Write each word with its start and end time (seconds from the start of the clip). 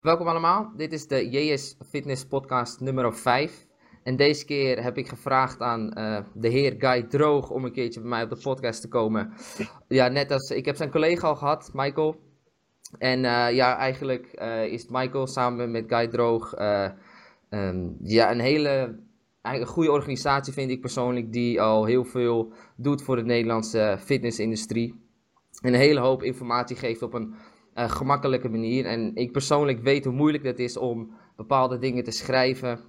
Welkom 0.00 0.28
allemaal, 0.28 0.72
dit 0.76 0.92
is 0.92 1.06
de 1.06 1.28
JS 1.28 1.76
Fitness 1.88 2.26
Podcast 2.26 2.80
nummer 2.80 3.14
5. 3.14 3.66
En 4.02 4.16
deze 4.16 4.44
keer 4.44 4.82
heb 4.82 4.98
ik 4.98 5.08
gevraagd 5.08 5.60
aan 5.60 5.98
uh, 5.98 6.18
de 6.34 6.48
heer 6.48 6.74
Guy 6.78 7.02
Droog 7.02 7.50
om 7.50 7.64
een 7.64 7.72
keertje 7.72 8.00
bij 8.00 8.08
mij 8.08 8.22
op 8.22 8.30
de 8.30 8.40
podcast 8.42 8.80
te 8.80 8.88
komen. 8.88 9.32
Ja, 9.88 10.08
net 10.08 10.30
als 10.30 10.50
ik 10.50 10.64
heb 10.64 10.76
zijn 10.76 10.90
collega 10.90 11.28
al 11.28 11.36
gehad, 11.36 11.70
Michael. 11.72 12.16
En 12.98 13.18
uh, 13.24 13.52
ja, 13.52 13.76
eigenlijk 13.76 14.38
uh, 14.42 14.64
is 14.64 14.86
Michael 14.88 15.26
samen 15.26 15.70
met 15.70 15.84
Guy 15.88 16.08
Droog 16.08 16.54
um, 17.50 17.96
ja, 18.02 18.30
een 18.30 18.40
hele 18.40 18.98
een 19.42 19.66
goede 19.66 19.92
organisatie, 19.92 20.52
vind 20.52 20.70
ik 20.70 20.80
persoonlijk, 20.80 21.32
die 21.32 21.60
al 21.60 21.84
heel 21.84 22.04
veel 22.04 22.52
doet 22.76 23.02
voor 23.02 23.16
de 23.16 23.24
Nederlandse 23.24 23.96
fitnessindustrie. 24.00 25.08
En 25.60 25.74
een 25.74 25.80
hele 25.80 26.00
hoop 26.00 26.22
informatie 26.22 26.76
geeft 26.76 27.02
op 27.02 27.14
een 27.14 27.34
uh, 27.74 27.90
gemakkelijke 27.90 28.48
manier. 28.48 28.86
En 28.86 29.14
ik 29.14 29.32
persoonlijk 29.32 29.80
weet 29.80 30.04
hoe 30.04 30.14
moeilijk 30.14 30.44
het 30.44 30.58
is 30.58 30.76
om 30.76 31.14
bepaalde 31.36 31.78
dingen 31.78 32.04
te 32.04 32.10
schrijven, 32.10 32.80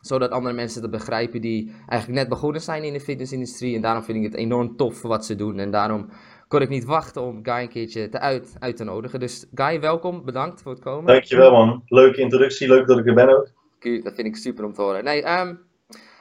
zodat 0.00 0.30
andere 0.30 0.54
mensen 0.54 0.82
het 0.82 0.90
begrijpen 0.90 1.40
die 1.40 1.72
eigenlijk 1.86 2.20
net 2.20 2.28
begonnen 2.28 2.60
zijn 2.60 2.82
in 2.82 2.92
de 2.92 3.00
fitnessindustrie. 3.00 3.74
En 3.74 3.80
daarom 3.80 4.02
vind 4.02 4.18
ik 4.18 4.24
het 4.24 4.34
enorm 4.34 4.76
tof 4.76 5.02
wat 5.02 5.24
ze 5.24 5.34
doen. 5.34 5.58
En 5.58 5.70
daarom 5.70 6.08
kon 6.48 6.60
ik 6.60 6.68
niet 6.68 6.84
wachten 6.84 7.22
om 7.22 7.38
Guy 7.42 7.62
een 7.62 7.68
keertje 7.68 8.08
te 8.08 8.18
uit, 8.18 8.56
uit 8.58 8.76
te 8.76 8.84
nodigen. 8.84 9.20
Dus 9.20 9.46
Guy, 9.54 9.80
welkom. 9.80 10.24
Bedankt 10.24 10.62
voor 10.62 10.72
het 10.72 10.80
komen. 10.80 11.06
Dankjewel 11.06 11.50
man. 11.50 11.82
Leuke 11.86 12.20
introductie. 12.20 12.68
Leuk 12.68 12.86
dat 12.86 12.98
ik 12.98 13.06
er 13.06 13.14
ben 13.14 13.28
ook. 13.28 13.50
Dat 14.04 14.14
vind 14.14 14.26
ik 14.26 14.36
super 14.36 14.64
om 14.64 14.72
te 14.72 14.82
horen. 14.82 15.04
Nee, 15.04 15.40
um, 15.40 15.60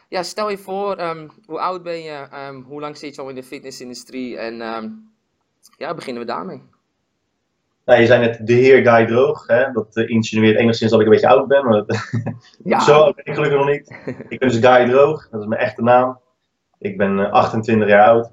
ja, 0.09 0.23
stel 0.23 0.50
je 0.50 0.58
voor, 0.58 1.00
um, 1.02 1.30
hoe 1.45 1.59
oud 1.59 1.84
ben 1.84 2.03
je? 2.03 2.27
Um, 2.50 2.61
hoe 2.61 2.80
lang 2.80 2.98
zit 2.98 3.16
je 3.16 3.22
al 3.22 3.30
in 3.30 3.36
de 3.36 3.44
fitnessindustrie? 3.44 4.38
En 4.38 4.55
ja, 5.77 5.94
beginnen 5.94 6.22
we 6.22 6.27
daarmee. 6.27 6.61
Nou, 7.88 8.00
je 8.00 8.05
zei 8.05 8.20
net 8.20 8.48
de 8.48 8.54
heer 8.54 8.91
Guy 8.91 9.05
Droog. 9.05 9.48
Hè? 9.48 9.72
Dat 9.72 9.98
uh, 9.98 10.09
insinueert 10.09 10.58
enigszins 10.58 10.91
dat 10.91 11.00
ik 11.00 11.05
een 11.05 11.12
beetje 11.12 11.28
oud 11.28 11.48
ben. 11.48 11.66
Maar 11.66 11.73
dat, 11.73 12.09
ja. 12.64 12.80
zo 12.88 13.02
oud 13.02 13.16
ben 13.16 13.26
ik 13.26 13.34
gelukkig 13.34 13.58
nog 13.58 13.70
niet. 13.70 13.98
Ik 14.30 14.39
ben 14.39 14.50
dus 14.50 14.59
Guy 14.59 14.89
Droog. 14.89 15.30
Dat 15.30 15.42
is 15.42 15.48
mijn 15.48 15.61
echte 15.61 15.84
naam. 15.84 16.20
Ik 16.80 16.98
ben 16.98 17.17
uh, 17.17 17.31
28 17.31 17.88
jaar 17.88 18.08
oud. 18.08 18.31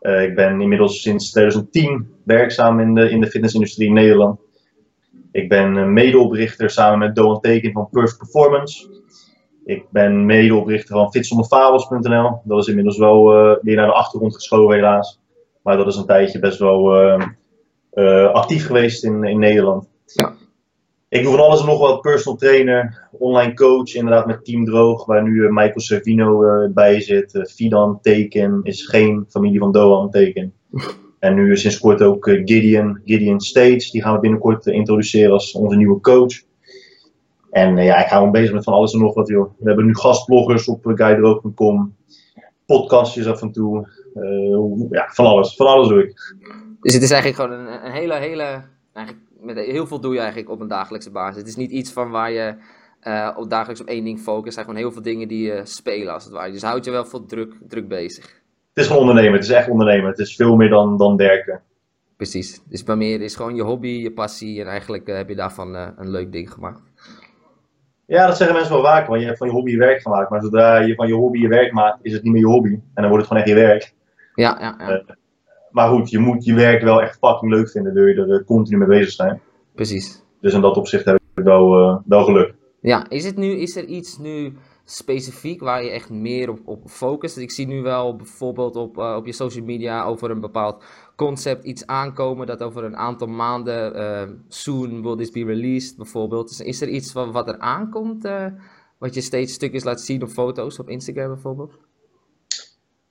Uh, 0.00 0.22
ik 0.22 0.34
ben 0.34 0.60
inmiddels 0.60 1.02
sinds 1.02 1.30
2010 1.30 2.14
werkzaam 2.24 2.80
in 2.80 2.94
de, 2.94 3.10
in 3.10 3.20
de 3.20 3.26
fitnessindustrie 3.26 3.88
in 3.88 3.94
Nederland. 3.94 4.40
Ik 5.32 5.48
ben 5.48 5.92
medeoprichter 5.92 6.70
samen 6.70 6.98
met 6.98 7.14
Doan 7.14 7.40
Teken 7.40 7.72
van 7.72 7.88
Perf 7.90 8.16
Performance. 8.16 9.02
Ik 9.64 9.84
ben 9.90 10.26
medeoprichter 10.26 10.96
van 10.96 11.10
fitsonderfabels.nl. 11.10 12.40
Dat 12.44 12.58
is 12.58 12.68
inmiddels 12.68 12.98
wel 12.98 13.24
weer 13.62 13.76
naar 13.76 13.86
de 13.86 13.92
achtergrond 13.92 14.34
geschoven 14.34 14.74
helaas. 14.74 15.20
Maar 15.62 15.76
dat 15.76 15.86
is 15.86 15.96
een 15.96 16.06
tijdje 16.06 16.38
best 16.38 16.58
wel 16.58 16.92
actief 18.32 18.66
geweest 18.66 19.04
in, 19.04 19.24
in 19.24 19.38
Nederland. 19.38 19.88
Ja. 20.04 20.34
Ik 21.08 21.22
doe 21.22 21.36
van 21.36 21.44
alles 21.44 21.60
en 21.60 21.66
nog 21.66 21.78
wat, 21.78 22.00
personal 22.00 22.38
trainer, 22.38 23.08
online 23.10 23.54
coach, 23.54 23.94
inderdaad 23.94 24.26
met 24.26 24.44
Team 24.44 24.64
Droog, 24.64 25.04
waar 25.04 25.22
nu 25.22 25.34
uh, 25.34 25.50
Michael 25.50 25.80
Servino 25.80 26.44
uh, 26.44 26.72
bij 26.72 27.00
zit. 27.00 27.50
Fidan 27.54 27.98
Teken 28.00 28.60
is 28.62 28.86
geen 28.86 29.24
familie 29.28 29.58
van 29.58 29.72
Doan 29.72 30.10
Teken. 30.10 30.52
En 31.18 31.34
nu 31.34 31.56
sinds 31.56 31.78
kort 31.78 32.02
ook 32.02 32.28
Gideon, 32.28 33.00
Gideon 33.04 33.40
States, 33.40 33.90
die 33.90 34.02
gaan 34.02 34.14
we 34.14 34.20
binnenkort 34.20 34.66
introduceren 34.66 35.32
als 35.32 35.52
onze 35.52 35.76
nieuwe 35.76 36.00
coach. 36.00 36.34
En 37.50 37.76
ja, 37.76 38.00
ik 38.00 38.06
ga 38.06 38.16
gewoon 38.16 38.32
bezig 38.32 38.52
met 38.54 38.64
van 38.64 38.72
alles 38.72 38.92
en 38.92 39.00
nog 39.00 39.14
wat, 39.14 39.28
joh. 39.28 39.50
We 39.58 39.66
hebben 39.66 39.86
nu 39.86 39.94
gastbloggers 39.94 40.68
op 40.68 40.80
guidedroog.com, 40.84 41.94
podcastjes 42.66 43.26
af 43.26 43.42
en 43.42 43.52
toe, 43.52 43.88
ja, 44.90 45.08
van 45.12 45.26
alles, 45.26 45.54
van 45.54 45.66
alles 45.66 45.88
doe 45.88 46.02
ik. 46.02 46.34
Dus 46.86 46.94
het 46.94 47.04
is 47.04 47.10
eigenlijk 47.10 47.42
gewoon 47.42 47.66
een, 47.66 47.84
een 47.84 47.92
hele, 47.92 48.14
hele. 48.14 48.62
Eigenlijk 48.92 49.26
met 49.40 49.56
heel 49.56 49.86
veel 49.86 50.00
doe 50.00 50.12
je 50.12 50.18
eigenlijk 50.18 50.50
op 50.50 50.60
een 50.60 50.68
dagelijkse 50.68 51.10
basis. 51.10 51.36
Het 51.36 51.46
is 51.46 51.56
niet 51.56 51.70
iets 51.70 51.92
van 51.92 52.10
waar 52.10 52.30
je 52.30 52.54
uh, 53.02 53.30
op 53.36 53.50
dagelijks 53.50 53.80
op 53.80 53.86
één 53.86 54.04
ding 54.04 54.18
focust. 54.18 54.44
Het 54.44 54.54
zijn 54.54 54.66
gewoon 54.66 54.80
heel 54.80 54.92
veel 54.92 55.02
dingen 55.02 55.28
die 55.28 55.46
je 55.46 55.60
spelen 55.64 56.12
als 56.12 56.24
het 56.24 56.32
ware. 56.32 56.52
Dus 56.52 56.62
houd 56.62 56.84
je 56.84 56.90
wel 56.90 57.04
veel 57.04 57.26
druk, 57.26 57.54
druk 57.68 57.88
bezig. 57.88 58.24
Het 58.24 58.84
is 58.84 58.86
gewoon 58.86 59.00
ondernemen. 59.00 59.32
Het 59.32 59.42
is 59.42 59.50
echt 59.50 59.68
ondernemen. 59.68 60.10
Het 60.10 60.18
is 60.18 60.36
veel 60.36 60.56
meer 60.56 60.68
dan, 60.68 60.96
dan 60.96 61.16
werken. 61.16 61.62
Precies. 62.16 62.60
Dus 62.68 62.84
bij 62.84 62.96
meer 62.96 63.20
is 63.20 63.36
gewoon 63.36 63.54
je 63.54 63.62
hobby, 63.62 63.88
je 63.88 64.12
passie. 64.12 64.60
En 64.60 64.66
eigenlijk 64.66 65.08
uh, 65.08 65.16
heb 65.16 65.28
je 65.28 65.34
daarvan 65.34 65.74
uh, 65.74 65.88
een 65.96 66.10
leuk 66.10 66.32
ding 66.32 66.52
gemaakt. 66.52 66.80
Ja, 68.04 68.26
dat 68.26 68.36
zeggen 68.36 68.56
mensen 68.56 68.74
wel 68.74 68.84
vaak. 68.84 69.06
Want 69.06 69.20
je 69.20 69.26
hebt 69.26 69.38
van 69.38 69.46
je 69.46 69.52
hobby 69.52 69.70
je 69.70 69.78
werk 69.78 70.00
gemaakt. 70.00 70.30
Maar 70.30 70.42
zodra 70.42 70.78
je 70.78 70.94
van 70.94 71.06
je 71.06 71.14
hobby 71.14 71.38
je 71.38 71.48
werk 71.48 71.72
maakt, 71.72 71.98
is 72.02 72.12
het 72.12 72.22
niet 72.22 72.32
meer 72.32 72.42
je 72.42 72.48
hobby. 72.48 72.72
En 72.72 72.82
dan 72.94 73.08
wordt 73.08 73.24
het 73.24 73.26
gewoon 73.26 73.42
echt 73.42 73.52
je 73.52 73.66
werk. 73.66 73.94
Ja, 74.34 74.56
ja, 74.60 74.76
ja 74.78 75.16
maar 75.76 75.88
goed, 75.88 76.10
je 76.10 76.18
moet 76.18 76.44
je 76.44 76.54
werk 76.54 76.82
wel 76.82 77.02
echt 77.02 77.18
fucking 77.18 77.52
leuk 77.52 77.70
vinden, 77.70 77.94
wil 77.94 78.06
je 78.06 78.14
er 78.14 78.30
eh, 78.30 78.44
continu 78.44 78.78
mee 78.78 78.88
bezig 78.88 79.12
zijn. 79.12 79.40
Precies. 79.74 80.22
Dus 80.40 80.54
in 80.54 80.60
dat 80.60 80.76
opzicht 80.76 81.04
heb 81.04 81.18
ik 81.34 81.44
wel, 81.44 81.80
uh, 81.80 81.96
wel 82.06 82.24
geluk. 82.24 82.54
Ja, 82.80 83.08
is, 83.08 83.24
het 83.24 83.36
nu, 83.36 83.50
is 83.50 83.76
er 83.76 83.84
iets 83.84 84.18
nu 84.18 84.56
specifiek 84.84 85.60
waar 85.60 85.84
je 85.84 85.90
echt 85.90 86.10
meer 86.10 86.50
op, 86.50 86.58
op 86.64 86.90
focust? 86.90 87.36
Ik 87.36 87.50
zie 87.50 87.66
nu 87.66 87.82
wel 87.82 88.16
bijvoorbeeld 88.16 88.76
op, 88.76 88.96
uh, 88.98 89.14
op 89.16 89.26
je 89.26 89.32
social 89.32 89.64
media 89.64 90.04
over 90.04 90.30
een 90.30 90.40
bepaald 90.40 90.84
concept 91.16 91.64
iets 91.64 91.86
aankomen 91.86 92.46
dat 92.46 92.62
over 92.62 92.84
een 92.84 92.96
aantal 92.96 93.28
maanden, 93.28 93.96
uh, 93.96 94.34
soon 94.48 95.02
will 95.02 95.16
this 95.16 95.30
be 95.30 95.44
released 95.44 95.96
bijvoorbeeld. 95.96 96.48
Dus 96.48 96.60
is 96.60 96.80
er 96.80 96.88
iets 96.88 97.12
wat, 97.12 97.30
wat 97.32 97.48
er 97.48 97.58
aankomt, 97.58 98.28
wat 98.98 99.14
je 99.14 99.20
steeds 99.20 99.52
stukjes 99.52 99.84
laat 99.84 100.00
zien 100.00 100.22
op 100.22 100.28
foto's 100.28 100.78
op 100.78 100.88
Instagram 100.88 101.28
bijvoorbeeld? 101.28 101.78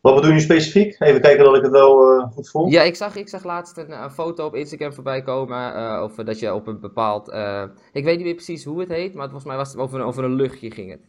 Wat 0.06 0.16
bedoel 0.16 0.32
je 0.32 0.40
specifiek? 0.40 0.96
Even 1.00 1.22
kijken 1.22 1.44
dat 1.44 1.56
ik 1.56 1.62
het 1.62 1.72
wel 1.72 2.18
uh, 2.18 2.26
goed 2.32 2.50
voel. 2.50 2.68
Ja, 2.68 2.82
ik 2.82 2.96
zag, 2.96 3.16
ik 3.16 3.30
zag 3.30 3.44
laatst 3.44 3.78
een, 3.78 4.04
een 4.04 4.12
foto 4.12 4.46
op 4.46 4.56
Instagram 4.56 4.94
voorbij 4.94 5.22
komen. 5.22 5.76
Uh, 5.76 6.02
over 6.02 6.26
dat 6.26 6.40
je 6.40 6.54
op 6.54 6.68
een 6.68 6.80
bepaald. 6.80 7.30
Uh, 7.30 7.64
ik 7.92 8.04
weet 8.04 8.16
niet 8.16 8.26
meer 8.26 8.36
precies 8.36 8.64
hoe 8.64 8.80
het 8.80 8.90
heet, 8.90 9.14
maar 9.14 9.24
volgens 9.24 9.46
mij 9.46 9.56
was 9.56 9.72
het 9.72 9.78
over 9.78 10.00
een, 10.00 10.06
over 10.06 10.24
een 10.24 10.34
luchtje 10.34 10.72
ging 10.72 10.92
het. 10.92 11.00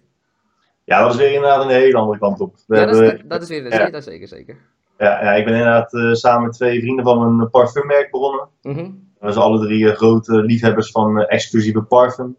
Ja, 0.84 1.02
dat 1.02 1.10
is 1.10 1.16
weer 1.16 1.32
inderdaad 1.32 1.64
een 1.64 1.70
hele 1.70 1.96
andere 1.96 2.18
kant 2.18 2.40
op. 2.40 2.54
We 2.66 2.76
ja, 2.76 2.86
dat, 2.86 3.00
is, 3.00 3.20
dat 3.24 3.42
is 3.42 3.48
weer 3.48 3.64
een 3.64 3.78
ja. 3.78 3.90
dat 3.90 4.04
zeker, 4.04 4.28
zeker. 4.28 4.56
Ja, 4.98 5.22
ja, 5.22 5.32
ik 5.32 5.44
ben 5.44 5.54
inderdaad 5.54 6.16
samen 6.16 6.42
met 6.42 6.52
twee 6.52 6.80
vrienden 6.80 7.04
van 7.04 7.22
een 7.22 7.50
parfummerk 7.50 8.10
begonnen. 8.10 8.48
Mm 8.62 8.74
-hmm. 8.74 9.08
We 9.20 9.32
zijn 9.32 9.44
alle 9.44 9.66
drie 9.66 9.94
grote 9.94 10.42
liefhebbers 10.42 10.90
van 10.90 11.18
exclusieve 11.18 11.82
parfum. 11.82 12.36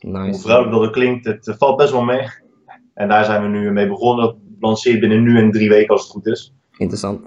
Nice. 0.00 0.30
Hoe 0.30 0.40
vrouwelijk 0.40 0.76
dat 0.76 0.84
het 0.84 0.92
klinkt, 0.92 1.24
het 1.24 1.54
valt 1.58 1.76
best 1.76 1.92
wel 1.92 2.04
mee. 2.04 2.28
En 2.94 3.08
daar 3.08 3.24
zijn 3.24 3.42
we 3.42 3.48
nu 3.48 3.72
mee 3.72 3.88
begonnen 3.88 4.43
lanceert 4.66 5.00
binnen 5.00 5.22
nu 5.22 5.38
en 5.38 5.50
drie 5.50 5.68
weken 5.68 5.88
als 5.88 6.02
het 6.02 6.10
goed 6.10 6.26
is. 6.26 6.52
Interessant. 6.76 7.20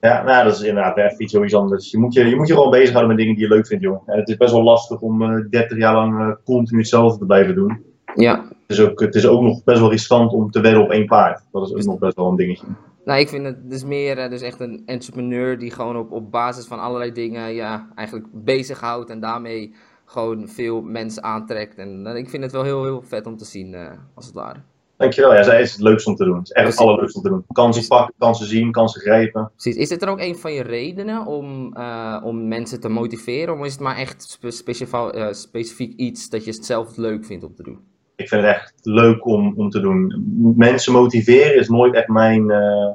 Ja, 0.00 0.22
nou, 0.22 0.44
dat 0.44 0.54
is 0.54 0.62
inderdaad 0.62 0.96
echt 0.96 1.20
iets 1.20 1.32
sowieso 1.32 1.58
anders. 1.58 1.90
Je 1.90 1.98
moet 1.98 2.14
je, 2.14 2.28
je 2.28 2.36
moet 2.36 2.48
je 2.48 2.54
gewoon 2.54 2.70
bezighouden 2.70 3.08
met 3.08 3.18
dingen 3.18 3.34
die 3.34 3.44
je 3.44 3.54
leuk 3.54 3.66
vindt, 3.66 3.84
joh. 3.84 4.02
En 4.06 4.18
het 4.18 4.28
is 4.28 4.36
best 4.36 4.52
wel 4.52 4.62
lastig 4.62 5.00
om 5.00 5.22
uh, 5.22 5.38
eh, 5.38 5.50
30 5.50 5.78
jaar 5.78 5.94
lang 5.94 6.20
uh, 6.20 6.34
continu 6.44 6.78
hetzelfde 6.78 7.18
te 7.18 7.26
blijven 7.26 7.54
doen. 7.54 7.82
Ja. 8.14 8.44
Het 8.66 8.78
is, 8.78 8.80
ook, 8.80 9.00
het 9.00 9.14
is 9.14 9.26
ook 9.26 9.42
nog 9.42 9.64
best 9.64 9.80
wel 9.80 9.90
riskant 9.90 10.32
om 10.32 10.50
te 10.50 10.60
wedden 10.60 10.82
op 10.82 10.90
één 10.90 11.06
paard. 11.06 11.44
Dat 11.52 11.66
is 11.66 11.74
ook 11.74 11.84
nog 11.84 11.98
best 11.98 12.16
wel 12.16 12.28
een 12.28 12.36
dingetje. 12.36 12.66
Nou, 13.04 13.20
ik 13.20 13.28
vind 13.28 13.44
het 13.44 13.70
dus 13.70 13.84
meer 13.84 14.18
uh, 14.18 14.30
dus 14.30 14.42
echt 14.42 14.60
een 14.60 14.82
entrepreneur 14.86 15.58
die 15.58 15.70
gewoon 15.70 15.96
op, 15.96 16.12
op 16.12 16.30
basis 16.30 16.66
van 16.66 16.80
allerlei 16.80 17.12
dingen 17.12 17.54
ja, 17.54 17.88
eigenlijk 17.94 18.28
bezighoudt 18.32 19.10
en 19.10 19.20
daarmee 19.20 19.74
gewoon 20.04 20.48
veel 20.48 20.82
mensen 20.82 21.22
aantrekt. 21.22 21.78
En 21.78 22.06
ik 22.06 22.28
vind 22.28 22.42
het 22.42 22.52
wel 22.52 22.62
heel, 22.62 22.84
heel 22.84 23.02
vet 23.02 23.26
om 23.26 23.36
te 23.36 23.44
zien, 23.44 23.76
als 24.14 24.26
het 24.26 24.34
ware. 24.34 24.60
Dankjewel. 25.00 25.34
Ja, 25.34 25.42
zij 25.42 25.60
is 25.60 25.72
het 25.72 25.80
leukste 25.80 26.10
om 26.10 26.16
te 26.16 26.24
doen. 26.24 26.36
Het 26.36 26.44
is 26.44 26.52
echt 26.52 26.68
het 26.68 26.78
allerleukste 26.78 27.18
om 27.18 27.24
te 27.24 27.30
doen. 27.30 27.44
Kansen 27.52 27.86
pakken, 27.86 28.14
kansen 28.18 28.46
zien, 28.46 28.72
kansen 28.72 29.00
grijpen. 29.00 29.50
Precies. 29.52 29.76
Is 29.76 29.88
dit 29.88 30.02
er 30.02 30.08
ook 30.08 30.20
een 30.20 30.36
van 30.36 30.52
je 30.52 30.62
redenen 30.62 31.26
om, 31.26 31.76
uh, 31.76 32.20
om 32.24 32.48
mensen 32.48 32.80
te 32.80 32.88
motiveren? 32.88 33.58
Of 33.58 33.64
is 33.64 33.72
het 33.72 33.80
maar 33.80 33.96
echt 33.96 34.38
uh, 34.42 35.28
specifiek 35.30 35.98
iets 35.98 36.28
dat 36.28 36.44
je 36.44 36.50
het 36.50 36.66
zelf 36.66 36.96
leuk 36.96 37.24
vindt 37.24 37.44
om 37.44 37.54
te 37.54 37.62
doen? 37.62 37.78
Ik 38.16 38.28
vind 38.28 38.42
het 38.42 38.50
echt 38.54 38.74
leuk 38.82 39.26
om, 39.26 39.54
om 39.56 39.70
te 39.70 39.80
doen. 39.80 40.24
Mensen 40.56 40.92
motiveren 40.92 41.54
is 41.54 41.68
nooit 41.68 41.94
echt 41.94 42.08
mijn, 42.08 42.50
uh, 42.50 42.90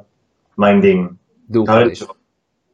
mijn 0.54 0.80
ding. 0.80 1.16
Doel 1.46 1.64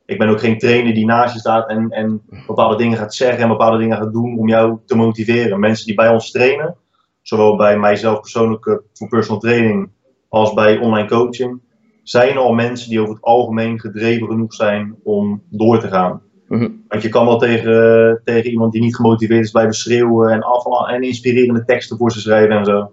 ik 0.07 0.19
ben 0.19 0.29
ook 0.29 0.41
geen 0.41 0.59
trainer 0.59 0.95
die 0.95 1.07
naast 1.07 1.35
je 1.35 1.41
staat 1.41 1.69
en, 1.69 1.91
en 1.91 2.23
bepaalde 2.47 2.77
dingen 2.77 2.99
gaat 2.99 3.15
zeggen 3.15 3.43
en 3.43 3.49
bepaalde 3.49 3.79
dingen 3.79 3.97
gaat 3.97 4.13
doen 4.13 4.39
om 4.39 4.49
jou 4.49 4.79
te 4.87 4.97
motiveren. 4.97 5.61
Mensen 5.61 5.87
die 5.87 5.95
bij 5.95 6.09
ons 6.09 6.31
trainen, 6.31 6.77
zowel 7.23 7.57
bij 7.57 7.79
mijzelf 7.79 8.21
persoonlijk 8.21 8.67
eh, 8.67 8.75
voor 8.93 9.09
personal 9.09 9.41
training 9.41 9.91
als 10.29 10.53
bij 10.53 10.79
online 10.79 11.09
coaching, 11.09 11.61
zijn 12.03 12.37
al 12.37 12.55
mensen 12.55 12.91
die 12.91 13.01
over 13.01 13.15
het 13.15 13.23
algemeen 13.23 13.81
gedreven 13.81 14.27
genoeg 14.27 14.55
zijn 14.55 14.95
om 15.03 15.43
door 15.51 15.79
te 15.79 15.89
gaan. 15.89 16.23
Mhm. 16.49 16.71
Want 16.89 17.03
je 17.03 17.09
kan 17.09 17.27
wel 17.27 17.39
tegen, 17.39 18.21
tegen 18.25 18.51
iemand 18.51 18.73
die 18.73 18.83
niet 18.83 18.97
gemotiveerd 18.97 19.45
is 19.45 19.51
blijven 19.51 19.75
schreeuwen 19.75 20.31
en, 20.31 20.43
af, 20.43 20.89
en 20.89 21.03
inspirerende 21.03 21.65
teksten 21.65 21.97
voor 21.97 22.13
ze 22.13 22.21
schrijven 22.21 22.57
en 22.57 22.65
zo. 22.65 22.93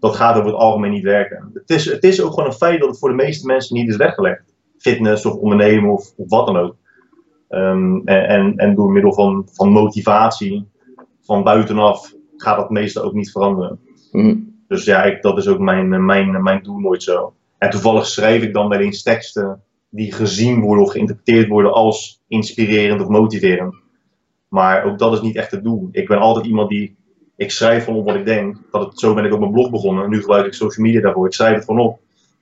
Dat 0.00 0.16
gaat 0.16 0.36
over 0.36 0.46
het 0.46 0.60
algemeen 0.60 0.90
niet 0.90 1.02
werken. 1.02 1.50
Het 1.54 1.70
is, 1.70 1.84
het 1.84 2.04
is 2.04 2.22
ook 2.22 2.30
gewoon 2.30 2.46
een 2.48 2.52
feit 2.52 2.80
dat 2.80 2.88
het 2.88 2.98
voor 2.98 3.08
de 3.08 3.14
meeste 3.14 3.46
mensen 3.46 3.76
niet 3.76 3.88
is 3.88 3.96
weggelegd. 3.96 4.54
Fitness 4.78 5.26
of 5.26 5.34
ondernemen 5.34 5.90
of, 5.90 6.12
of 6.16 6.28
wat 6.28 6.46
dan 6.46 6.56
ook. 6.56 6.76
Um, 7.48 8.02
en, 8.04 8.28
en, 8.28 8.56
en 8.56 8.74
door 8.74 8.90
middel 8.90 9.12
van, 9.12 9.48
van 9.52 9.68
motivatie 9.68 10.68
van 11.22 11.42
buitenaf 11.42 12.15
gaat 12.36 12.56
dat 12.56 12.70
meestal 12.70 13.02
ook 13.02 13.12
niet 13.12 13.30
veranderen. 13.30 13.78
Mhm. 14.12 14.36
Dus 14.68 14.84
ja, 14.84 15.02
ik, 15.02 15.22
dat 15.22 15.38
is 15.38 15.48
ook 15.48 15.58
mijn, 15.58 16.04
mijn, 16.04 16.42
mijn 16.42 16.62
doel 16.62 16.78
nooit 16.78 17.02
zo. 17.02 17.34
En 17.58 17.70
toevallig 17.70 18.06
schrijf 18.06 18.42
ik 18.42 18.54
dan 18.54 18.68
wel 18.68 18.78
eens 18.78 19.02
teksten 19.02 19.62
die 19.90 20.12
gezien 20.12 20.60
worden 20.60 20.84
of 20.84 20.90
geïnterpreteerd 20.90 21.48
worden 21.48 21.72
als 21.72 22.22
inspirerend 22.28 23.00
of 23.00 23.08
motiverend. 23.08 23.74
Maar 24.48 24.84
ook 24.84 24.98
dat 24.98 25.12
is 25.12 25.20
niet 25.20 25.36
echt 25.36 25.50
het 25.50 25.64
doel. 25.64 25.88
Ik 25.92 26.08
ben 26.08 26.18
altijd 26.18 26.46
iemand 26.46 26.68
die, 26.68 26.96
ik 27.36 27.50
schrijf 27.50 27.84
van 27.84 27.94
op 27.94 28.06
wat 28.06 28.14
ik 28.14 28.24
denk. 28.24 28.56
Dat 28.70 28.84
het, 28.86 28.98
zo 28.98 29.14
ben 29.14 29.24
ik 29.24 29.32
op 29.32 29.40
mijn 29.40 29.52
blog 29.52 29.70
begonnen. 29.70 30.10
Nu 30.10 30.20
gebruik 30.20 30.46
ik 30.46 30.52
social 30.54 30.86
media 30.86 31.00
daarvoor. 31.00 31.26
Ik 31.26 31.32
schrijf 31.32 31.54
het 31.54 31.64
gewoon 31.64 31.86
op. 31.86 31.98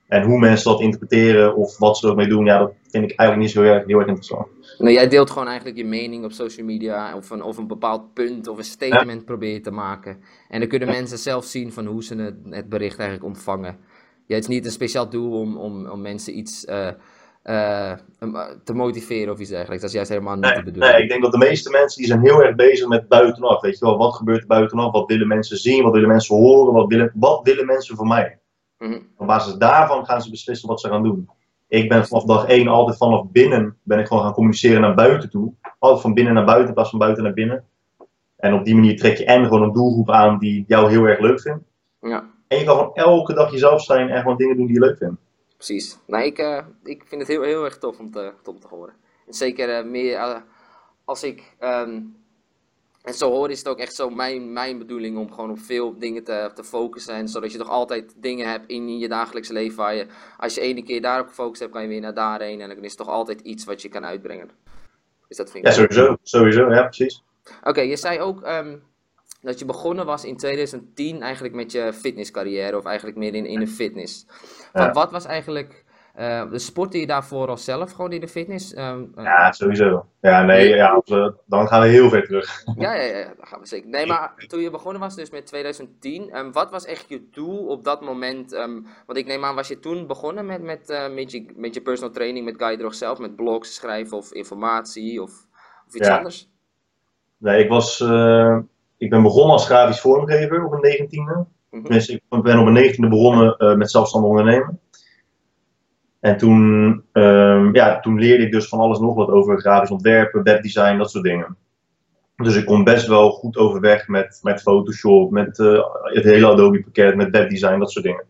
En 0.07 0.23
hoe 0.23 0.39
mensen 0.39 0.71
dat 0.71 0.81
interpreteren 0.81 1.55
of 1.55 1.77
wat 1.77 1.97
ze 1.97 2.09
ermee 2.09 2.27
doen, 2.27 2.45
ja, 2.45 2.57
dat 2.57 2.73
vind 2.89 3.11
ik 3.11 3.19
eigenlijk 3.19 3.39
niet 3.39 3.51
zo 3.51 3.61
heel 3.61 3.83
heel 3.85 3.99
erg 3.99 4.07
interessant. 4.07 4.47
Nou, 4.77 4.93
jij 4.93 5.07
deelt 5.07 5.29
gewoon 5.29 5.47
eigenlijk 5.47 5.77
je 5.77 5.85
mening 5.85 6.23
op 6.23 6.31
social 6.31 6.65
media 6.65 7.15
of 7.15 7.29
een, 7.29 7.43
of 7.43 7.57
een 7.57 7.67
bepaald 7.67 8.13
punt 8.13 8.47
of 8.47 8.57
een 8.57 8.63
statement 8.63 9.19
ja. 9.19 9.25
probeer 9.25 9.53
je 9.53 9.59
te 9.59 9.71
maken. 9.71 10.19
En 10.49 10.59
dan 10.59 10.69
kunnen 10.69 10.87
mensen 10.87 11.17
zelf 11.17 11.45
zien 11.45 11.73
van 11.73 11.85
hoe 11.85 12.03
ze 12.03 12.15
het, 12.15 12.35
het 12.49 12.69
bericht 12.69 12.99
eigenlijk 12.99 13.27
ontvangen. 13.27 13.77
Het 14.27 14.37
is 14.37 14.47
niet 14.47 14.65
een 14.65 14.71
speciaal 14.71 15.09
doel 15.09 15.39
om, 15.39 15.57
om, 15.57 15.87
om 15.87 16.01
mensen 16.01 16.37
iets 16.37 16.65
uh, 16.65 16.87
uh, 17.43 17.93
te 18.63 18.73
motiveren 18.73 19.33
of 19.33 19.39
iets 19.39 19.49
dergelijks. 19.49 19.81
Dat 19.81 19.89
is 19.89 19.95
juist 19.95 20.11
helemaal 20.11 20.35
niet 20.35 20.43
nee, 20.43 20.53
de 20.53 20.63
bedoeling. 20.63 20.93
Nee, 20.93 21.03
ik 21.03 21.09
denk 21.09 21.21
dat 21.21 21.31
de 21.31 21.37
meeste 21.37 21.69
mensen 21.69 21.97
die 21.97 22.07
zijn 22.07 22.21
heel 22.21 22.43
erg 22.43 22.55
bezig 22.55 22.87
met 22.87 23.07
buitenaf. 23.07 23.61
Weet 23.61 23.79
je 23.79 23.85
wel, 23.85 23.97
wat 23.97 24.15
gebeurt 24.15 24.41
er 24.41 24.47
buitenaf? 24.47 24.91
Wat 24.91 25.07
willen 25.07 25.27
mensen 25.27 25.57
zien? 25.57 25.83
Wat 25.83 25.93
willen 25.93 26.09
mensen 26.09 26.35
horen? 26.35 26.73
Wat 26.73 26.87
willen, 26.87 27.11
wat 27.15 27.39
willen 27.43 27.65
mensen 27.65 27.95
van 27.95 28.07
mij? 28.07 28.39
Mm 28.77 28.91
-hmm. 28.91 29.07
Op 29.17 29.27
basis 29.27 29.53
daarvan 29.53 30.05
gaan 30.05 30.21
ze 30.21 30.29
beslissen 30.29 30.69
wat 30.69 30.81
ze 30.81 30.87
gaan 30.87 31.03
doen. 31.03 31.29
Ik 31.67 31.89
ben 31.89 32.05
vanaf 32.05 32.23
dag 32.23 32.47
één 32.47 32.67
altijd 32.67 32.97
vanaf 32.97 33.31
binnen 33.31 33.77
ben 33.83 33.99
ik 33.99 34.07
gewoon 34.07 34.23
gaan 34.23 34.33
communiceren 34.33 34.81
naar 34.81 34.95
buiten 34.95 35.29
toe. 35.29 35.53
Altijd 35.79 36.01
van 36.01 36.13
binnen 36.13 36.33
naar 36.33 36.45
buiten, 36.45 36.73
pas 36.73 36.89
van 36.89 36.99
buiten 36.99 37.23
naar 37.23 37.33
binnen. 37.33 37.65
En 38.35 38.53
op 38.53 38.65
die 38.65 38.75
manier 38.75 38.97
trek 38.97 39.17
je 39.17 39.25
en 39.25 39.43
gewoon 39.43 39.61
een 39.61 39.73
doelgroep 39.73 40.11
aan 40.11 40.39
die 40.39 40.63
jou 40.67 40.89
heel 40.89 41.03
erg 41.03 41.19
leuk 41.19 41.41
vindt. 41.41 41.63
Ja. 42.01 42.29
En 42.47 42.57
je 42.57 42.65
kan 42.65 42.77
gewoon 42.77 42.93
elke 42.93 43.33
dag 43.33 43.51
jezelf 43.51 43.83
zijn 43.83 44.09
en 44.09 44.21
gewoon 44.21 44.37
dingen 44.37 44.57
doen 44.57 44.65
die 44.65 44.75
je 44.75 44.85
leuk 44.85 44.97
vindt. 44.97 45.15
Precies. 45.55 45.99
Nou, 46.07 46.23
ik, 46.23 46.39
uh, 46.39 46.61
ik 46.83 47.03
vind 47.07 47.21
het 47.21 47.29
heel, 47.29 47.41
heel 47.41 47.63
erg 47.63 47.77
tof 47.77 47.99
om 47.99 48.11
te, 48.11 48.33
om 48.45 48.59
te 48.59 48.67
horen. 48.67 48.93
En 49.27 49.33
zeker 49.33 49.79
uh, 49.79 49.91
meer 49.91 50.13
uh, 50.13 50.35
als 51.05 51.23
ik. 51.23 51.55
Um, 51.59 52.15
en 53.05 53.13
zo 53.13 53.29
hoor 53.29 53.49
is 53.49 53.57
het 53.57 53.67
ook 53.67 53.79
echt 53.79 53.95
zo 53.95 54.09
mijn, 54.09 54.53
mijn 54.53 54.77
bedoeling 54.77 55.17
om 55.17 55.33
gewoon 55.33 55.49
op 55.49 55.59
veel 55.59 55.97
dingen 55.97 56.23
te, 56.23 56.51
te 56.53 56.63
focussen. 56.63 57.13
En 57.13 57.27
zodat 57.27 57.51
je 57.51 57.57
toch 57.57 57.69
altijd 57.69 58.13
dingen 58.17 58.49
hebt 58.49 58.67
in 58.67 58.99
je 58.99 59.07
dagelijks 59.07 59.49
leven 59.49 59.77
waar 59.77 59.95
je, 59.95 60.07
als 60.37 60.55
je 60.55 60.61
ene 60.61 60.83
keer 60.83 61.01
daarop 61.01 61.27
gefocust 61.27 61.59
hebt, 61.59 61.71
kan 61.71 61.81
je 61.81 61.87
weer 61.87 62.01
naar 62.01 62.13
daarheen. 62.13 62.61
En 62.61 62.69
dan 62.69 62.77
is 62.77 62.89
het 62.89 62.97
toch 62.97 63.09
altijd 63.09 63.41
iets 63.41 63.65
wat 63.65 63.81
je 63.81 63.89
kan 63.89 64.05
uitbrengen. 64.05 64.49
Dus 65.27 65.37
dat 65.37 65.51
vind 65.51 65.65
ik 65.65 65.71
ja, 65.71 65.77
sowieso. 65.77 66.17
Sowieso, 66.23 66.69
ja, 66.69 66.83
precies. 66.83 67.23
Oké, 67.59 67.69
okay, 67.69 67.87
je 67.87 67.95
zei 67.95 68.19
ook 68.19 68.47
um, 68.47 68.83
dat 69.41 69.59
je 69.59 69.65
begonnen 69.65 70.05
was 70.05 70.25
in 70.25 70.37
2010 70.37 71.21
eigenlijk 71.21 71.53
met 71.53 71.71
je 71.71 71.93
fitnesscarrière. 71.93 72.77
Of 72.77 72.85
eigenlijk 72.85 73.17
meer 73.17 73.35
in, 73.35 73.45
in 73.45 73.59
de 73.59 73.67
fitness. 73.67 74.25
Ja. 74.73 74.91
Wat 74.91 75.11
was 75.11 75.25
eigenlijk... 75.25 75.84
Uh, 76.19 76.43
sportte 76.51 76.99
je 76.99 77.07
daarvoor 77.07 77.47
al 77.47 77.57
zelf 77.57 77.91
gewoon 77.91 78.11
in 78.11 78.19
de 78.19 78.27
fitness? 78.27 78.77
Um, 78.77 79.11
uh, 79.17 79.23
ja, 79.23 79.51
sowieso. 79.51 80.05
Ja, 80.21 80.43
nee, 80.43 80.67
ja, 80.67 81.01
dan 81.45 81.67
gaan 81.67 81.81
we 81.81 81.87
heel 81.87 82.09
ver 82.09 82.23
terug. 82.23 82.63
Ja, 82.77 82.93
ja, 82.93 83.17
ja, 83.17 83.33
dan 83.37 83.47
gaan 83.47 83.59
we 83.59 83.67
zeker. 83.67 83.89
Nee, 83.89 84.05
maar 84.05 84.33
toen 84.47 84.61
je 84.61 84.69
begonnen 84.69 85.01
was, 85.01 85.15
dus 85.15 85.29
met 85.29 85.45
2010, 85.45 86.37
um, 86.37 86.51
wat 86.51 86.71
was 86.71 86.85
echt 86.85 87.05
je 87.09 87.27
doel 87.31 87.67
op 87.67 87.83
dat 87.83 88.01
moment? 88.01 88.53
Um, 88.53 88.85
want 89.05 89.17
ik 89.17 89.25
neem 89.25 89.43
aan, 89.43 89.55
was 89.55 89.67
je 89.67 89.79
toen 89.79 90.07
begonnen 90.07 90.45
met, 90.45 90.61
met, 90.61 90.89
uh, 90.89 91.13
met, 91.13 91.31
je, 91.31 91.45
met 91.55 91.73
je 91.73 91.81
personal 91.81 92.13
training, 92.13 92.45
met 92.45 92.63
Guy 92.63 92.77
Drog 92.77 92.93
zelf, 92.93 93.19
met 93.19 93.35
blogs 93.35 93.75
schrijven 93.75 94.17
of 94.17 94.31
informatie 94.31 95.21
of, 95.21 95.31
of 95.87 95.95
iets 95.95 96.07
ja. 96.07 96.17
anders? 96.17 96.49
Nee, 97.37 97.63
ik 97.63 97.69
was, 97.69 98.01
ik 98.97 99.09
ben 99.09 99.21
begonnen 99.21 99.51
als 99.51 99.65
grafisch 99.65 99.99
vormgever 99.99 100.65
op 100.65 100.71
een 100.71 101.07
19e. 101.07 101.15
Mm 101.15 101.47
-hmm. 101.69 101.83
Dus 101.83 102.07
ik 102.07 102.21
ben 102.29 102.59
op 102.59 102.67
een 102.67 102.93
19e 102.93 103.09
begonnen 103.09 103.77
met 103.77 103.91
zelfstandig 103.91 104.29
ondernemen. 104.29 104.79
En 106.25 106.37
toen, 106.37 107.03
um, 107.13 107.75
ja, 107.75 107.99
toen 107.99 108.19
leerde 108.19 108.43
ik 108.43 108.51
dus 108.51 108.67
van 108.67 108.79
alles 108.79 108.99
nog 108.99 109.15
wat 109.15 109.29
over 109.29 109.59
grafisch 109.59 109.91
ontwerpen, 109.91 110.43
webdesign, 110.43 110.97
dat 110.97 111.11
soort 111.11 111.23
dingen. 111.23 111.57
Dus 112.35 112.55
ik 112.55 112.65
kom 112.65 112.83
best 112.83 113.07
wel 113.07 113.31
goed 113.31 113.57
overweg 113.57 114.07
met, 114.07 114.39
met 114.41 114.61
Photoshop, 114.61 115.31
met 115.31 115.57
uh, 115.57 115.83
het 116.03 116.23
hele 116.23 116.47
Adobe 116.47 116.81
pakket, 116.81 117.15
met 117.15 117.29
webdesign, 117.29 117.79
dat 117.79 117.91
soort 117.91 118.05
dingen. 118.05 118.23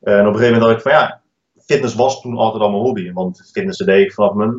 En 0.00 0.20
op 0.20 0.26
een 0.26 0.38
gegeven 0.38 0.52
moment 0.52 0.62
dacht 0.62 0.74
ik 0.74 0.80
van 0.80 0.92
ja, 0.92 1.20
fitness 1.58 1.94
was 1.94 2.20
toen 2.20 2.36
altijd 2.36 2.62
al 2.62 2.70
mijn 2.70 2.82
hobby. 2.82 3.12
Want 3.12 3.50
fitness 3.52 3.78
deed 3.78 4.04
ik 4.04 4.12
vanaf 4.12 4.34
mijn, 4.34 4.50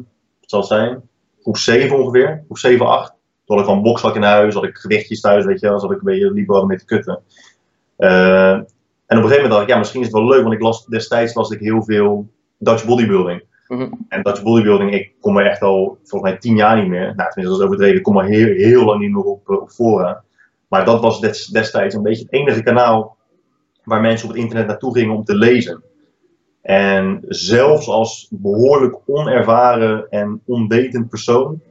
het 0.42 0.50
zal 0.50 0.64
zijn, 0.64 1.02
groep 1.42 1.58
7 1.58 1.98
ongeveer, 1.98 2.44
groep 2.46 2.58
7, 2.58 2.88
8. 2.88 3.10
Toen 3.10 3.56
had 3.58 3.60
ik 3.60 3.66
gewoon 3.66 3.84
boksvak 3.84 4.16
in 4.16 4.22
huis, 4.22 4.54
had 4.54 4.64
ik 4.64 4.78
gewichtjes 4.78 5.22
thuis, 5.22 5.46
weet 5.46 5.60
je 5.60 5.68
wel, 5.68 5.80
zat 5.80 5.92
ik 5.92 5.98
een 5.98 6.04
beetje 6.04 6.32
liever 6.32 6.66
mee 6.66 6.78
te 6.78 6.86
kutten. 6.86 7.20
Uh, 7.98 8.52
en 8.52 8.62
op 9.18 9.24
een 9.24 9.30
gegeven 9.30 9.36
moment 9.36 9.52
dacht 9.52 9.62
ik, 9.62 9.70
ja, 9.70 9.78
misschien 9.78 10.02
is 10.02 10.08
het 10.08 10.16
wel 10.16 10.28
leuk, 10.28 10.42
want 10.42 10.54
ik 10.54 10.62
las, 10.62 10.86
destijds 10.86 11.34
las 11.34 11.50
ik 11.50 11.60
heel 11.60 11.84
veel 11.84 12.32
Dutch 12.64 12.86
bodybuilding. 12.86 13.44
Mm 13.68 13.78
-hmm. 13.78 14.06
En 14.10 14.22
Dutch 14.22 14.44
bodybuilding, 14.44 14.94
ik 14.94 15.14
kom 15.20 15.38
er 15.38 15.46
echt 15.46 15.62
al 15.62 15.98
volgens 16.04 16.32
mij 16.32 16.40
tien 16.40 16.56
jaar 16.56 16.78
niet 16.78 16.88
meer. 16.88 17.14
Nou, 17.16 17.30
tenminste, 17.30 17.44
dat 17.44 17.58
is 17.58 17.66
overdreven. 17.66 17.98
Ik 17.98 18.04
kom 18.04 18.18
er 18.18 18.26
heel, 18.26 18.56
heel 18.56 18.86
lang 18.86 19.00
niet 19.00 19.12
meer 19.12 19.24
op, 19.24 19.50
op 19.50 19.70
fora. 19.70 20.24
Maar 20.68 20.86
dat 20.86 21.02
was 21.02 21.20
des, 21.20 21.48
destijds 21.48 21.96
een 21.96 22.04
beetje 22.04 22.24
het 22.24 22.34
enige 22.34 22.64
kanaal 22.64 23.18
waar 23.84 24.02
mensen 24.02 24.28
op 24.28 24.34
het 24.34 24.44
internet 24.44 24.68
naartoe 24.68 24.94
gingen 24.94 25.16
om 25.16 25.24
te 25.24 25.36
lezen. 25.36 25.84
En 26.62 27.20
zelfs 27.28 27.88
als 27.88 28.28
behoorlijk 28.32 29.00
onervaren 29.06 30.10
en 30.10 30.42
onwetend 30.46 31.10
persoon 31.10 31.62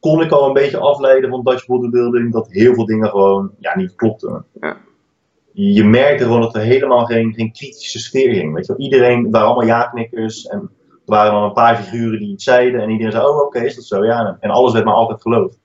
kon 0.00 0.20
ik 0.20 0.30
al 0.30 0.46
een 0.46 0.52
beetje 0.52 0.78
afleiden 0.78 1.30
van 1.30 1.44
Dutch 1.44 1.66
bodybuilding 1.66 2.32
dat 2.32 2.50
heel 2.50 2.74
veel 2.74 2.86
dingen 2.86 3.08
gewoon 3.08 3.50
ja, 3.58 3.76
niet 3.76 3.94
klopten. 3.94 4.44
Ja. 4.60 4.76
Je 5.52 5.84
merkte 5.84 6.24
gewoon 6.24 6.40
dat 6.40 6.54
er 6.54 6.60
helemaal 6.60 7.04
geen, 7.04 7.34
geen 7.34 7.52
kritische 7.52 7.98
sfeer 7.98 8.30
hing. 8.30 8.54
Weet 8.54 8.66
je 8.66 8.72
wel? 8.72 8.84
Iedereen 8.84 9.30
waren 9.30 9.46
allemaal 9.46 9.66
ja-knikkers 9.66 10.46
en 10.46 10.58
er 10.58 10.68
waren 11.04 11.32
dan 11.32 11.42
een 11.42 11.52
paar 11.52 11.76
figuren 11.76 12.18
die 12.18 12.32
iets 12.32 12.44
zeiden 12.44 12.80
en 12.80 12.90
iedereen 12.90 13.12
zei, 13.12 13.26
oh 13.26 13.40
oké, 13.40 13.60
is 13.60 13.74
dat 13.74 13.84
zo? 13.84 14.04
Ja, 14.04 14.36
en 14.40 14.50
alles 14.50 14.72
werd 14.72 14.84
maar 14.84 14.94
altijd 14.94 15.22
geloofd. 15.22 15.58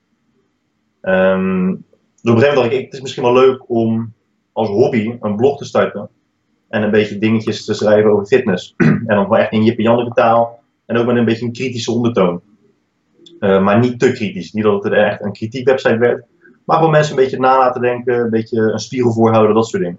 Um, 1.02 1.84
dus 2.22 2.34
op 2.34 2.40
dacht 2.40 2.72
ik, 2.72 2.84
het 2.84 2.92
is 2.92 3.00
misschien 3.00 3.22
wel 3.22 3.32
leuk 3.32 3.70
om 3.70 4.14
als 4.52 4.68
hobby 4.68 5.16
een 5.20 5.36
blog 5.36 5.58
te 5.58 5.64
starten 5.64 6.08
en 6.68 6.82
een 6.82 6.90
beetje 6.90 7.18
dingetjes 7.18 7.64
te 7.64 7.74
schrijven 7.74 8.10
over 8.10 8.26
fitness. 8.26 8.74
en 8.76 9.04
dan 9.06 9.28
wel 9.28 9.38
echt 9.38 9.52
in 9.52 9.64
Jip 9.64 9.78
en 9.78 10.12
taal 10.14 10.60
en 10.86 10.96
ook 10.96 11.06
met 11.06 11.16
een 11.16 11.24
beetje 11.24 11.46
een 11.46 11.52
kritische 11.52 11.92
ondertoon. 11.92 12.40
Uh, 13.40 13.62
maar 13.62 13.78
niet 13.78 13.98
te 13.98 14.12
kritisch. 14.12 14.52
Niet 14.52 14.64
dat 14.64 14.84
het 14.84 14.92
echt 14.92 15.20
een 15.20 15.32
kritiekwebsite 15.32 15.98
werd. 15.98 16.24
Maar 16.66 16.76
gewoon 16.76 16.92
mensen 16.92 17.16
een 17.16 17.22
beetje 17.22 17.38
na 17.38 17.58
laten 17.58 17.80
denken, 17.80 18.18
een 18.20 18.30
beetje 18.30 18.60
een 18.60 18.78
spiegel 18.78 19.12
voorhouden, 19.12 19.54
dat 19.54 19.68
soort 19.68 19.82
dingen. 19.82 19.98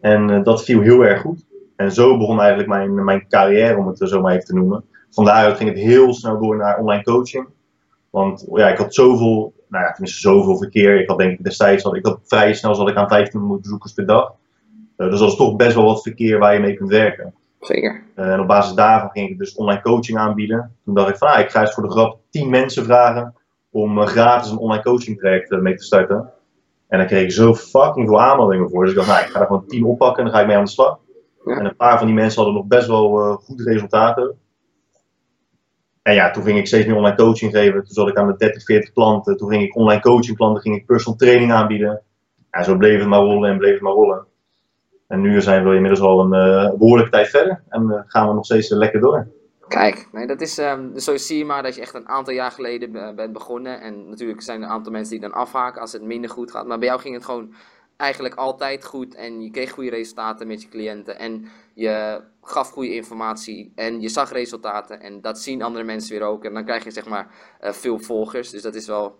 En 0.00 0.30
uh, 0.30 0.42
dat 0.44 0.64
viel 0.64 0.80
heel 0.80 1.04
erg 1.04 1.20
goed. 1.20 1.44
En 1.76 1.92
zo 1.92 2.18
begon 2.18 2.38
eigenlijk 2.40 2.68
mijn, 2.68 3.04
mijn 3.04 3.28
carrière, 3.28 3.76
om 3.76 3.86
het 3.86 3.98
zo 3.98 4.20
maar 4.20 4.32
even 4.32 4.46
te 4.46 4.54
noemen. 4.54 4.84
Van 5.10 5.24
daaruit 5.24 5.56
ging 5.56 5.68
het 5.68 5.78
heel 5.78 6.14
snel 6.14 6.40
door 6.40 6.56
naar 6.56 6.78
online 6.78 7.02
coaching. 7.02 7.46
Want 8.10 8.46
ja, 8.52 8.68
ik 8.68 8.78
had 8.78 8.94
zoveel, 8.94 9.54
nou 9.68 9.84
ja, 9.84 9.92
tenminste 9.92 10.20
zoveel 10.20 10.56
verkeer. 10.56 11.00
Ik 11.00 11.08
had 11.08 11.18
denk 11.18 11.38
ik 11.38 11.44
destijds, 11.44 11.82
had, 11.82 11.96
ik 11.96 12.06
had 12.06 12.20
vrij 12.24 12.54
snel 12.54 12.74
zat 12.74 12.88
ik 12.88 12.96
aan 12.96 13.08
1500 13.08 13.62
bezoekers 13.62 13.92
per 13.92 14.06
dag. 14.06 14.32
Uh, 14.96 15.10
dus 15.10 15.18
dat 15.18 15.28
is 15.28 15.36
toch 15.36 15.56
best 15.56 15.74
wel 15.74 15.84
wat 15.84 16.02
verkeer 16.02 16.38
waar 16.38 16.54
je 16.54 16.60
mee 16.60 16.76
kunt 16.76 16.90
werken. 16.90 17.34
Zeker. 17.60 18.02
Uh, 18.16 18.32
en 18.32 18.40
op 18.40 18.46
basis 18.46 18.74
daarvan 18.74 19.10
ging 19.10 19.30
ik 19.30 19.38
dus 19.38 19.54
online 19.54 19.82
coaching 19.82 20.18
aanbieden. 20.18 20.76
Toen 20.84 20.94
dacht 20.94 21.08
ik 21.08 21.16
van, 21.16 21.28
ah, 21.28 21.40
ik 21.40 21.50
ga 21.50 21.60
eens 21.60 21.74
voor 21.74 21.82
de 21.82 21.90
grap 21.90 22.18
10 22.30 22.50
mensen 22.50 22.84
vragen 22.84 23.34
om 23.72 23.98
uh, 23.98 24.06
gratis 24.06 24.50
een 24.50 24.58
online 24.58 24.82
coaching 24.82 25.18
traject 25.18 25.50
mee 25.50 25.74
te 25.74 25.84
starten. 25.84 26.30
En 26.88 26.98
dan 26.98 27.06
kreeg 27.06 27.22
ik 27.22 27.32
zo 27.32 27.54
fucking 27.54 28.08
veel 28.08 28.20
aanmeldingen 28.20 28.70
voor. 28.70 28.82
Dus 28.82 28.90
ik 28.90 28.96
dacht, 28.96 29.08
nou, 29.08 29.22
ik 29.22 29.30
ga 29.30 29.40
er 29.40 29.46
gewoon 29.46 29.66
10 29.66 29.84
oppakken 29.84 30.18
en 30.18 30.24
dan 30.24 30.34
ga 30.34 30.40
ik 30.40 30.46
mee 30.46 30.56
aan 30.56 30.64
de 30.64 30.70
slag. 30.70 30.98
Ja. 31.44 31.58
En 31.58 31.64
een 31.64 31.76
paar 31.76 31.98
van 31.98 32.06
die 32.06 32.16
mensen 32.16 32.42
hadden 32.42 32.60
nog 32.60 32.66
best 32.66 32.86
wel 32.86 33.18
uh, 33.18 33.34
goede 33.34 33.64
resultaten. 33.64 34.36
En 36.02 36.14
ja, 36.14 36.30
toen 36.30 36.42
ging 36.42 36.58
ik 36.58 36.66
steeds 36.66 36.86
meer 36.86 36.96
online 36.96 37.16
coaching 37.16 37.52
geven. 37.52 37.84
Toen 37.84 37.94
zat 37.94 38.08
ik 38.08 38.16
aan 38.16 38.26
de 38.26 38.36
30, 38.36 38.64
40 38.64 38.92
klanten. 38.92 39.36
Toen 39.36 39.48
ging 39.48 39.62
ik 39.62 39.76
online 39.76 40.00
coaching 40.00 40.36
klanten, 40.36 40.62
ging 40.62 40.76
ik 40.76 40.86
personal 40.86 41.18
training 41.18 41.52
aanbieden. 41.52 42.02
En 42.50 42.64
zo 42.64 42.76
bleef 42.76 42.98
het 42.98 43.08
maar 43.08 43.20
rollen 43.20 43.50
en 43.50 43.58
bleef 43.58 43.72
het 43.72 43.82
maar 43.82 43.92
rollen. 43.92 44.26
En 45.08 45.20
nu 45.20 45.40
zijn 45.40 45.68
we 45.68 45.74
inmiddels 45.74 46.00
al 46.00 46.20
een 46.20 46.48
uh, 46.48 46.78
behoorlijke 46.78 47.10
tijd 47.10 47.28
verder. 47.28 47.62
En 47.68 47.82
uh, 47.82 48.00
gaan 48.06 48.28
we 48.28 48.34
nog 48.34 48.44
steeds 48.44 48.68
lekker 48.68 49.00
door. 49.00 49.28
Kijk, 49.72 50.08
nee, 50.12 50.26
dat 50.26 50.40
is, 50.40 50.58
um, 50.58 50.98
zo 50.98 51.16
zie 51.16 51.38
je 51.38 51.44
maar 51.44 51.62
dat 51.62 51.74
je 51.74 51.80
echt 51.80 51.94
een 51.94 52.08
aantal 52.08 52.34
jaar 52.34 52.50
geleden 52.50 53.16
bent 53.16 53.32
begonnen. 53.32 53.80
En 53.80 54.08
natuurlijk 54.08 54.42
zijn 54.42 54.60
er 54.60 54.66
een 54.66 54.72
aantal 54.72 54.92
mensen 54.92 55.10
die 55.10 55.28
dan 55.28 55.38
afhaken 55.38 55.80
als 55.80 55.92
het 55.92 56.02
minder 56.02 56.30
goed 56.30 56.50
gaat. 56.50 56.66
Maar 56.66 56.78
bij 56.78 56.88
jou 56.88 57.00
ging 57.00 57.14
het 57.14 57.24
gewoon 57.24 57.54
eigenlijk 57.96 58.34
altijd 58.34 58.84
goed. 58.84 59.14
En 59.14 59.42
je 59.42 59.50
kreeg 59.50 59.70
goede 59.70 59.90
resultaten 59.90 60.46
met 60.46 60.62
je 60.62 60.68
cliënten. 60.68 61.18
En 61.18 61.48
je 61.74 62.22
gaf 62.42 62.70
goede 62.70 62.94
informatie. 62.94 63.72
En 63.74 64.00
je 64.00 64.08
zag 64.08 64.32
resultaten. 64.32 65.00
En 65.00 65.20
dat 65.20 65.38
zien 65.38 65.62
andere 65.62 65.84
mensen 65.84 66.18
weer 66.18 66.28
ook. 66.28 66.44
En 66.44 66.54
dan 66.54 66.64
krijg 66.64 66.84
je 66.84 66.90
zeg 66.90 67.06
maar 67.06 67.34
uh, 67.60 67.72
veel 67.72 67.98
volgers. 67.98 68.50
Dus 68.50 68.62
dat 68.62 68.74
is 68.74 68.86
wel 68.86 69.18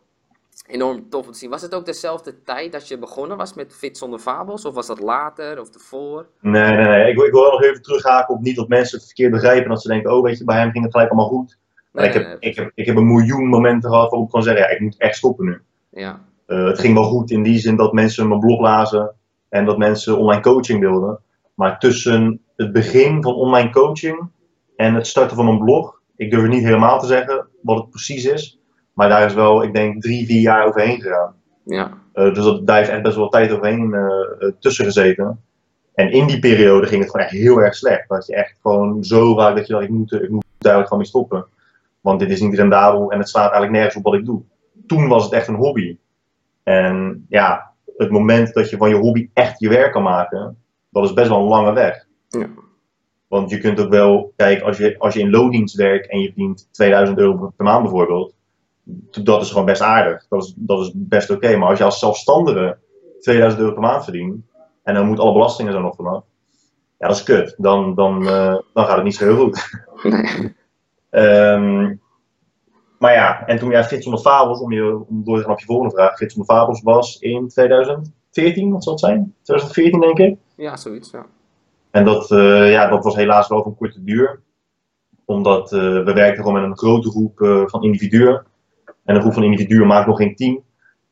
enorm 0.66 1.08
tof 1.08 1.26
om 1.26 1.32
te 1.32 1.38
zien. 1.38 1.50
Was 1.50 1.62
het 1.62 1.74
ook 1.74 1.86
dezelfde 1.86 2.42
tijd 2.42 2.72
dat 2.72 2.88
je 2.88 2.98
begonnen 2.98 3.36
was 3.36 3.54
met 3.54 3.74
Fit 3.74 3.98
zonder 3.98 4.18
Fabels? 4.18 4.64
Of 4.64 4.74
was 4.74 4.86
dat 4.86 5.00
later 5.00 5.60
of 5.60 5.74
ervoor? 5.74 6.26
Nee, 6.40 6.72
nee, 6.72 6.86
nee. 6.86 7.10
Ik, 7.10 7.18
ik 7.18 7.32
wil 7.32 7.50
nog 7.50 7.62
even 7.62 7.82
terughaken 7.82 8.34
op 8.34 8.40
niet 8.40 8.56
dat 8.56 8.68
mensen 8.68 8.96
het 8.96 9.06
verkeerd 9.06 9.30
begrijpen. 9.30 9.68
Dat 9.68 9.82
ze 9.82 9.88
denken, 9.88 10.12
oh 10.12 10.22
weet 10.22 10.38
je, 10.38 10.44
bij 10.44 10.58
hem 10.58 10.70
ging 10.70 10.84
het 10.84 10.92
gelijk 10.92 11.10
allemaal 11.10 11.30
goed. 11.30 11.58
Nee, 11.92 12.06
ik, 12.06 12.12
heb, 12.12 12.22
nee, 12.22 12.36
nee. 12.40 12.50
ik, 12.50 12.56
heb, 12.56 12.70
ik 12.74 12.86
heb 12.86 12.96
een 12.96 13.06
miljoen 13.06 13.48
momenten 13.48 13.90
gehad 13.90 14.10
waarop 14.10 14.26
ik 14.26 14.32
kan 14.32 14.42
zeggen, 14.42 14.62
ja, 14.62 14.68
ik 14.68 14.80
moet 14.80 14.98
echt 14.98 15.16
stoppen 15.16 15.44
nu. 15.44 15.60
Ja. 15.90 16.20
Uh, 16.46 16.66
het 16.66 16.78
ging 16.78 16.94
wel 16.94 17.04
goed 17.08 17.30
in 17.30 17.42
die 17.42 17.58
zin 17.58 17.76
dat 17.76 17.92
mensen 17.92 18.28
mijn 18.28 18.40
blog 18.40 18.60
lazen 18.60 19.14
en 19.48 19.64
dat 19.64 19.78
mensen 19.78 20.18
online 20.18 20.42
coaching 20.42 20.80
wilden. 20.80 21.20
Maar 21.54 21.78
tussen 21.78 22.40
het 22.56 22.72
begin 22.72 23.22
van 23.22 23.34
online 23.34 23.70
coaching 23.70 24.30
en 24.76 24.94
het 24.94 25.06
starten 25.06 25.36
van 25.36 25.48
een 25.48 25.58
blog, 25.58 26.00
ik 26.16 26.30
durf 26.30 26.42
het 26.42 26.52
niet 26.52 26.64
helemaal 26.64 27.00
te 27.00 27.06
zeggen 27.06 27.48
wat 27.62 27.76
het 27.76 27.90
precies 27.90 28.24
is. 28.24 28.60
Maar 28.92 29.08
daar 29.08 29.26
is 29.26 29.34
wel, 29.34 29.62
ik 29.62 29.74
denk, 29.74 30.02
drie, 30.02 30.26
vier 30.26 30.40
jaar 30.40 30.66
overheen 30.66 31.00
gegaan. 31.00 31.34
Ja. 31.62 31.90
Uh, 32.14 32.34
dus 32.34 32.44
dat, 32.44 32.66
daar 32.66 32.76
heeft 32.76 32.90
echt 32.90 33.02
best 33.02 33.16
wel 33.16 33.28
tijd 33.28 33.52
overheen 33.52 33.92
uh, 33.92 34.50
tussen 34.58 34.84
gezeten. 34.84 35.40
En 35.94 36.12
in 36.12 36.26
die 36.26 36.38
periode 36.38 36.86
ging 36.86 37.00
het 37.02 37.10
gewoon 37.10 37.26
echt 37.26 37.36
heel 37.36 37.58
erg 37.58 37.74
slecht. 37.74 38.08
Dat 38.08 38.26
je 38.26 38.34
echt 38.34 38.56
gewoon 38.62 39.04
zo 39.04 39.34
vaak 39.34 39.56
dat 39.56 39.66
je 39.66 39.72
dacht, 39.72 39.84
ik 39.84 39.90
moet, 39.90 40.12
ik 40.12 40.30
moet 40.30 40.44
duidelijk 40.58 40.92
gewoon 40.92 41.02
mee 41.02 41.12
stoppen. 41.12 41.46
Want 42.00 42.20
dit 42.20 42.30
is 42.30 42.40
niet 42.40 42.54
rendabel 42.54 43.12
en 43.12 43.18
het 43.18 43.28
slaat 43.28 43.52
eigenlijk 43.52 43.72
nergens 43.72 43.96
op 43.96 44.02
wat 44.02 44.14
ik 44.14 44.24
doe. 44.24 44.42
Toen 44.86 45.08
was 45.08 45.24
het 45.24 45.32
echt 45.32 45.48
een 45.48 45.54
hobby. 45.54 45.98
En 46.62 47.26
ja, 47.28 47.72
het 47.96 48.10
moment 48.10 48.54
dat 48.54 48.70
je 48.70 48.76
van 48.76 48.88
je 48.88 48.94
hobby 48.94 49.28
echt 49.32 49.60
je 49.60 49.68
werk 49.68 49.92
kan 49.92 50.02
maken, 50.02 50.56
dat 50.90 51.04
is 51.04 51.12
best 51.12 51.28
wel 51.28 51.38
een 51.38 51.48
lange 51.48 51.72
weg. 51.72 52.06
Ja. 52.28 52.48
Want 53.28 53.50
je 53.50 53.58
kunt 53.58 53.80
ook 53.80 53.90
wel, 53.90 54.32
kijk, 54.36 54.62
als 54.62 54.76
je, 54.76 54.98
als 54.98 55.14
je 55.14 55.20
in 55.20 55.30
loondienst 55.30 55.76
werkt 55.76 56.10
en 56.10 56.20
je 56.20 56.26
verdient 56.26 56.68
2000 56.72 57.18
euro 57.18 57.52
per 57.56 57.64
maand 57.64 57.82
bijvoorbeeld, 57.82 58.34
dat 59.22 59.42
is 59.42 59.50
gewoon 59.50 59.64
best 59.64 59.82
aardig. 59.82 60.26
Dat 60.28 60.42
is, 60.42 60.52
dat 60.56 60.80
is 60.80 60.92
best 60.94 61.30
oké. 61.30 61.56
Maar 61.56 61.68
als 61.68 61.78
je 61.78 61.84
als 61.84 61.98
zelfstandige 61.98 62.78
2000 63.20 63.60
euro 63.60 63.72
per 63.72 63.82
maand 63.82 64.04
verdient, 64.04 64.44
en 64.82 64.94
dan 64.94 65.06
moet 65.06 65.18
alle 65.18 65.32
belastingen 65.32 65.74
er 65.74 65.80
nog 65.80 65.96
vanaf, 65.96 66.24
ja, 66.98 67.06
dat 67.06 67.16
is 67.16 67.22
kut. 67.22 67.54
Dan, 67.58 67.94
dan, 67.94 68.22
uh, 68.22 68.58
dan 68.74 68.84
gaat 68.86 68.94
het 68.94 69.04
niet 69.04 69.16
zo 69.16 69.24
heel 69.24 69.36
goed. 69.36 69.60
Nee. 70.02 70.54
um, 71.10 72.00
maar 72.98 73.12
ja, 73.12 73.46
en 73.46 73.58
toen 73.58 73.70
jij 73.70 73.84
Gids 73.84 74.02
zonder 74.02 74.20
Fabels, 74.20 74.60
om, 74.60 74.72
je, 74.72 75.04
om 75.08 75.24
door 75.24 75.36
te 75.36 75.42
gaan 75.42 75.52
op 75.52 75.58
je 75.58 75.66
volgende 75.66 75.94
vraag, 75.94 76.16
Gids 76.16 76.34
zonder 76.34 76.54
Fabels 76.54 76.82
was 76.82 77.18
in 77.18 77.48
2014, 77.48 78.70
wat 78.70 78.82
zal 78.82 78.92
het 78.92 79.00
zijn? 79.00 79.34
2014 79.42 80.00
denk 80.00 80.18
ik? 80.18 80.38
Ja, 80.56 80.76
zoiets, 80.76 81.10
ja. 81.10 81.26
En 81.90 82.04
dat, 82.04 82.30
uh, 82.30 82.70
ja, 82.70 82.88
dat 82.88 83.04
was 83.04 83.14
helaas 83.14 83.48
wel 83.48 83.62
van 83.62 83.76
korte 83.76 84.04
duur. 84.04 84.40
Omdat 85.24 85.72
uh, 85.72 85.80
we 85.80 86.12
werkten 86.12 86.44
gewoon 86.44 86.60
met 86.60 86.70
een 86.70 86.78
grote 86.78 87.10
groep 87.10 87.40
uh, 87.40 87.62
van 87.66 87.82
individuen. 87.82 88.44
En 89.12 89.18
een 89.18 89.24
groep 89.24 89.34
van 89.34 89.44
individuen 89.52 89.86
maakt 89.86 90.06
nog 90.06 90.16
geen 90.16 90.34
team. 90.34 90.62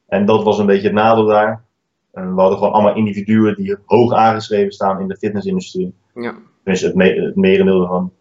En 0.09 0.27
dat 0.27 0.43
was 0.45 0.59
een 0.59 0.67
beetje 0.67 0.87
het 0.87 0.93
nadeel 0.97 1.25
daar. 1.27 1.65
En 2.13 2.35
we 2.35 2.41
hadden 2.41 2.59
gewoon 2.59 2.73
allemaal 2.73 2.95
individuen 2.95 3.57
die 3.57 3.77
hoog 3.85 4.13
aangeschreven 4.13 4.73
staan 4.73 5.01
in 5.01 5.09
de 5.09 5.17
fitnessindustrie. 5.17 5.95
Ja. 6.15 6.35
Tenminste, 6.63 6.87
het, 6.87 6.95
me 6.97 7.05
het 7.05 7.37
merendeel 7.37 7.83
ervan. 7.83 8.13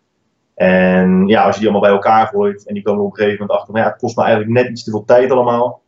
En 0.55 1.27
ja, 1.27 1.43
als 1.43 1.55
je 1.55 1.61
die 1.61 1.69
allemaal 1.69 1.89
bij 1.89 1.97
elkaar 1.99 2.27
gooit 2.27 2.67
en 2.67 2.73
die 2.73 2.83
komen 2.83 3.03
op 3.03 3.09
een 3.09 3.15
gegeven 3.15 3.39
moment 3.39 3.57
achter, 3.59 3.73
maar 3.73 3.83
ja, 3.83 3.89
het 3.89 3.97
kost 3.99 4.17
me 4.17 4.23
eigenlijk 4.23 4.53
net 4.53 4.69
iets 4.69 4.83
te 4.83 4.91
veel 4.91 5.05
tijd 5.05 5.31
allemaal, 5.31 5.81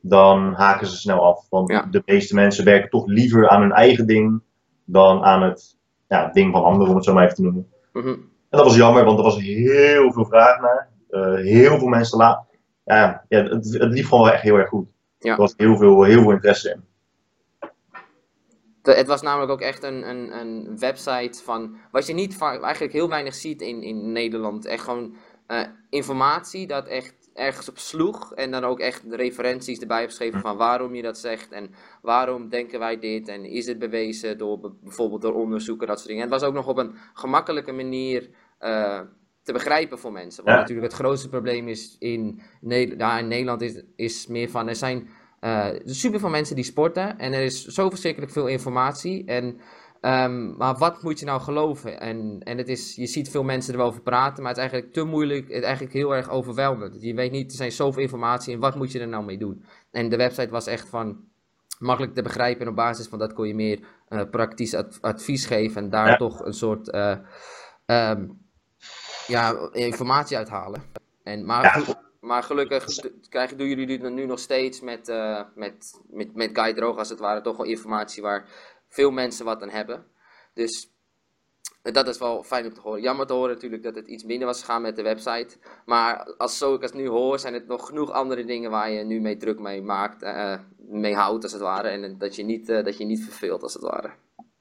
dan 0.00 0.52
haken 0.52 0.86
ze 0.86 0.96
snel 0.96 1.24
af. 1.24 1.46
Want 1.50 1.70
Ja. 1.70 1.86
de 1.90 2.02
meeste 2.06 2.34
mensen 2.34 2.64
werken 2.64 2.90
toch 2.90 3.06
liever 3.06 3.48
aan 3.48 3.60
hun 3.60 3.72
eigen 3.72 4.06
ding 4.06 4.42
dan 4.84 5.22
aan 5.22 5.42
het 5.42 5.76
ja, 6.08 6.30
ding 6.32 6.52
van 6.52 6.64
anderen, 6.64 6.88
om 6.88 6.94
het 6.96 7.04
zo 7.04 7.12
maar 7.12 7.24
even 7.24 7.36
te 7.36 7.42
noemen. 7.42 7.66
Mhm. 7.92 8.08
En 8.08 8.58
dat 8.58 8.64
was 8.64 8.76
jammer, 8.76 9.04
want 9.04 9.18
er 9.18 9.24
was 9.24 9.40
heel 9.40 10.12
veel 10.12 10.24
vraag 10.24 10.60
naar. 10.60 10.88
Eh, 11.10 11.34
heel 11.34 11.78
veel 11.78 11.88
mensen 11.88 12.18
ja, 12.96 13.24
ja, 13.28 13.42
het, 13.42 13.72
het 13.72 13.92
liep 13.92 14.04
gewoon 14.04 14.24
wel 14.24 14.32
echt 14.32 14.42
heel 14.42 14.56
erg 14.56 14.68
goed. 14.68 14.88
Ja. 15.18 15.32
Er 15.32 15.38
was 15.38 15.54
heel 15.56 15.76
veel, 15.76 16.02
heel 16.02 16.22
veel 16.22 16.30
interesse 16.30 16.70
in. 16.70 16.84
De- 18.82 18.94
het 18.94 19.06
was 19.06 19.22
namelijk 19.22 19.50
ook 19.52 19.60
echt 19.60 19.82
een, 19.82 20.08
een, 20.08 20.38
een 20.40 20.78
website 20.78 21.42
van. 21.44 21.76
Wat 21.90 22.06
je 22.06 22.12
niet 22.14 22.38
eigenlijk 22.40 22.92
heel 22.92 23.08
weinig 23.08 23.34
ziet 23.34 23.62
in, 23.62 23.82
in 23.82 24.12
Nederland. 24.12 24.64
Echt 24.66 24.84
gewoon 24.84 25.16
eh, 25.46 25.62
informatie 25.90 26.66
dat 26.66 26.86
echt 26.86 27.30
ergens 27.34 27.68
op 27.68 27.78
sloeg. 27.78 28.34
En 28.34 28.50
dan 28.50 28.64
ook 28.64 28.80
echt 28.80 29.10
de 29.10 29.16
referenties 29.16 29.78
erbij 29.78 30.00
opgeschreven 30.02 30.40
van 30.40 30.56
waarom 30.56 30.94
je 30.94 31.02
dat 31.02 31.18
zegt. 31.18 31.52
En 31.52 31.70
waarom 32.02 32.48
denken 32.48 32.78
wij 32.78 32.98
dit. 32.98 33.28
En 33.28 33.44
is 33.44 33.66
het 33.66 33.78
bewezen 33.78 34.38
door 34.38 34.58
be- 34.60 34.72
bijvoorbeeld 34.82 35.22
door 35.22 35.34
onderzoeken, 35.34 35.86
dat 35.86 35.96
soort 35.96 36.08
dingen. 36.08 36.22
En 36.24 36.30
het 36.30 36.40
was 36.40 36.48
ook 36.48 36.54
nog 36.54 36.66
op 36.66 36.76
een 36.78 36.94
gemakkelijke 37.14 37.72
manier. 37.72 38.30
eh, 38.58 39.00
te 39.42 39.52
begrijpen 39.52 39.98
voor 39.98 40.12
mensen. 40.12 40.44
Want 40.44 40.56
Ja. 40.56 40.60
natuurlijk 40.62 40.92
het 40.92 41.00
grootste 41.00 41.28
probleem 41.28 41.68
is 41.68 41.96
in, 41.98 42.40
Ne- 42.60 42.94
ja, 42.98 43.18
in 43.18 43.28
Nederland 43.28 43.60
is, 43.62 43.82
is 43.96 44.26
meer 44.26 44.50
van 44.50 44.68
er 44.68 44.76
zijn 44.76 45.08
eh, 45.40 45.68
super 45.84 46.20
veel 46.20 46.28
mensen 46.28 46.54
die 46.56 46.64
sporten 46.64 47.18
en 47.18 47.32
er 47.32 47.42
is 47.42 47.64
zo 47.66 47.88
verschrikkelijk 47.90 48.32
veel 48.32 48.46
informatie. 48.46 49.24
En, 49.24 49.60
ehm, 50.00 50.56
maar 50.56 50.74
wat 50.76 51.02
moet 51.02 51.18
je 51.18 51.26
nou 51.26 51.40
geloven? 51.40 52.00
En, 52.00 52.40
en 52.44 52.58
het 52.58 52.68
is, 52.68 52.94
je 52.96 53.06
ziet 53.06 53.30
veel 53.30 53.42
mensen 53.42 53.74
erover 53.74 54.00
praten, 54.02 54.42
maar 54.42 54.52
het 54.54 54.62
is 54.62 54.68
eigenlijk 54.70 54.92
te 54.92 55.04
moeilijk, 55.04 55.48
het 55.48 55.56
is 55.56 55.62
eigenlijk 55.62 55.94
heel 55.94 56.14
erg 56.14 56.30
overweldigend. 56.30 57.02
Je 57.02 57.14
weet 57.14 57.30
niet, 57.30 57.50
er 57.50 57.56
zijn 57.56 57.72
zoveel 57.72 58.02
informatie 58.02 58.54
en 58.54 58.60
wat 58.60 58.76
moet 58.76 58.92
je 58.92 59.00
er 59.00 59.08
nou 59.08 59.24
mee 59.24 59.38
doen? 59.38 59.64
En 59.90 60.08
de 60.08 60.16
website 60.16 60.50
was 60.50 60.66
echt 60.66 60.88
van 60.88 61.24
makkelijk 61.78 62.14
te 62.14 62.22
begrijpen 62.22 62.62
en 62.62 62.68
op 62.68 62.76
basis 62.76 63.06
van 63.06 63.18
dat 63.18 63.32
kon 63.32 63.48
je 63.48 63.54
meer 63.54 63.80
eh, 64.08 64.20
praktisch 64.30 64.74
ad- 64.74 64.98
advies 65.00 65.46
geven 65.46 65.82
en 65.82 65.90
daar 65.90 66.08
Ja. 66.08 66.16
toch 66.16 66.44
een 66.44 66.52
soort 66.54 66.90
eh, 66.90 67.16
ehm, 67.86 68.26
ja, 69.26 69.68
informatie 69.72 70.36
uithalen. 70.36 70.82
En, 71.22 71.44
maar, 71.44 71.62
Ja. 71.86 72.02
maar 72.20 72.42
gelukkig 72.42 72.84
krijgen, 73.28 73.58
doen 73.58 73.68
jullie 73.68 73.86
dit 73.86 74.10
nu 74.10 74.26
nog 74.26 74.38
steeds 74.38 74.80
met, 74.80 75.08
eh, 75.08 75.40
met, 75.54 76.00
met, 76.10 76.34
met 76.34 76.50
Guy 76.52 76.72
Droog 76.74 76.98
als 76.98 77.08
het 77.08 77.18
ware 77.18 77.40
toch 77.40 77.56
wel 77.56 77.66
informatie 77.66 78.22
waar 78.22 78.48
veel 78.88 79.10
mensen 79.10 79.44
wat 79.44 79.62
aan 79.62 79.70
hebben. 79.70 80.04
Dus 80.54 80.92
eh, 81.82 81.92
dat 81.92 82.08
is 82.08 82.18
wel 82.18 82.42
fijn 82.42 82.64
om 82.64 82.74
te 82.74 82.80
horen. 82.80 83.00
Jammer 83.00 83.26
te 83.26 83.32
horen 83.32 83.54
natuurlijk 83.54 83.82
dat 83.82 83.94
het 83.94 84.08
iets 84.08 84.24
minder 84.24 84.46
was 84.46 84.60
gegaan 84.60 84.82
met 84.82 84.96
de 84.96 85.02
website. 85.02 85.56
Maar 85.86 86.34
als 86.38 86.58
zo 86.58 86.74
ik 86.74 86.82
het 86.82 86.94
nu 86.94 87.08
hoor, 87.08 87.38
zijn 87.38 87.54
het 87.54 87.66
nog 87.66 87.86
genoeg 87.86 88.10
andere 88.10 88.44
dingen 88.44 88.70
waar 88.70 88.90
je 88.90 89.04
nu 89.04 89.20
mee 89.20 89.36
druk 89.36 89.58
mee 89.58 89.82
maakt, 89.82 90.22
eh, 90.22 90.54
mee 90.78 91.14
houdt 91.14 91.42
als 91.42 91.52
het 91.52 91.62
ware. 91.62 91.88
En 91.88 92.18
dat 92.18 92.36
je 92.36 92.42
niet, 92.42 92.68
eh, 92.68 92.84
dat 92.84 92.98
je 92.98 93.04
niet 93.04 93.24
verveelt 93.24 93.62
als 93.62 93.74
het 93.74 93.82
ware. 93.82 94.10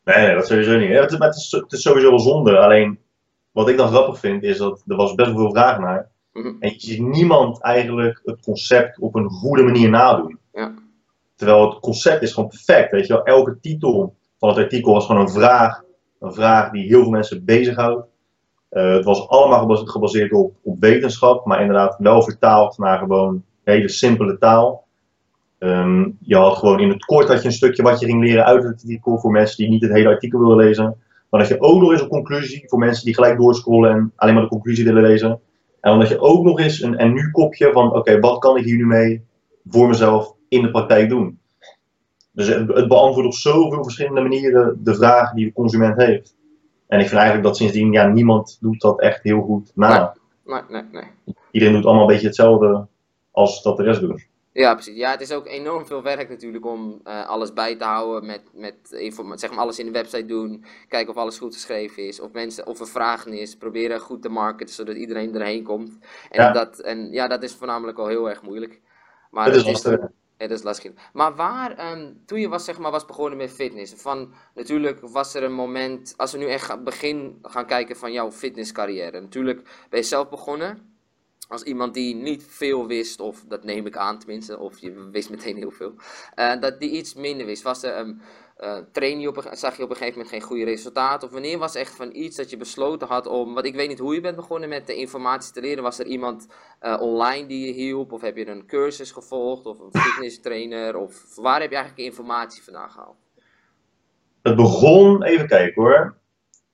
Nee, 0.03 0.35
dat 0.35 0.47
sowieso 0.47 0.77
niet. 0.77 0.89
Ja, 0.89 1.01
het, 1.01 1.35
is, 1.35 1.51
het 1.51 1.71
is 1.71 1.81
sowieso 1.81 2.09
wel 2.09 2.19
zonde. 2.19 2.57
Alleen, 2.57 2.99
wat 3.51 3.69
ik 3.69 3.77
dan 3.77 3.87
grappig 3.87 4.19
vind, 4.19 4.43
is 4.43 4.57
dat 4.57 4.83
er 4.87 4.95
was 4.95 5.15
best 5.15 5.31
wel 5.31 5.39
veel 5.39 5.51
vraag 5.51 5.79
naar. 5.79 6.09
Mhm. 6.33 6.53
En 6.59 6.69
je 6.69 6.79
ziet 6.79 7.01
niemand 7.01 7.61
eigenlijk 7.61 8.21
het 8.25 8.41
concept 8.41 8.99
op 8.99 9.15
een 9.15 9.29
goede 9.29 9.63
manier 9.63 9.89
nadoen. 9.89 10.39
Ja. 10.53 10.73
Terwijl 11.35 11.69
het 11.69 11.79
concept 11.79 12.21
is 12.21 12.33
gewoon 12.33 12.49
perfect. 12.49 12.91
Weet 12.91 13.07
je 13.07 13.13
wel, 13.13 13.23
elke 13.23 13.59
titel 13.61 14.15
van 14.39 14.49
het 14.49 14.57
artikel 14.57 14.93
was 14.93 15.05
gewoon 15.05 15.21
een 15.21 15.29
vraag. 15.29 15.83
Een 16.19 16.33
vraag 16.33 16.71
die 16.71 16.85
heel 16.87 17.01
veel 17.01 17.11
mensen 17.11 17.45
bezighoudt. 17.45 18.07
Eh 18.69 18.93
het 18.93 19.05
was 19.05 19.27
allemaal 19.27 19.59
gebase- 19.59 19.87
gebaseerd 19.87 20.31
op, 20.31 20.55
op 20.63 20.79
wetenschap, 20.79 21.45
maar 21.45 21.61
inderdaad 21.61 21.95
wel 21.99 22.21
vertaald 22.21 22.77
naar 22.77 22.97
gewoon 22.97 23.43
hele 23.63 23.89
simpele 23.89 24.37
taal. 24.37 24.85
Ehm, 25.57 26.09
je 26.19 26.35
had 26.35 26.57
gewoon 26.57 26.79
in 26.79 26.89
het 26.89 27.05
kort 27.05 27.27
had 27.27 27.41
je 27.41 27.47
een 27.47 27.53
stukje 27.53 27.83
wat 27.83 27.99
je 27.99 28.05
ging 28.05 28.23
leren 28.23 28.45
uit 28.45 28.63
het 28.63 28.71
artikel 28.81 29.17
voor 29.17 29.31
mensen 29.31 29.57
die 29.57 29.69
niet 29.69 29.81
het 29.81 29.91
hele 29.91 30.09
artikel 30.09 30.39
willen 30.39 30.57
lezen. 30.57 30.95
Dan 31.31 31.39
had 31.39 31.49
je 31.49 31.61
ook 31.61 31.81
nog 31.81 31.91
eens 31.91 32.01
een 32.01 32.07
conclusie 32.07 32.63
voor 32.65 32.79
mensen 32.79 33.05
die 33.05 33.13
gelijk 33.13 33.37
doorscrollen 33.37 33.91
en 33.91 34.13
alleen 34.15 34.33
maar 34.33 34.43
de 34.43 34.49
conclusie 34.49 34.85
willen 34.85 35.01
lezen. 35.01 35.39
En 35.81 35.97
had 35.97 36.07
je 36.07 36.19
ook 36.19 36.43
nog 36.43 36.59
eens 36.59 36.81
een 36.81 36.97
en 36.97 37.13
nu 37.13 37.31
kopje 37.31 37.71
van 37.71 37.95
oké, 37.95 38.19
wat 38.19 38.39
kan 38.39 38.57
ik 38.57 38.63
hier 38.63 38.77
nu 38.77 38.85
mee 38.85 39.25
voor 39.69 39.87
mezelf 39.87 40.35
in 40.47 40.61
de 40.61 40.71
praktijk 40.71 41.09
doen? 41.09 41.39
Dus 42.31 42.47
het, 42.47 42.67
het 42.67 42.87
beantwoordt 42.87 43.27
op 43.29 43.33
zoveel 43.33 43.83
verschillende 43.83 44.21
manieren 44.21 44.79
de 44.83 44.95
vraag 44.95 45.33
die 45.33 45.45
de 45.45 45.53
consument 45.53 45.97
heeft. 45.97 46.35
En 46.87 46.99
ik 46.99 47.07
vind 47.07 47.19
eigenlijk 47.19 47.47
dat 47.47 47.57
sindsdien, 47.57 47.91
ja, 47.91 48.07
niemand 48.07 48.57
doet 48.61 48.81
dat 48.81 49.01
echt 49.01 49.23
heel 49.23 49.41
goed 49.41 49.71
na. 49.75 50.15
Nee, 50.45 50.61
nee, 50.69 50.83
nee. 50.91 51.35
Iedereen 51.51 51.75
doet 51.75 51.85
allemaal 51.85 52.03
een 52.03 52.13
beetje 52.13 52.27
hetzelfde 52.27 52.87
als 53.31 53.63
dat 53.63 53.77
de 53.77 53.83
rest 53.83 54.01
doet. 54.01 54.27
Ja, 54.53 54.73
precies. 54.73 54.95
Ja, 54.95 55.11
het 55.11 55.21
is 55.21 55.31
ook 55.31 55.47
enorm 55.47 55.85
veel 55.85 56.03
werk 56.03 56.29
natuurlijk 56.29 56.65
om 56.65 56.99
eh, 57.03 57.27
alles 57.27 57.53
bij 57.53 57.75
te 57.75 57.83
houden 57.83 58.25
met, 58.25 58.41
met 58.53 58.75
zeg 59.35 59.49
maar 59.49 59.59
alles 59.59 59.79
in 59.79 59.85
de 59.85 59.91
website 59.91 60.25
doen, 60.25 60.65
kijken 60.87 61.09
of 61.13 61.19
alles 61.19 61.37
goed 61.37 61.53
geschreven 61.53 62.07
is, 62.07 62.19
of 62.19 62.31
mensen, 62.31 62.67
of 62.67 62.79
er 62.79 62.87
vragen 62.87 63.33
is, 63.33 63.57
proberen 63.57 63.99
goed 63.99 64.21
te 64.21 64.29
marketen 64.29 64.73
zodat 64.75 64.95
iedereen 64.95 65.35
erheen 65.35 65.63
komt. 65.63 65.97
En, 66.29 66.43
Ja. 66.43 66.51
dat, 66.51 66.79
en 66.79 67.11
ja, 67.11 67.27
dat 67.27 67.43
is 67.43 67.53
voornamelijk 67.53 67.97
al 67.97 68.07
heel 68.07 68.29
erg 68.29 68.41
moeilijk. 68.41 68.81
Maar 69.29 69.45
Het 69.45 69.55
is 69.55 69.63
lastig. 69.65 69.99
is 70.37 70.63
lastig. 70.63 70.91
Maar 71.13 71.35
waar, 71.35 71.77
ehm, 71.77 72.13
toen 72.25 72.39
je 72.39 72.49
was, 72.49 72.65
zeg 72.65 72.79
maar, 72.79 72.91
was 72.91 73.05
begonnen 73.05 73.37
met 73.37 73.51
fitness, 73.51 73.93
van, 73.93 74.33
natuurlijk 74.55 74.99
was 75.01 75.33
er 75.33 75.43
een 75.43 75.53
moment, 75.53 76.13
als 76.17 76.31
we 76.31 76.37
nu 76.37 76.45
echt 76.45 76.83
begin 76.83 77.39
gaan 77.41 77.65
kijken 77.65 77.95
van 77.95 78.11
jouw 78.11 78.31
fitnesscarrière. 78.31 79.19
Natuurlijk 79.21 79.61
ben 79.89 79.99
je 79.99 80.05
zelf 80.05 80.29
begonnen, 80.29 80.90
als 81.51 81.63
iemand 81.63 81.93
die 81.93 82.15
niet 82.15 82.43
veel 82.47 82.87
wist, 82.87 83.19
of 83.19 83.43
dat 83.47 83.63
neem 83.63 83.85
ik 83.85 83.97
aan 83.97 84.19
tenminste, 84.19 84.59
of 84.59 84.79
je 84.79 85.09
wist 85.11 85.29
meteen 85.29 85.55
heel 85.55 85.71
veel, 85.71 85.93
eh, 86.35 86.59
dat 86.59 86.79
die 86.79 86.89
iets 86.89 87.13
minder 87.13 87.45
wist. 87.45 87.63
Was 87.63 87.83
er, 87.83 88.15
train 88.91 89.19
je 89.19 89.27
op 89.27 89.37
een, 89.37 89.57
zag 89.57 89.77
je 89.77 89.83
op 89.83 89.89
een 89.89 89.95
gegeven 89.95 90.19
moment 90.19 90.35
geen 90.35 90.47
goede 90.47 90.63
resultaten? 90.63 91.27
Of 91.27 91.33
wanneer 91.33 91.57
was 91.57 91.75
echt 91.75 91.95
van 91.95 92.15
iets 92.15 92.37
dat 92.37 92.49
je 92.49 92.57
besloten 92.57 93.07
had 93.07 93.27
om, 93.27 93.53
want 93.53 93.65
ik 93.65 93.75
weet 93.75 93.87
niet 93.87 93.99
hoe 93.99 94.13
je 94.13 94.21
bent 94.21 94.35
begonnen 94.35 94.69
met 94.69 94.87
de 94.87 94.95
informatie 94.95 95.53
te 95.53 95.61
leren. 95.61 95.83
Was 95.83 95.99
er 95.99 96.05
iemand 96.05 96.47
eh, 96.79 97.01
online 97.01 97.47
die 97.47 97.65
je 97.67 97.73
hielp? 97.73 98.11
Of 98.11 98.21
heb 98.21 98.37
je 98.37 98.47
een 98.47 98.65
cursus 98.65 99.11
gevolgd? 99.11 99.65
Of 99.65 99.79
een 99.79 100.01
fitness 100.01 100.39
trainer? 100.39 100.97
Of 100.97 101.35
waar 101.35 101.61
heb 101.61 101.69
je 101.69 101.75
eigenlijk 101.75 102.07
informatie 102.07 102.63
vandaan 102.63 102.91
gehaald? 102.91 103.17
Het 104.41 104.55
begon, 104.55 105.23
even 105.23 105.47
kijken 105.47 105.81
hoor. 105.81 106.17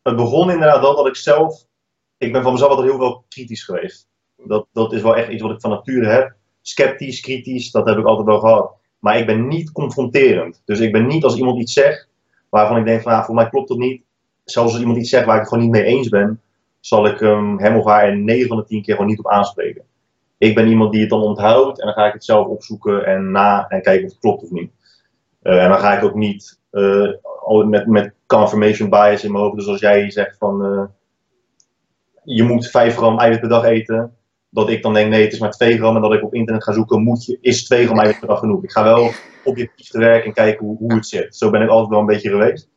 Het 0.01 0.15
begon 0.15 0.51
inderdaad 0.51 0.81
wel 0.81 0.95
dat 0.95 1.07
ik 1.07 1.15
zelf, 1.15 1.65
ik 2.17 2.31
ben 2.31 2.43
van 2.43 2.51
mezelf 2.51 2.69
altijd 2.69 2.89
heel 2.89 2.99
wel 2.99 3.25
kritisch 3.29 3.63
geweest. 3.63 4.07
Dat, 4.47 4.67
dat 4.73 4.93
is 4.93 5.01
wel 5.01 5.15
echt 5.15 5.29
iets 5.31 5.41
wat 5.41 5.51
ik 5.51 5.61
van 5.61 5.69
nature 5.69 6.07
heb. 6.07 6.35
Sceptisch, 6.61 7.19
kritisch, 7.19 7.71
dat 7.71 7.87
heb 7.87 7.97
ik 7.97 8.05
altijd 8.05 8.27
wel 8.27 8.39
gehad. 8.39 8.71
Maar 8.99 9.17
ik 9.17 9.25
ben 9.25 9.47
niet 9.47 9.71
confronterend. 9.71 10.61
Dus 10.65 10.79
ik 10.79 10.91
ben 10.91 11.07
niet 11.07 11.23
als 11.23 11.37
iemand 11.37 11.59
iets 11.59 11.73
zegt 11.73 12.07
waarvan 12.49 12.77
ik 12.77 12.85
denk 12.85 13.01
van, 13.01 13.23
voor 13.23 13.35
mij 13.35 13.49
klopt 13.49 13.67
dat 13.67 13.77
niet. 13.77 14.01
Zelfs 14.43 14.71
als 14.71 14.79
iemand 14.79 14.99
iets 14.99 15.09
zegt 15.09 15.25
waar 15.25 15.35
ik 15.35 15.41
het 15.41 15.49
gewoon 15.49 15.63
niet 15.63 15.73
mee 15.73 15.83
eens 15.83 16.09
ben, 16.09 16.41
zal 16.79 17.07
ik 17.07 17.21
um, 17.21 17.59
hem 17.59 17.77
of 17.77 17.85
haar 17.85 18.17
9 18.17 18.47
van 18.47 18.57
de 18.57 18.65
10 18.65 18.81
keer 18.81 18.95
gewoon 18.95 19.09
niet 19.09 19.19
op 19.19 19.27
aanspreken. 19.27 19.83
Ik 20.37 20.55
ben 20.55 20.67
iemand 20.67 20.91
die 20.91 21.01
het 21.01 21.09
dan 21.09 21.21
onthoudt 21.21 21.79
en 21.79 21.85
dan 21.85 21.93
ga 21.93 22.07
ik 22.07 22.13
het 22.13 22.25
zelf 22.25 22.47
opzoeken 22.47 23.05
en 23.05 23.31
na 23.31 23.67
en 23.67 23.81
kijken 23.81 24.05
of 24.05 24.11
het 24.11 24.19
klopt 24.19 24.43
of 24.43 24.49
niet. 24.49 24.71
Uh, 25.43 25.63
en 25.63 25.69
dan 25.69 25.79
ga 25.79 25.97
ik 25.97 26.03
ook 26.03 26.15
niet 26.15 26.59
uh, 26.71 27.11
met, 27.65 27.87
met 27.87 28.13
confirmation 28.25 28.89
bias 28.89 29.23
in 29.23 29.31
mijn 29.31 29.43
hoofd. 29.43 29.55
Dus 29.55 29.67
als 29.67 29.79
jij 29.79 30.11
zegt 30.11 30.37
van 30.37 30.65
uh, 30.65 30.83
je 32.23 32.43
moet 32.43 32.69
5 32.69 32.95
gram 32.95 33.19
eiwit 33.19 33.39
per 33.39 33.49
dag 33.49 33.63
eten, 33.63 34.16
dat 34.49 34.69
ik 34.69 34.81
dan 34.83 34.93
denk 34.93 35.09
nee, 35.09 35.23
het 35.23 35.33
is 35.33 35.39
maar 35.39 35.51
2 35.51 35.77
gram. 35.77 35.95
En 35.95 36.01
dat 36.01 36.13
ik 36.13 36.23
op 36.23 36.33
internet 36.33 36.63
ga 36.63 36.71
zoeken, 36.71 37.03
moet 37.03 37.25
je, 37.25 37.37
is 37.41 37.65
2 37.65 37.85
gram 37.85 37.99
eiwit 37.99 38.19
per 38.19 38.37
genoeg? 38.37 38.63
Ik 38.63 38.71
ga 38.71 38.83
wel 38.83 39.11
objectief 39.43 39.87
te 39.87 39.99
werk 39.99 40.25
en 40.25 40.33
kijken 40.33 40.65
hoe, 40.65 40.77
hoe 40.77 40.93
het 40.93 41.07
zit. 41.07 41.35
Zo 41.35 41.49
ben 41.49 41.61
ik 41.61 41.69
altijd 41.69 41.89
wel 41.89 41.99
een 41.99 42.05
beetje 42.05 42.29
geweest. 42.29 42.69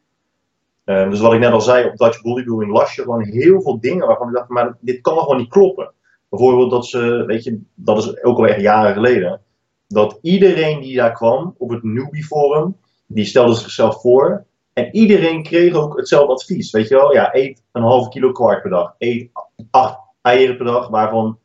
Um, 0.84 1.10
dus 1.10 1.20
wat 1.20 1.32
ik 1.32 1.38
net 1.38 1.52
al 1.52 1.60
zei, 1.60 1.88
op 1.88 1.96
Dutch 1.96 2.22
Bodybuilding 2.22 2.72
las 2.72 2.94
je 2.94 3.02
gewoon 3.02 3.24
heel 3.24 3.62
veel 3.62 3.80
dingen 3.80 4.06
waarvan 4.06 4.28
ik 4.28 4.34
dacht, 4.34 4.48
maar 4.48 4.76
dit 4.80 5.00
kan 5.00 5.18
gewoon 5.18 5.36
niet 5.36 5.48
kloppen. 5.48 5.92
Bijvoorbeeld 6.28 6.70
dat 6.70 6.86
ze, 6.86 7.24
weet 7.26 7.44
je, 7.44 7.60
dat 7.74 7.98
is 7.98 8.22
ook 8.22 8.38
al 8.38 8.46
echt 8.46 8.60
jaren 8.60 8.94
geleden, 8.94 9.40
dat 9.86 10.18
iedereen 10.22 10.80
die 10.80 10.96
daar 10.96 11.12
kwam 11.12 11.54
op 11.58 11.70
het 11.70 11.82
Newbie 11.82 12.24
Forum, 12.24 12.76
die 13.06 13.24
stelde 13.24 13.54
zichzelf 13.54 14.00
voor 14.00 14.44
en 14.72 14.88
iedereen 14.96 15.42
kreeg 15.42 15.74
ook 15.74 15.96
hetzelfde 15.96 16.32
advies. 16.32 16.70
Weet 16.70 16.88
je 16.88 16.94
wel, 16.94 17.12
ja, 17.12 17.34
eet 17.34 17.62
een 17.72 17.82
halve 17.82 18.08
kilo 18.08 18.32
kwark 18.32 18.62
per 18.62 18.70
dag, 18.70 18.94
eet 18.98 19.30
acht 19.70 19.98
eieren 20.22 20.56
per 20.56 20.66
dag, 20.66 20.88
waarvan 20.88 21.38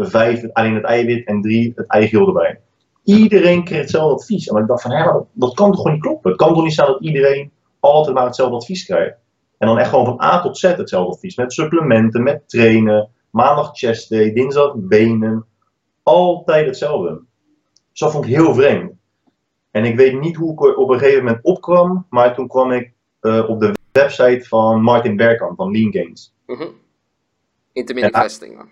vijf 0.00 0.52
alleen 0.52 0.74
het 0.74 0.84
eiwit 0.84 1.26
en 1.26 1.42
drie 1.42 1.72
het 1.76 1.86
eigeel 1.86 2.26
erbij. 2.26 2.60
Iedereen 3.04 3.64
kreeg 3.64 3.80
hetzelfde 3.80 4.14
advies. 4.14 4.46
En 4.46 4.62
ik 4.62 4.66
dacht 4.66 4.82
van, 4.82 4.90
hé, 4.90 5.04
dat, 5.04 5.26
dat 5.32 5.54
kan 5.54 5.66
toch 5.70 5.76
gewoon 5.76 5.92
niet 5.92 6.02
kloppen? 6.02 6.30
Het 6.30 6.40
kan 6.40 6.54
toch 6.54 6.62
niet 6.62 6.74
zijn 6.74 6.86
dat 6.86 7.02
iedereen 7.02 7.50
altijd 7.80 8.14
maar 8.14 8.24
hetzelfde 8.24 8.56
advies 8.56 8.84
krijgt? 8.84 9.16
En 9.58 9.68
dan 9.68 9.78
echt 9.78 9.88
gewoon 9.88 10.04
van 10.04 10.22
A 10.22 10.40
tot 10.40 10.58
Z 10.58 10.62
hetzelfde 10.62 11.12
advies. 11.12 11.36
Met 11.36 11.52
supplementen, 11.52 12.22
met 12.22 12.48
trainen, 12.48 13.08
maandag 13.30 13.70
chest 13.72 14.10
day, 14.10 14.32
dinsdag 14.32 14.74
benen. 14.76 15.44
Altijd 16.02 16.66
hetzelfde. 16.66 17.22
Dus 17.90 18.00
dat 18.00 18.12
vond 18.12 18.24
ik 18.24 18.34
heel 18.34 18.54
vreemd. 18.54 18.92
En 19.70 19.84
ik 19.84 19.96
weet 19.96 20.20
niet 20.20 20.36
hoe 20.36 20.52
ik 20.52 20.60
er 20.60 20.76
op 20.76 20.88
een 20.88 20.98
gegeven 20.98 21.24
moment 21.24 21.44
opkwam, 21.44 22.06
maar 22.10 22.34
toen 22.34 22.48
kwam 22.48 22.72
ik 22.72 22.92
uh, 23.20 23.48
op 23.48 23.60
de 23.60 23.74
website 23.92 24.44
van 24.48 24.82
Martin 24.82 25.16
Bergkamp 25.16 25.56
van 25.56 25.70
Lean 25.70 25.92
Gains. 25.92 26.34
Mm 26.46 26.56
-hmm. 26.56 26.72
Intermittent 27.72 28.16
fasting. 28.16 28.68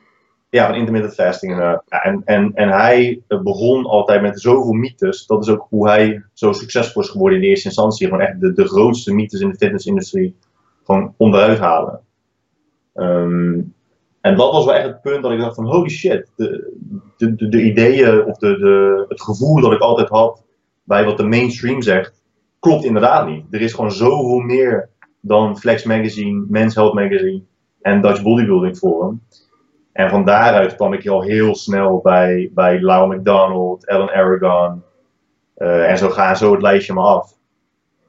Ja, 0.51 0.67
van 0.67 0.75
intermittent 0.75 1.15
fasting. 1.15 1.59
Uh, 1.59 1.77
en, 1.89 2.23
en, 2.25 2.55
en 2.55 2.69
hij 2.69 3.23
begon 3.29 3.85
altijd 3.85 4.23
met 4.23 4.41
zoveel 4.41 4.73
mythes. 4.73 5.27
Dat 5.27 5.43
is 5.43 5.49
ook 5.49 5.67
hoe 5.69 5.89
hij 5.89 6.25
zo 6.33 6.53
succesvol 6.53 7.03
is 7.03 7.09
geworden 7.09 7.37
in 7.37 7.43
de 7.45 7.49
eerste 7.51 7.69
instantie. 7.69 8.07
Gewoon 8.07 8.23
echt 8.23 8.41
de, 8.41 8.53
de 8.53 8.69
grootste 8.69 9.15
mythes 9.15 9.41
in 9.41 9.51
de 9.51 9.57
fitnessindustrie 9.57 10.37
gewoon 10.85 11.15
onderuit 11.17 11.59
halen. 11.59 12.01
Um, 12.95 13.75
en 14.21 14.37
dat 14.37 14.53
was 14.53 14.65
wel 14.65 14.75
echt 14.75 14.87
het 14.87 15.03
punt 15.03 15.23
dat 15.23 15.33
ik 15.33 15.39
dacht 15.39 15.55
van 15.55 15.67
holy 15.67 15.89
shit, 15.89 16.31
de, 16.37 16.73
de, 17.17 17.35
de, 17.35 17.49
de 17.49 17.63
ideeën 17.63 18.25
of 18.25 18.37
de, 18.39 18.59
de, 18.59 19.05
het 19.09 19.23
gevoel 19.23 19.61
dat 19.61 19.73
ik 19.73 19.81
altijd 19.81 20.09
had 20.09 20.45
bij 20.85 21.05
wat 21.05 21.17
de 21.17 21.25
mainstream 21.25 21.83
zegt, 21.83 22.23
klopt 22.59 22.85
inderdaad 22.85 23.27
niet. 23.27 23.45
Er 23.51 23.61
is 23.61 23.73
gewoon 23.73 23.93
zoveel 23.93 24.39
meer 24.39 24.89
dan 25.21 25.59
Flex 25.59 25.85
Magazine, 25.85 26.45
Men's 26.49 26.75
Health 26.75 26.95
Magazine 26.95 27.43
en 27.81 28.03
Dutch 28.03 28.23
Bodybuilding 28.23 28.77
Forum. 28.77 29.23
En 30.01 30.11
van 30.11 30.25
daaruit 30.25 30.75
kwam 30.75 30.93
ik 30.93 31.07
al 31.07 31.23
heel 31.23 31.55
snel 31.55 32.01
bij, 32.03 32.51
bij 32.55 32.81
Lau 32.81 33.17
McDonald, 33.17 33.87
Ellen 33.87 34.11
Aragon. 34.11 34.83
Uh, 35.59 35.91
en 35.91 35.99
zo 35.99 36.09
gaan 36.09 36.37
zo 36.37 36.53
het 36.53 36.63
lijstje 36.63 36.93
maar 36.93 37.05
af. 37.05 37.33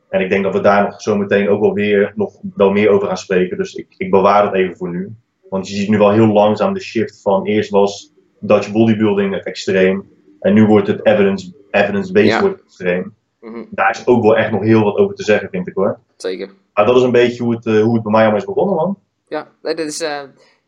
En 0.09 0.21
ik 0.21 0.29
denk 0.29 0.43
dat 0.43 0.53
we 0.53 0.61
daar 0.61 0.83
nog 0.83 1.01
zo 1.01 1.17
meteen 1.17 1.49
ook 1.49 1.61
wel 1.61 1.73
weer 1.73 2.11
nog 2.15 2.33
wel 2.55 2.71
meer 2.71 2.89
over 2.89 3.07
gaan 3.07 3.17
spreken. 3.17 3.57
Dus 3.57 3.73
ik, 3.73 3.87
ik 3.97 4.11
bewaar 4.11 4.43
dat 4.43 4.53
even 4.53 4.77
voor 4.77 4.89
nu. 4.89 5.15
Want 5.49 5.67
je 5.67 5.75
ziet 5.75 5.89
nu 5.89 5.97
wel 5.97 6.11
heel 6.11 6.27
langzaam 6.27 6.73
de 6.73 6.79
shift 6.79 7.21
van 7.21 7.45
eerst 7.45 7.69
was 7.69 8.13
Dutch 8.39 8.71
bodybuilding 8.71 9.35
extreem. 9.35 10.09
En 10.39 10.53
nu 10.53 10.65
wordt 10.65 10.87
het 10.87 11.05
evidence, 11.05 11.53
evidence-based 11.71 12.39
wordt 12.39 12.63
extreem. 12.63 13.15
Mm 13.39 13.67
Daar 13.69 13.89
is 13.89 14.07
ook 14.07 14.23
wel 14.23 14.37
echt 14.37 14.51
nog 14.51 14.63
heel 14.63 14.83
wat 14.83 14.97
over 14.97 15.15
te 15.15 15.23
zeggen, 15.23 15.49
vind 15.49 15.67
ik 15.67 15.75
hoor. 15.75 15.99
Zeker. 16.17 16.49
Maar 16.73 16.85
dat 16.85 16.95
is 16.95 17.03
een 17.03 17.11
beetje 17.11 17.43
hoe 17.43 17.55
het, 17.55 17.65
uh, 17.65 17.83
hoe 17.83 17.93
het 17.93 18.03
bij 18.03 18.11
mij 18.11 18.21
allemaal 18.21 18.39
is 18.39 18.45
begonnen, 18.45 18.75
man. 18.75 18.97
Ja, 19.27 19.47
dat 19.61 19.79
is 19.79 20.01
uh, 20.01 20.21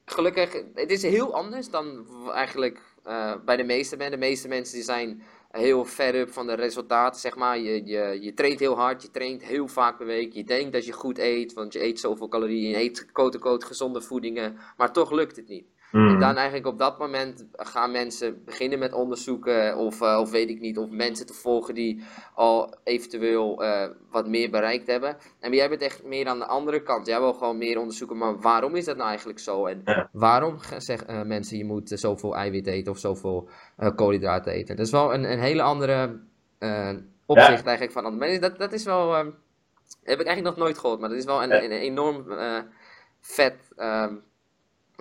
gelukkig. 0.06 0.64
Het 0.74 0.92
is 0.92 1.02
heel 1.02 1.34
anders 1.34 1.70
dan 1.70 2.06
eigenlijk 2.32 2.82
uh, 3.08 3.34
bij 3.46 3.58
de 3.58 3.64
meeste 3.64 3.98
mensen. 3.98 4.20
De 4.20 4.26
meeste 4.26 4.48
mensen 4.48 4.76
die 4.76 4.84
zijn 4.84 5.24
heel 5.50 5.86
ver 5.86 6.16
up 6.16 6.32
van 6.32 6.48
de 6.48 6.54
resultaten, 6.54 7.20
zeg 7.20 7.36
maar. 7.36 7.60
Je, 7.60 7.86
je, 7.86 8.18
je 8.22 8.34
traint 8.34 8.60
heel 8.60 8.76
hard, 8.76 9.02
je 9.02 9.12
traint 9.12 9.44
heel 9.44 9.68
vaak 9.68 9.98
per 9.98 10.06
week. 10.06 10.34
Je 10.34 10.44
denkt 10.44 10.74
dat 10.74 10.86
je 10.86 10.92
goed 10.92 11.18
eet, 11.18 11.54
want 11.54 11.74
je 11.74 11.84
eet 11.84 12.00
zoveel 12.00 12.28
calorieën. 12.28 12.70
Je 12.70 12.78
eet 12.78 13.12
quote 13.12 13.66
gezonde 13.66 14.02
voedingen, 14.02 14.58
maar 14.78 14.94
toch 14.94 15.12
lukt 15.12 15.36
het 15.36 15.48
niet. 15.48 15.66
En 15.94 16.00
hmm. 16.00 16.20
dan 16.20 16.36
eigenlijk 16.36 16.68
op 16.68 16.78
dat 16.78 17.00
moment 17.00 17.46
gaan 17.52 17.92
mensen 17.92 18.44
beginnen 18.46 18.80
met 18.80 18.94
onderzoeken 18.94 19.78
of, 19.78 20.02
uh, 20.02 20.18
of 20.20 20.32
weet 20.32 20.50
ik 20.50 20.60
niet, 20.60 20.78
of 20.78 20.90
mensen 20.90 21.26
te 21.26 21.34
volgen 21.34 21.74
die 21.74 22.04
al 22.34 22.76
eventueel 22.84 23.64
uh, 23.64 23.88
wat 24.12 24.28
meer 24.28 24.50
bereikt 24.50 24.88
hebben. 24.88 25.18
En 25.40 25.54
jij 25.54 25.70
bent 25.70 25.82
echt 25.82 26.04
meer 26.04 26.28
aan 26.28 26.40
de 26.40 26.46
andere 26.46 26.84
kant. 26.84 27.08
Jij 27.08 27.20
wil 27.20 27.34
gewoon 27.34 27.58
meer 27.58 27.80
onderzoeken, 27.80 28.18
maar 28.18 28.40
waarom 28.40 28.76
is 28.76 28.86
dat 28.86 28.96
nou 28.96 29.08
eigenlijk 29.08 29.40
zo? 29.40 29.66
En 29.66 29.82
ja. 29.86 30.10
waarom 30.12 30.58
zeggen 30.78 31.16
uh, 31.16 31.22
mensen 31.22 31.58
je 31.58 31.66
moet 31.66 31.90
zoveel 31.90 32.36
eiwit 32.36 32.68
eten 32.68 32.92
of 32.92 32.98
zoveel 32.98 33.50
koolhydraten 33.96 34.54
eten? 34.54 34.76
Dat 34.76 34.86
is 34.86 34.92
wel 34.92 35.14
een, 35.14 35.32
een 35.32 35.40
hele 35.40 35.62
andere 35.62 36.20
opzicht 37.26 37.60
ja. 37.60 37.66
eigenlijk 37.66 37.92
van 37.92 38.18
mensen. 38.18 38.42
Dat, 38.42 38.58
dat 38.58 38.74
is 38.74 38.84
wel, 38.84 39.14
heb 39.14 40.20
ik 40.20 40.26
eigenlijk 40.26 40.44
nog 40.44 40.58
nooit 40.58 40.78
gehoord, 40.78 41.00
maar 41.00 41.10
dat 41.10 41.18
is 41.18 41.26
wel 41.26 41.44
een, 41.44 41.52
een, 41.52 41.72
een 41.72 41.72
enorm 41.72 42.26
vet... 43.20 43.72
Um, 43.78 44.24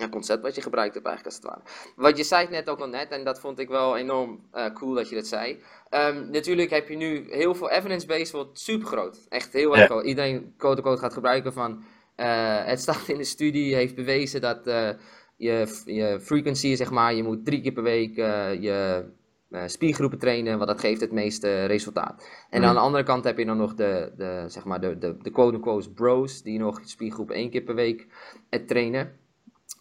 concept 0.09 0.43
wat 0.43 0.55
je 0.55 0.61
gebruikt 0.61 0.93
hebt 0.93 1.05
eigenlijk 1.05 1.35
als 1.35 1.45
het 1.45 1.53
ware. 1.53 1.93
Wat 1.95 2.17
je 2.17 2.23
zei 2.23 2.47
net 2.49 2.69
ook 2.69 2.79
al 2.79 2.87
net, 2.87 3.09
en 3.09 3.23
dat 3.23 3.39
vond 3.39 3.59
ik 3.59 3.69
wel 3.69 3.97
enorm 3.97 4.39
uh, 4.53 4.65
cool 4.73 4.93
dat 4.93 5.09
je 5.09 5.15
dat 5.15 5.27
zei. 5.27 5.61
Um, 5.89 6.29
natuurlijk 6.31 6.69
heb 6.69 6.89
je 6.89 6.95
nu 6.95 7.25
heel 7.29 7.55
veel 7.55 7.69
evidence-based, 7.69 8.31
wordt 8.31 8.59
super 8.59 8.87
groot. 8.87 9.25
Echt 9.29 9.53
heel 9.53 9.77
erg. 9.77 10.03
Iedereen 10.03 10.53
code-code 10.57 10.97
gaat 10.97 11.13
gebruiken 11.13 11.53
van, 11.53 11.83
uh, 12.17 12.65
het 12.65 12.79
staat 12.79 13.07
in 13.07 13.17
de 13.17 13.23
studie, 13.23 13.75
heeft 13.75 13.95
bewezen 13.95 14.41
dat 14.41 14.67
uh, 14.67 14.89
je, 15.35 15.81
je 15.85 16.19
frequency, 16.21 16.75
zeg 16.75 16.91
maar, 16.91 17.13
je 17.13 17.23
moet 17.23 17.45
drie 17.45 17.61
keer 17.61 17.73
per 17.73 17.83
week 17.83 18.15
je 18.15 19.05
spiergroepen 19.65 20.19
trainen, 20.19 20.57
want 20.57 20.69
dat 20.69 20.79
geeft 20.79 21.01
het 21.01 21.11
meeste 21.11 21.65
resultaat. 21.65 22.29
En 22.49 22.61
mm. 22.61 22.67
aan 22.67 22.73
de 22.73 22.79
andere 22.79 23.03
kant 23.03 23.23
heb 23.23 23.37
je 23.37 23.45
dan 23.45 23.57
nog 23.57 23.73
de, 23.73 24.11
de 24.17 24.43
zeg 24.47 24.65
maar, 24.65 24.81
de, 24.81 24.97
de, 24.97 25.17
de 25.21 25.29
quote-unquote 25.29 25.91
bros, 25.91 26.41
die 26.41 26.59
nog 26.59 26.81
spiergroepen 26.83 27.35
één 27.35 27.49
keer 27.49 27.61
per 27.61 27.75
week 27.75 28.07
trainen. 28.67 29.21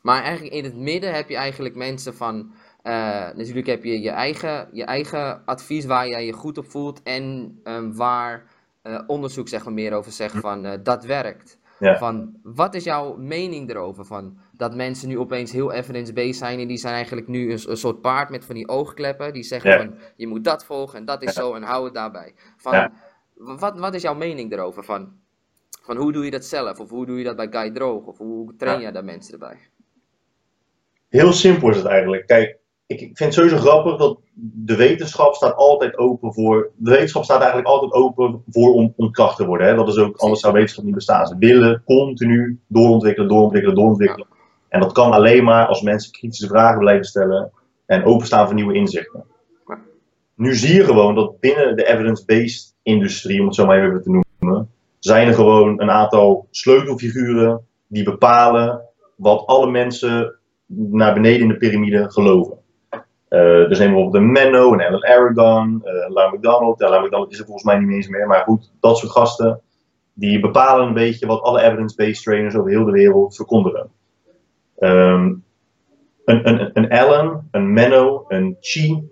Maar 0.02 0.22
eigenlijk 0.22 0.54
in 0.54 0.64
het 0.64 0.76
midden 0.76 1.14
heb 1.14 1.28
je 1.28 1.36
eigenlijk 1.36 1.74
mensen 1.74 2.14
van. 2.14 2.52
Uh, 2.84 2.92
natuurlijk 3.34 3.66
heb 3.66 3.84
je 3.84 4.00
je 4.00 4.10
eigen, 4.10 4.68
je 4.72 4.84
eigen 4.84 5.42
advies 5.44 5.84
waar 5.84 6.08
jij 6.08 6.26
je 6.26 6.32
goed 6.32 6.58
op 6.58 6.70
voelt. 6.70 7.02
En 7.02 7.58
um, 7.64 7.96
waar 7.96 8.46
uh, 8.82 9.00
onderzoek 9.06 9.48
zeg 9.48 9.64
maar, 9.64 9.72
meer 9.72 9.92
over 9.92 10.12
zegt 10.12 10.36
van 10.36 10.66
uh, 10.66 10.72
dat 10.82 11.04
werkt. 11.04 11.58
Ja. 11.78 11.98
Van, 11.98 12.34
wat 12.42 12.74
is 12.74 12.84
jouw 12.84 13.16
mening 13.16 13.70
erover? 13.70 14.04
Van, 14.04 14.38
dat 14.52 14.74
mensen 14.74 15.08
nu 15.08 15.18
opeens 15.18 15.52
heel 15.52 15.72
evidence-based 15.72 16.36
zijn 16.36 16.58
en 16.58 16.68
die 16.68 16.76
zijn 16.76 16.94
eigenlijk 16.94 17.28
nu 17.28 17.52
een, 17.52 17.60
een, 17.66 17.76
soort 17.76 18.00
paard 18.00 18.30
met 18.30 18.44
van 18.44 18.54
die 18.54 18.68
oogkleppen. 18.68 19.32
Die 19.32 19.42
zeggen 19.42 19.70
ja. 19.70 19.76
van 19.76 19.94
je 20.16 20.26
moet 20.26 20.44
dat 20.44 20.64
volgen 20.64 20.98
en 20.98 21.04
dat 21.04 21.22
is 21.22 21.32
zo 21.32 21.54
en 21.54 21.62
hou 21.62 21.84
het 21.84 21.94
daarbij. 21.94 22.34
Van, 22.56 22.92
wat, 23.34 23.78
wat 23.78 23.94
is 23.94 24.02
jouw 24.02 24.14
mening 24.14 24.52
erover? 24.52 24.84
Van, 24.84 25.12
van 25.82 25.96
hoe 25.96 26.12
doe 26.12 26.24
je 26.24 26.30
dat 26.30 26.44
zelf? 26.44 26.80
Of 26.80 26.90
hoe 26.90 27.06
doe 27.06 27.18
je 27.18 27.24
dat 27.24 27.36
bij 27.36 27.48
Guy 27.50 27.70
Droog? 27.70 28.06
Of 28.06 28.18
hoe 28.18 28.56
train 28.56 28.80
je 28.80 28.92
daar 28.92 29.04
mensen 29.04 29.32
erbij? 29.32 29.58
Heel 31.12 31.32
simpel 31.32 31.68
is 31.70 31.76
het 31.76 31.86
eigenlijk. 31.86 32.26
Kijk, 32.26 32.58
ik, 32.86 33.00
ik 33.00 33.16
vind 33.16 33.18
het 33.18 33.34
sowieso 33.34 33.56
grappig 33.56 33.96
dat 33.96 34.18
de 34.34 34.76
wetenschap 34.76 35.34
staat 35.34 35.54
altijd 35.54 35.98
open 35.98 36.34
voor. 36.34 36.70
De 36.76 36.90
wetenschap 36.90 37.24
staat 37.24 37.38
eigenlijk 37.38 37.68
altijd 37.68 37.92
open 37.92 38.42
voor 38.50 38.72
om 38.72 38.92
ontkracht 38.96 39.36
te 39.36 39.46
worden. 39.46 39.66
Hè? 39.66 39.74
Dat 39.74 39.88
is 39.88 39.96
ook, 39.96 40.16
anders 40.16 40.40
zou 40.40 40.52
wetenschap 40.52 40.84
niet 40.84 40.94
bestaan. 40.94 41.26
Ze 41.26 41.36
willen 41.38 41.82
continu 41.84 42.60
doorontwikkelen, 42.66 43.28
doorontwikkelen, 43.28 43.76
doorontwikkelen. 43.76 44.26
En 44.68 44.80
dat 44.80 44.92
kan 44.92 45.12
alleen 45.12 45.44
maar 45.44 45.66
als 45.66 45.82
mensen 45.82 46.12
kritische 46.12 46.46
vragen 46.46 46.78
blijven 46.78 47.04
stellen 47.04 47.50
en 47.86 48.04
openstaan 48.04 48.46
voor 48.46 48.54
nieuwe 48.54 48.74
inzichten. 48.74 49.24
Nu 50.34 50.54
zie 50.54 50.74
je 50.74 50.84
gewoon 50.84 51.14
dat 51.14 51.40
binnen 51.40 51.76
de 51.76 51.86
evidence-based 51.86 52.74
industrie, 52.82 53.40
om 53.40 53.46
het 53.46 53.54
zo 53.54 53.66
maar 53.66 53.84
even 53.84 54.02
te 54.02 54.22
noemen, 54.40 54.70
zijn 54.98 55.28
er 55.28 55.34
gewoon 55.34 55.80
een 55.80 55.90
aantal 55.90 56.46
sleutelfiguren 56.50 57.66
die 57.86 58.04
bepalen 58.04 58.80
wat 59.16 59.46
alle 59.46 59.70
mensen 59.70 60.36
naar 60.76 61.14
beneden 61.14 61.40
in 61.40 61.48
de 61.48 61.56
piramide 61.56 62.10
geloven. 62.10 62.60
Uh, 63.28 63.40
nemen 63.40 63.68
we 63.68 63.76
bijvoorbeeld 63.76 64.12
de 64.12 64.20
Menno 64.20 64.72
en 64.72 64.86
Alan 64.86 65.04
Aragon, 65.04 65.82
uh, 65.84 66.14
Lau 66.14 66.36
McDonald. 66.36 66.78
Ja, 66.78 66.88
Lau 66.88 67.04
McDonald 67.04 67.32
is 67.32 67.38
er 67.38 67.44
volgens 67.44 67.64
mij 67.64 67.78
niet 67.78 67.90
eens 67.90 68.08
meer, 68.08 68.26
maar 68.26 68.42
goed, 68.42 68.72
dat 68.80 68.98
soort 68.98 69.12
gasten. 69.12 69.60
Die 70.14 70.40
bepalen 70.40 70.86
een 70.86 70.94
beetje 70.94 71.26
wat 71.26 71.42
alle 71.42 71.62
evidence-based 71.62 72.22
trainers 72.22 72.54
over 72.54 72.70
heel 72.70 72.84
de 72.84 72.92
wereld 72.92 73.36
verkondigen. 73.36 73.90
Um, 74.78 75.44
een, 76.24 76.48
een, 76.48 76.70
een 76.72 76.90
Allen, 76.90 77.48
een 77.50 77.72
Menno, 77.72 78.24
een 78.28 78.56
Chi, 78.60 79.10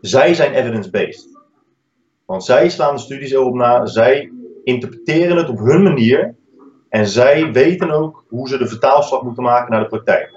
zij 0.00 0.34
zijn 0.34 0.52
evidence-based. 0.52 1.38
Want 2.26 2.44
zij 2.44 2.68
slaan 2.68 2.94
de 2.94 3.00
studies 3.00 3.32
erop 3.32 3.54
na, 3.54 3.86
zij 3.86 4.32
interpreteren 4.64 5.36
het 5.36 5.48
op 5.48 5.58
hun 5.58 5.82
manier 5.82 6.34
en 6.88 7.06
zij 7.06 7.52
weten 7.52 7.90
ook 7.90 8.24
hoe 8.28 8.48
ze 8.48 8.58
de 8.58 8.68
vertaalslag 8.68 9.22
moeten 9.22 9.42
maken 9.42 9.70
naar 9.70 9.82
de 9.82 9.88
praktijk. 9.88 10.33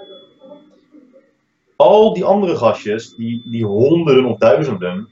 Al 1.78 2.14
die 2.14 2.24
andere 2.24 2.56
gastjes, 2.56 3.14
die, 3.14 3.42
die 3.44 3.64
honderden 3.64 4.24
of 4.24 4.38
duizenden, 4.38 5.08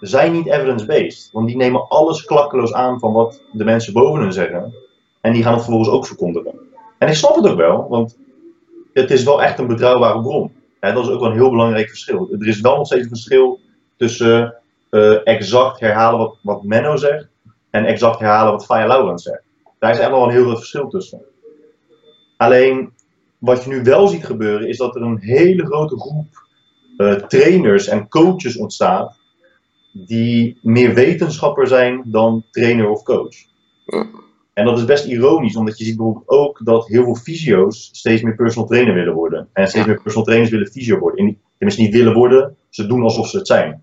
zijn 0.00 0.32
niet 0.32 0.46
evidence-based. 0.46 1.30
Want 1.32 1.46
die 1.46 1.56
nemen 1.56 1.88
alles 1.88 2.24
klakkeloos 2.24 2.72
aan 2.72 2.98
van 2.98 3.12
wat 3.12 3.42
de 3.52 3.64
mensen 3.64 3.92
boven 3.92 4.20
hun 4.20 4.32
zeggen. 4.32 4.74
En 5.20 5.32
die 5.32 5.42
gaan 5.42 5.52
het 5.52 5.62
vervolgens 5.62 5.94
ook 5.94 6.06
verkondigen. 6.06 6.54
En 6.98 7.08
ik 7.08 7.14
snap 7.14 7.34
het 7.34 7.48
ook 7.48 7.56
wel, 7.56 7.88
want 7.88 8.18
het 8.92 9.10
is 9.10 9.24
wel 9.24 9.42
echt 9.42 9.58
een 9.58 9.66
betrouwbare 9.66 10.20
bron. 10.20 10.52
dat 10.80 11.04
is 11.04 11.10
ook 11.10 11.20
wel 11.20 11.30
een 11.30 11.38
heel 11.38 11.50
belangrijk 11.50 11.88
verschil. 11.88 12.28
Er 12.38 12.48
is 12.48 12.60
wel 12.60 12.76
nog 12.76 12.86
steeds 12.86 13.02
een 13.02 13.08
verschil 13.08 13.60
tussen 13.96 14.54
uh, 14.90 15.26
exact 15.26 15.80
herhalen 15.80 16.18
wat, 16.18 16.36
wat 16.42 16.62
Menno 16.62 16.96
zegt 16.96 17.28
en 17.70 17.84
exact 17.84 18.18
herhalen 18.18 18.52
wat 18.52 18.64
Faya 18.64 18.86
Laurens 18.86 19.22
zegt. 19.22 19.42
Daar 19.78 19.90
is 19.90 19.98
echt 19.98 20.10
wel 20.10 20.24
een 20.24 20.30
heel 20.30 20.44
groot 20.44 20.58
verschil 20.58 20.88
tussen. 20.88 21.22
Alleen, 22.36 22.92
wat 23.40 23.64
je 23.64 23.70
nu 23.70 23.82
wel 23.82 24.08
ziet 24.08 24.24
gebeuren, 24.24 24.68
is 24.68 24.76
dat 24.76 24.96
er 24.96 25.02
een 25.02 25.18
hele 25.18 25.66
grote 25.66 25.98
groep 26.00 26.46
uh, 26.96 27.14
trainers 27.14 27.86
en 27.86 28.08
coaches 28.08 28.56
ontstaat 28.56 29.18
die 29.92 30.58
meer 30.62 30.94
wetenschapper 30.94 31.66
zijn 31.66 32.02
dan 32.06 32.44
trainer 32.50 32.88
of 32.88 33.02
coach. 33.02 33.36
En 34.52 34.64
dat 34.64 34.78
is 34.78 34.84
best 34.84 35.04
ironisch, 35.04 35.56
omdat 35.56 35.78
je 35.78 35.84
ziet 35.84 35.96
bijvoorbeeld 35.96 36.28
ook 36.28 36.60
dat 36.64 36.86
heel 36.86 37.04
veel 37.04 37.14
fysio's 37.14 37.88
steeds 37.92 38.22
meer 38.22 38.34
personal 38.34 38.68
trainer 38.68 38.94
willen 38.94 39.14
worden. 39.14 39.48
En 39.52 39.68
steeds 39.68 39.86
meer 39.86 40.00
personal 40.02 40.24
trainers 40.24 40.50
willen 40.50 40.66
fysio 40.66 40.98
worden. 40.98 41.26
En 41.26 41.38
tenminste 41.58 41.82
niet 41.82 41.94
willen 41.94 42.14
worden, 42.14 42.56
ze 42.68 42.86
doen 42.86 43.02
alsof 43.02 43.28
ze 43.28 43.36
het 43.36 43.46
zijn. 43.46 43.82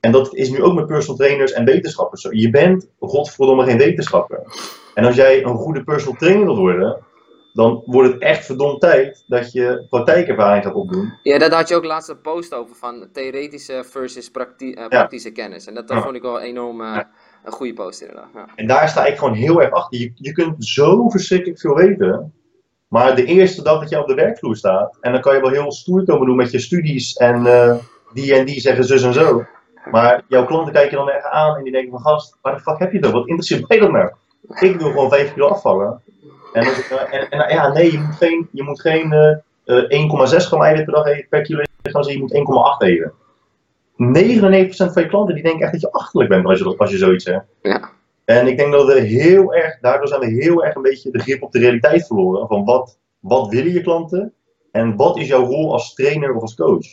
En 0.00 0.12
dat 0.12 0.34
is 0.34 0.50
nu 0.50 0.62
ook 0.62 0.74
met 0.74 0.86
personal 0.86 1.16
trainers 1.16 1.52
en 1.52 1.64
wetenschappers 1.64 2.20
zo. 2.20 2.28
Je 2.32 2.50
bent, 2.50 2.88
godverdomme, 2.98 3.64
geen 3.64 3.78
wetenschapper. 3.78 4.42
En 4.94 5.04
als 5.04 5.16
jij 5.16 5.44
een 5.44 5.56
goede 5.56 5.84
personal 5.84 6.18
trainer 6.18 6.44
wil 6.44 6.56
worden, 6.56 6.98
dan 7.54 7.82
wordt 7.86 8.12
het 8.12 8.22
echt 8.22 8.46
verdomd 8.46 8.80
tijd 8.80 9.24
dat 9.26 9.52
je 9.52 9.86
praktijkervaring 9.90 10.64
gaat 10.64 10.74
opdoen. 10.74 11.12
Ja, 11.22 11.38
daar 11.38 11.52
had 11.52 11.68
je 11.68 11.74
ook 11.74 11.84
laatst 11.84 12.08
een 12.08 12.20
post 12.20 12.54
over 12.54 12.76
van 12.76 13.08
theoretische 13.12 13.84
versus 13.86 14.30
eh, 14.30 14.86
praktische 14.88 15.30
kennis. 15.30 15.66
En 15.66 15.74
dat, 15.74 15.88
dat 15.88 16.02
vond 16.02 16.16
ik 16.16 16.22
wel 16.22 16.40
enorm 16.40 16.80
uh, 16.80 16.98
een 17.44 17.52
goede 17.52 17.72
post 17.72 18.00
inderdaad. 18.00 18.28
Ja. 18.34 18.46
En 18.54 18.66
daar 18.66 18.88
sta 18.88 19.06
ik 19.06 19.18
gewoon 19.18 19.34
heel 19.34 19.62
erg 19.62 19.70
achter. 19.70 20.00
Je, 20.00 20.12
je 20.14 20.32
kunt 20.32 20.64
zo 20.64 21.08
verschrikkelijk 21.08 21.60
veel 21.60 21.74
weten, 21.74 22.32
maar 22.88 23.16
de 23.16 23.24
eerste 23.24 23.62
dag 23.62 23.80
dat 23.80 23.88
je 23.88 24.00
op 24.00 24.08
de 24.08 24.14
werkvloer 24.14 24.56
staat, 24.56 24.98
en 25.00 25.12
dan 25.12 25.20
kan 25.20 25.34
je 25.34 25.40
wel 25.40 25.50
heel 25.50 25.72
stoer 25.72 26.04
komen 26.04 26.26
doen 26.26 26.36
met 26.36 26.50
je 26.50 26.58
studies 26.58 27.12
en 27.12 27.46
uh, 27.46 27.76
die 28.12 28.34
en 28.34 28.46
die 28.46 28.60
zeggen 28.60 28.84
zus 28.84 29.02
en 29.02 29.12
zo. 29.12 29.44
Maar 29.90 30.24
jouw 30.28 30.44
klanten 30.44 30.72
kijken 30.72 30.96
dan 30.96 31.10
erg 31.10 31.24
aan 31.24 31.56
en 31.56 31.62
die 31.62 31.72
denken 31.72 31.90
van 31.90 32.00
gast, 32.00 32.38
waar 32.42 32.54
de 32.54 32.60
fuck 32.60 32.78
heb 32.78 32.92
je 32.92 33.00
dat? 33.00 33.12
Wat 33.12 33.26
interesseert 33.26 33.68
mij 33.68 33.78
dat 33.78 33.90
nou? 33.90 34.12
Ik 34.60 34.76
wil 34.76 34.90
gewoon 34.90 35.10
5 35.10 35.32
kilo 35.32 35.48
afvallen. 35.48 36.02
En, 36.54 36.66
en, 37.10 37.30
en, 37.30 37.54
ja, 37.54 37.72
nee, 37.72 37.92
je 37.92 37.98
moet 37.98 38.16
geen, 38.16 38.48
je 38.52 38.62
moet 38.62 38.80
geen 38.80 39.12
uh, 39.12 39.88
uh, 39.90 40.30
1,6 40.32 40.36
gram 40.36 40.62
eiwit 40.62 40.84
per 40.84 40.94
dag 40.94 41.06
eten 41.06 41.28
per 41.28 41.42
kilo 41.42 41.60
eten, 41.82 42.12
je 42.12 42.18
moet 42.18 42.34
1,8 42.82 42.86
eten. 42.86 43.12
99% 43.94 44.92
van 44.92 45.02
je 45.02 45.08
klanten 45.08 45.34
die 45.34 45.44
denken 45.44 45.62
echt 45.62 45.72
dat 45.72 45.80
je 45.80 45.92
achterlijk 45.92 46.30
bent 46.30 46.46
als 46.46 46.58
je, 46.58 46.76
als 46.76 46.90
je 46.90 46.96
zoiets 46.96 47.24
zegt. 47.24 47.44
Ja. 47.62 47.90
En 48.24 48.46
ik 48.46 48.56
denk 48.56 48.72
dat 48.72 48.86
we 48.86 49.00
heel 49.00 49.54
erg, 49.54 49.78
daardoor 49.80 50.08
zijn 50.08 50.20
we 50.20 50.26
heel 50.26 50.64
erg 50.64 50.74
een 50.74 50.82
beetje 50.82 51.10
de 51.10 51.18
grip 51.18 51.42
op 51.42 51.52
de 51.52 51.58
realiteit 51.58 52.06
verloren. 52.06 52.46
Van 52.48 52.64
wat, 52.64 52.98
wat 53.20 53.48
willen 53.48 53.72
je 53.72 53.80
klanten 53.80 54.32
en 54.70 54.96
wat 54.96 55.18
is 55.18 55.28
jouw 55.28 55.44
rol 55.44 55.72
als 55.72 55.94
trainer 55.94 56.34
of 56.34 56.42
als 56.42 56.54
coach? 56.54 56.86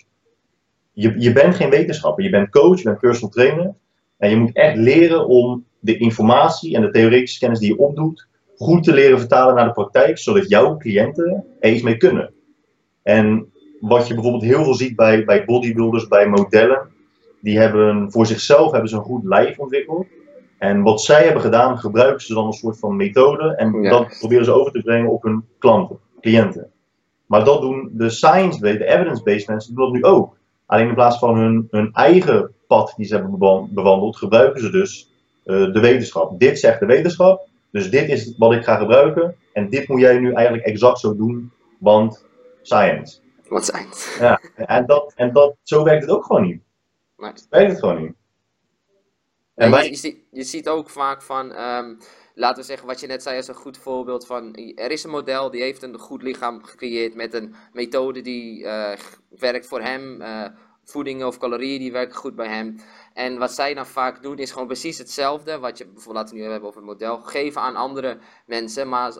Je, 0.91 1.13
je 1.17 1.32
bent 1.32 1.56
geen 1.56 1.69
wetenschapper, 1.69 2.24
je 2.24 2.30
bent 2.30 2.50
coach, 2.50 2.78
je 2.78 2.84
bent 2.84 3.00
personal 3.00 3.30
trainer. 3.30 3.74
En 4.17 4.30
je 4.30 4.36
moet 4.36 4.56
echt 4.56 4.76
leren 4.76 5.28
om 5.28 5.65
de 5.80 5.97
informatie 5.97 6.76
en 6.76 6.82
de 6.82 6.91
theoretische 6.91 7.39
kennis 7.39 7.60
die 7.60 7.74
je 7.74 7.80
opdoet, 7.80 8.28
goed 8.62 8.84
te 8.84 8.93
leren 8.93 9.19
vertalen 9.19 9.56
naar 9.56 9.65
de 9.65 9.71
praktijk, 9.71 10.17
zodat 10.17 10.50
jouw 10.50 10.78
cliënten 10.78 11.45
er 11.60 11.71
iets 11.71 11.84
mee 11.84 11.97
kunnen. 11.97 12.34
En 13.04 13.52
wat 13.80 14.08
je 14.08 14.13
bijvoorbeeld 14.13 14.43
heel 14.43 14.63
veel 14.63 14.74
ziet 14.74 14.95
bij, 14.95 15.26
bij 15.26 15.45
bodybuilders, 15.45 16.08
bij 16.08 16.28
modellen, 16.28 16.89
die 17.41 17.60
hebben 17.60 18.12
voor 18.12 18.26
zichzelf 18.26 18.71
hebben 18.71 18.89
ze 18.89 18.95
een 18.95 19.02
goed 19.02 19.24
lijf 19.24 19.60
ontwikkeld. 19.60 20.08
En 20.58 20.82
wat 20.82 21.02
zij 21.02 21.24
hebben 21.24 21.41
gedaan, 21.41 21.78
gebruiken 21.78 22.26
ze 22.26 22.34
dan 22.34 22.45
een 22.45 22.54
soort 22.54 22.80
van 22.80 22.95
methode 22.95 23.56
en 23.56 23.84
dat 23.84 24.17
proberen 24.19 24.45
ze 24.45 24.52
over 24.52 24.71
te 24.71 24.82
brengen 24.82 25.10
op 25.10 25.24
hun 25.24 25.45
klanten, 25.60 25.97
cliënten. 26.21 26.69
Maar 27.26 27.43
dat 27.43 27.62
doen 27.62 27.89
de 27.93 28.10
science-based, 28.10 28.80
de 28.80 28.86
evidence-based 28.86 29.47
mensen 29.47 29.76
doen 29.76 29.84
dat 29.84 29.93
nu 29.93 30.04
ook. 30.04 30.38
Alleen 30.65 30.88
in 30.88 30.93
plaats 30.93 31.19
van 31.19 31.38
hun, 31.38 31.67
hun 31.71 31.89
eigen 31.93 32.52
pad 32.67 32.93
die 32.97 33.06
ze 33.06 33.15
hebben 33.15 33.38
bewandeld, 33.69 34.17
gebruiken 34.17 34.62
ze 34.62 34.69
dus 34.69 35.10
uh, 35.45 35.74
de 35.74 35.80
wetenschap. 35.80 36.39
Dit 36.39 36.60
zegt 36.60 36.80
de 36.80 36.86
wetenschap, 36.86 37.47
dus 37.71 37.89
dit 37.89 38.10
is 38.10 38.38
wat 38.38 38.53
ik 38.53 38.63
ga 38.63 38.75
gebruiken. 38.75 39.36
En 39.53 39.69
dit 39.69 39.88
moet 39.88 39.99
jij 39.99 40.19
nu 40.19 40.34
eigenlijk 40.34 40.65
exact 40.65 40.99
zo 40.99 41.15
doen, 41.15 41.51
want 41.79 42.25
science. 42.62 43.19
Wat 43.47 43.65
science. 43.65 44.23
Ja, 44.23 44.39
en, 44.55 44.86
dat, 44.86 45.13
en 45.15 45.34
dat, 45.34 45.55
zo 45.63 45.84
werkt 45.84 46.01
het 46.01 46.12
ook 46.12 46.25
gewoon 46.25 46.41
niet. 46.41 46.62
Nee. 47.17 47.31
Werkt 47.49 47.71
het 47.71 47.79
gewoon 47.79 48.01
niet. 48.01 48.13
En 49.55 49.71
wij... 49.71 49.89
je, 49.89 49.95
ziet, 49.95 50.17
je 50.31 50.43
ziet 50.43 50.67
ook 50.67 50.89
vaak 50.89 51.21
van, 51.21 51.45
um, 51.45 51.97
laten 52.34 52.62
we 52.62 52.67
zeggen, 52.67 52.88
wat 52.88 52.99
je 52.99 53.07
net 53.07 53.23
zei 53.23 53.38
als 53.38 53.47
een 53.47 53.55
goed 53.55 53.77
voorbeeld 53.77 54.25
van, 54.25 54.55
er 54.75 54.91
is 54.91 55.03
een 55.03 55.10
model 55.10 55.51
die 55.51 55.62
heeft 55.62 55.84
een 55.84 55.97
goed 55.97 56.21
lichaam 56.21 56.63
gecreëerd 56.63 57.15
met 57.15 57.34
een 57.34 57.55
methode 57.73 58.21
die 58.21 58.63
uh, 58.63 58.93
werkt 59.29 59.67
voor 59.67 59.81
hem. 59.81 60.21
Uh, 60.21 60.45
voeding 60.84 61.24
of 61.24 61.38
calorieën 61.38 61.80
die 61.80 61.91
werken 61.91 62.15
goed 62.15 62.36
bij 62.36 62.48
hem. 62.48 62.76
En 63.13 63.38
wat 63.38 63.52
zij 63.52 63.74
dan 63.74 63.86
vaak 63.86 64.24
doen 64.24 64.38
is 64.38 64.52
gewoon 64.52 64.67
precies 64.67 64.98
hetzelfde. 64.98 65.60
Wat 65.60 65.78
je 65.78 65.86
bijvoorbeeld, 65.86 66.15
laten 66.15 66.36
we 66.36 66.41
nu 66.41 66.50
hebben 66.50 66.70
over 66.70 66.82
het 66.82 66.89
model, 66.89 67.17
geven 67.17 67.62
aan 67.62 67.76
andere 67.76 68.17
mensen. 68.46 68.89
Maar 68.89 69.13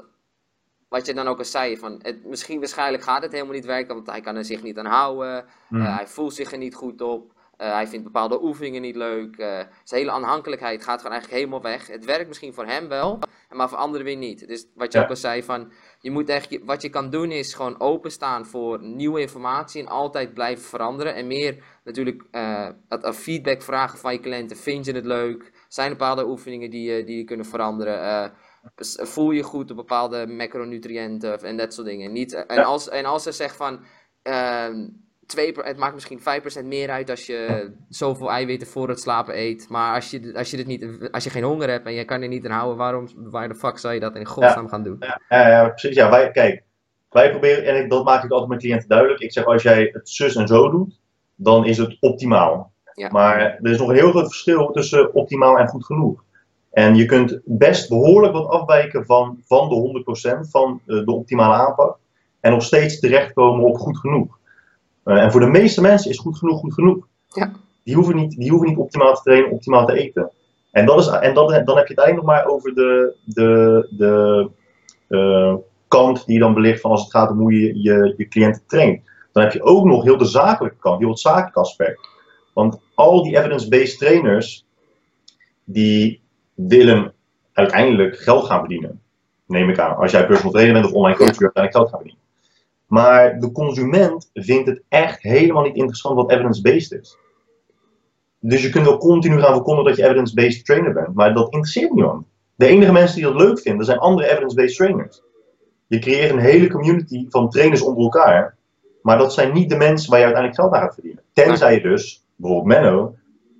wat 0.89 1.06
je 1.06 1.13
dan 1.13 1.28
ook 1.28 1.38
al 1.38 1.45
zei, 1.45 1.78
van 1.78 2.00
het, 2.02 2.26
misschien 2.26 2.60
waarschijnlijk 2.60 3.04
gaat 3.04 3.21
het 3.21 3.32
helemaal 3.32 3.54
niet 3.54 3.65
werken, 3.65 3.95
want 3.95 4.08
hij 4.08 4.21
kan 4.21 4.36
er 4.36 4.45
zich 4.45 4.63
niet 4.63 4.78
aan 4.78 4.86
houden. 4.86 5.45
Hmm. 5.67 5.82
Eh, 5.82 5.95
hij 5.95 6.08
voelt 6.08 6.34
zich 6.34 6.52
er 6.52 6.58
niet 6.58 6.76
goed 6.76 7.02
op. 7.02 7.34
Uh, 7.58 7.74
hij 7.74 7.88
vindt 7.88 8.04
bepaalde 8.06 8.43
oefeningen 8.43 8.82
niet 8.82 8.95
leuk. 8.95 9.38
Uh, 9.38 9.60
zijn 9.84 10.02
hele 10.02 10.12
aanhankelijkheid 10.12 10.84
gaat 10.84 10.97
gewoon 10.97 11.12
eigenlijk 11.12 11.41
helemaal 11.41 11.71
weg. 11.71 11.88
Het 11.88 12.06
werkt 12.06 12.28
misschien 12.28 12.54
voor 12.54 12.65
hem 12.65 12.88
wel, 12.88 13.19
maar 13.50 13.69
voor 13.69 13.78
anderen 13.78 14.06
weer 14.06 14.17
niet. 14.17 14.47
Dus 14.47 14.67
wat 14.76 14.93
je 14.93 15.00
ook 15.00 15.10
al 15.10 15.15
zei, 15.15 15.43
van, 15.43 15.71
je 16.01 16.11
moet 16.11 16.29
echt, 16.29 16.59
wat 16.65 16.81
je 16.81 16.89
kan 16.89 17.09
doen 17.09 17.31
is 17.31 17.53
gewoon 17.53 17.79
openstaan 17.79 18.45
voor 18.45 18.83
nieuwe 18.83 19.21
informatie 19.21 19.81
en 19.81 19.87
altijd 19.87 20.33
blijven 20.33 20.65
veranderen. 20.65 21.15
En 21.15 21.27
meer 21.27 21.63
natuurlijk 21.83 22.23
uh, 22.31 22.69
feedback 23.13 23.61
vragen 23.61 23.99
van 23.99 24.13
je 24.13 24.19
cliënten. 24.19 24.57
Vind 24.57 24.85
je 24.85 24.91
het 24.91 25.05
leuk? 25.05 25.65
Zijn 25.67 25.91
er 25.91 25.97
bepaalde 25.97 26.27
oefeningen 26.27 26.69
die, 26.69 27.03
die 27.03 27.17
je 27.17 27.23
kunnen 27.23 27.45
veranderen? 27.45 28.01
Eh, 28.01 28.29
voel 29.05 29.31
je 29.31 29.43
goed 29.43 29.71
op 29.71 29.75
bepaalde 29.75 30.27
macronutriënten 30.27 31.39
en 31.39 31.57
dat 31.57 31.73
soort 31.73 31.87
dingen? 31.87 32.11
Niet, 32.11 32.33
en, 32.33 32.63
als, 32.63 32.89
en 32.89 33.05
als 33.05 33.23
ze 33.23 33.31
zegt 33.31 33.55
van... 33.55 33.83
Ehm, 34.21 34.87
2, 35.32 35.54
het 35.56 35.78
maakt 35.78 35.94
misschien 35.94 36.20
5% 36.63 36.65
meer 36.65 36.89
uit 36.89 37.10
als 37.10 37.26
je 37.26 37.72
zoveel 37.89 38.32
eiwitten 38.32 38.67
voor 38.67 38.89
het 38.89 39.00
slapen 39.00 39.38
eet. 39.38 39.70
Maar 39.70 39.96
als 39.96 40.12
je, 40.12 40.34
als 40.36 40.52
je, 40.52 40.58
dit 40.58 40.67
niet, 40.67 41.10
als 41.12 41.24
je 41.24 41.30
geen 41.30 41.44
honger 41.44 41.70
hebt 41.70 41.86
en 41.86 41.94
je 41.94 42.06
kan 42.06 42.22
er 42.22 42.28
niet 42.28 42.46
aan 42.46 42.52
houden, 42.52 42.78
waarom, 42.78 43.08
waar 43.15 43.48
de 43.48 43.56
fuck 43.56 43.78
zou 43.78 43.94
je 43.94 44.00
dat 44.00 44.15
in 44.15 44.26
godsnaam 44.26 44.67
gaan 44.67 44.84
doen? 44.84 44.98
Ja, 45.30 45.48
ja, 45.48 45.70
precies. 45.70 45.96
Ja, 45.96 46.10
wij, 46.10 46.32
kijk, 46.32 46.63
wij 47.10 47.30
proberen, 47.30 47.65
en 47.65 47.84
ik, 47.84 47.89
dat 47.89 48.04
maak 48.04 48.24
ik 48.24 48.32
altijd 48.32 48.50
met 48.50 48.60
cliënten 48.60 48.88
duidelijk. 48.88 49.20
Ik 49.20 49.32
zeg, 49.32 49.46
als 49.46 49.63
jij 49.63 49.89
het 49.94 50.10
zus 50.10 50.36
en 50.36 50.48
zo 50.48 50.70
doet, 50.70 51.00
dan 51.36 51.65
is 51.65 51.78
het 51.78 51.98
optimaal. 52.00 52.72
Maar 53.10 53.39
er 53.39 53.72
is 53.72 53.80
nog 53.80 53.89
een 53.89 53.96
heel 53.96 54.10
groot 54.10 54.28
verschil 54.28 54.72
tussen 54.72 55.13
optimaal 55.13 55.58
en 55.58 55.67
goed 55.67 55.86
genoeg. 55.86 56.24
En 56.72 56.96
je 56.96 57.06
kunt 57.06 57.41
best 57.46 57.89
behoorlijk 57.89 58.34
wat 58.34 58.48
afwijken 58.48 59.06
van, 59.06 59.39
van 59.46 59.70
de 59.70 60.04
100% 60.46 60.50
van 60.50 60.82
eh, 60.86 61.06
de 61.06 61.12
optimale 61.12 61.54
aanpak. 61.54 61.98
En 62.39 62.52
nog 62.52 62.63
steeds 62.63 63.00
terechtkomen 63.00 63.65
op 63.65 63.78
goed 63.78 63.98
genoeg. 63.98 64.39
Uh, 65.05 65.23
en 65.23 65.31
voor 65.31 65.39
de 65.39 65.47
meeste 65.47 65.81
mensen 65.81 66.11
is 66.11 66.19
goed 66.19 66.37
genoeg 66.37 66.59
goed 66.59 66.73
genoeg. 66.73 67.07
Ja. 67.27 67.51
Die, 67.83 67.95
hoeven 67.95 68.15
niet, 68.15 68.37
die 68.37 68.49
hoeven 68.49 68.69
niet 68.69 68.77
optimaal 68.77 69.13
te 69.13 69.21
trainen, 69.21 69.51
optimaal 69.51 69.85
te 69.85 69.93
eten. 69.93 70.31
En, 70.71 70.85
dat 70.85 70.99
is, 70.99 71.07
en 71.07 71.33
dan, 71.33 71.47
dan 71.47 71.77
heb 71.77 71.87
je 71.87 71.93
het 71.93 72.03
eigenlijk 72.03 72.15
nog 72.15 72.25
maar 72.25 72.45
over 72.45 72.73
de, 72.73 73.15
de, 73.23 73.87
de 73.97 74.49
uh, 75.09 75.55
kant 75.87 76.25
die 76.25 76.39
dan 76.39 76.53
belicht 76.53 76.81
van 76.81 76.91
als 76.91 77.01
het 77.01 77.11
gaat 77.11 77.29
om 77.29 77.37
hoe 77.37 77.53
je 77.53 77.81
je, 77.81 78.13
je 78.17 78.27
cliënten 78.27 78.63
traint. 78.67 79.09
Dan 79.31 79.43
heb 79.43 79.53
je 79.53 79.63
ook 79.63 79.85
nog 79.85 80.03
heel 80.03 80.17
de 80.17 80.25
zakelijke 80.25 80.77
kant, 80.79 80.99
heel 80.99 81.09
het 81.09 81.19
zakelijke 81.19 81.59
aspect. 81.59 82.09
Want 82.53 82.79
al 82.95 83.23
die 83.23 83.37
evidence-based 83.37 83.97
trainers, 83.97 84.65
die 85.63 86.21
willen 86.53 87.13
uiteindelijk 87.53 88.17
geld 88.17 88.45
gaan 88.45 88.59
verdienen. 88.59 89.01
Neem 89.45 89.69
ik 89.69 89.79
aan. 89.79 89.95
Als 89.95 90.11
jij 90.11 90.25
personal 90.25 90.51
trainer 90.51 90.73
bent 90.73 90.85
of 90.85 90.91
online 90.91 91.17
coach, 91.17 91.37
wil 91.37 91.49
je 91.49 91.53
uiteindelijk 91.53 91.75
geld 91.75 91.89
gaan 91.89 91.99
verdienen. 91.99 92.20
Maar 92.91 93.39
de 93.39 93.51
consument 93.51 94.30
vindt 94.34 94.67
het 94.67 94.82
echt 94.89 95.21
helemaal 95.21 95.63
niet 95.63 95.75
interessant 95.75 96.15
wat 96.15 96.32
evidence-based 96.32 96.91
is. 96.91 97.17
Dus 98.39 98.62
je 98.62 98.69
kunt 98.69 98.86
wel 98.86 98.97
continu 98.97 99.39
gaan 99.39 99.54
verkondigen 99.54 99.89
dat 99.89 99.99
je 99.99 100.06
evidence-based 100.06 100.65
trainer 100.65 100.93
bent, 100.93 101.13
maar 101.13 101.34
dat 101.34 101.43
interesseert 101.43 101.93
niemand. 101.93 102.25
De 102.56 102.65
enige 102.65 102.91
mensen 102.91 103.15
die 103.15 103.25
dat 103.25 103.41
leuk 103.41 103.60
vinden, 103.60 103.86
zijn 103.86 103.97
andere 103.97 104.30
evidence-based 104.30 104.75
trainers. 104.75 105.21
Je 105.88 105.99
creëert 105.99 106.32
een 106.32 106.39
hele 106.39 106.69
community 106.69 107.25
van 107.30 107.49
trainers 107.49 107.82
onder 107.82 108.04
elkaar, 108.04 108.56
maar 109.01 109.17
dat 109.17 109.34
zijn 109.34 109.54
niet 109.54 109.69
de 109.69 109.77
mensen 109.77 110.10
waar 110.10 110.19
je 110.19 110.25
uiteindelijk 110.25 110.62
geld 110.62 110.73
aan 110.73 110.82
gaat 110.82 110.93
verdienen. 110.93 111.23
Tenzij 111.34 111.73
je 111.73 111.82
dus, 111.82 112.25
bijvoorbeeld 112.36 112.82
Menno, 112.82 113.15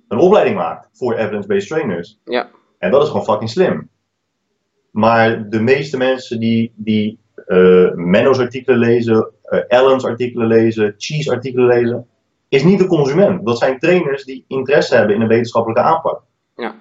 een 0.08 0.18
opleiding 0.18 0.56
maakt 0.56 0.88
voor 0.92 1.14
evidence-based 1.14 1.68
trainers. 1.68 2.18
Ja. 2.24 2.48
En 2.78 2.90
dat 2.90 3.02
is 3.02 3.08
gewoon 3.08 3.24
fucking 3.24 3.50
slim. 3.50 3.88
Maar 4.90 5.48
de 5.48 5.60
meeste 5.60 5.96
mensen 5.96 6.40
die, 6.40 6.72
die 6.74 7.20
uh, 7.46 7.94
Menno's 7.94 8.38
artikelen 8.38 8.78
lezen 8.78 9.30
Allen's 9.68 10.04
artikelen 10.04 10.46
lezen, 10.46 10.94
Cheese 10.98 11.30
artikelen 11.30 11.66
lezen, 11.66 12.06
is 12.48 12.64
niet 12.64 12.78
de 12.78 12.86
consument. 12.86 13.46
Dat 13.46 13.58
zijn 13.58 13.78
trainers 13.78 14.24
die 14.24 14.44
interesse 14.48 14.96
hebben 14.96 15.14
in 15.14 15.20
een 15.20 15.28
wetenschappelijke 15.28 15.82
aanpak. 15.82 16.22
Ja. 16.56 16.74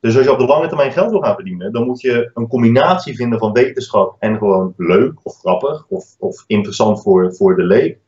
Dus 0.00 0.16
als 0.16 0.24
je 0.24 0.32
op 0.32 0.38
de 0.38 0.46
lange 0.46 0.68
termijn 0.68 0.92
geld 0.92 1.10
wil 1.10 1.20
gaan 1.20 1.34
verdienen, 1.34 1.72
dan 1.72 1.86
moet 1.86 2.00
je 2.00 2.30
een 2.34 2.48
combinatie 2.48 3.16
vinden 3.16 3.38
van 3.38 3.52
wetenschap 3.52 4.16
en 4.18 4.38
gewoon 4.38 4.74
leuk 4.76 5.20
of 5.22 5.38
grappig 5.38 5.86
of, 5.88 6.04
of 6.18 6.44
interessant 6.46 7.02
voor, 7.02 7.34
voor 7.34 7.56
de 7.56 7.62
leek. 7.62 7.98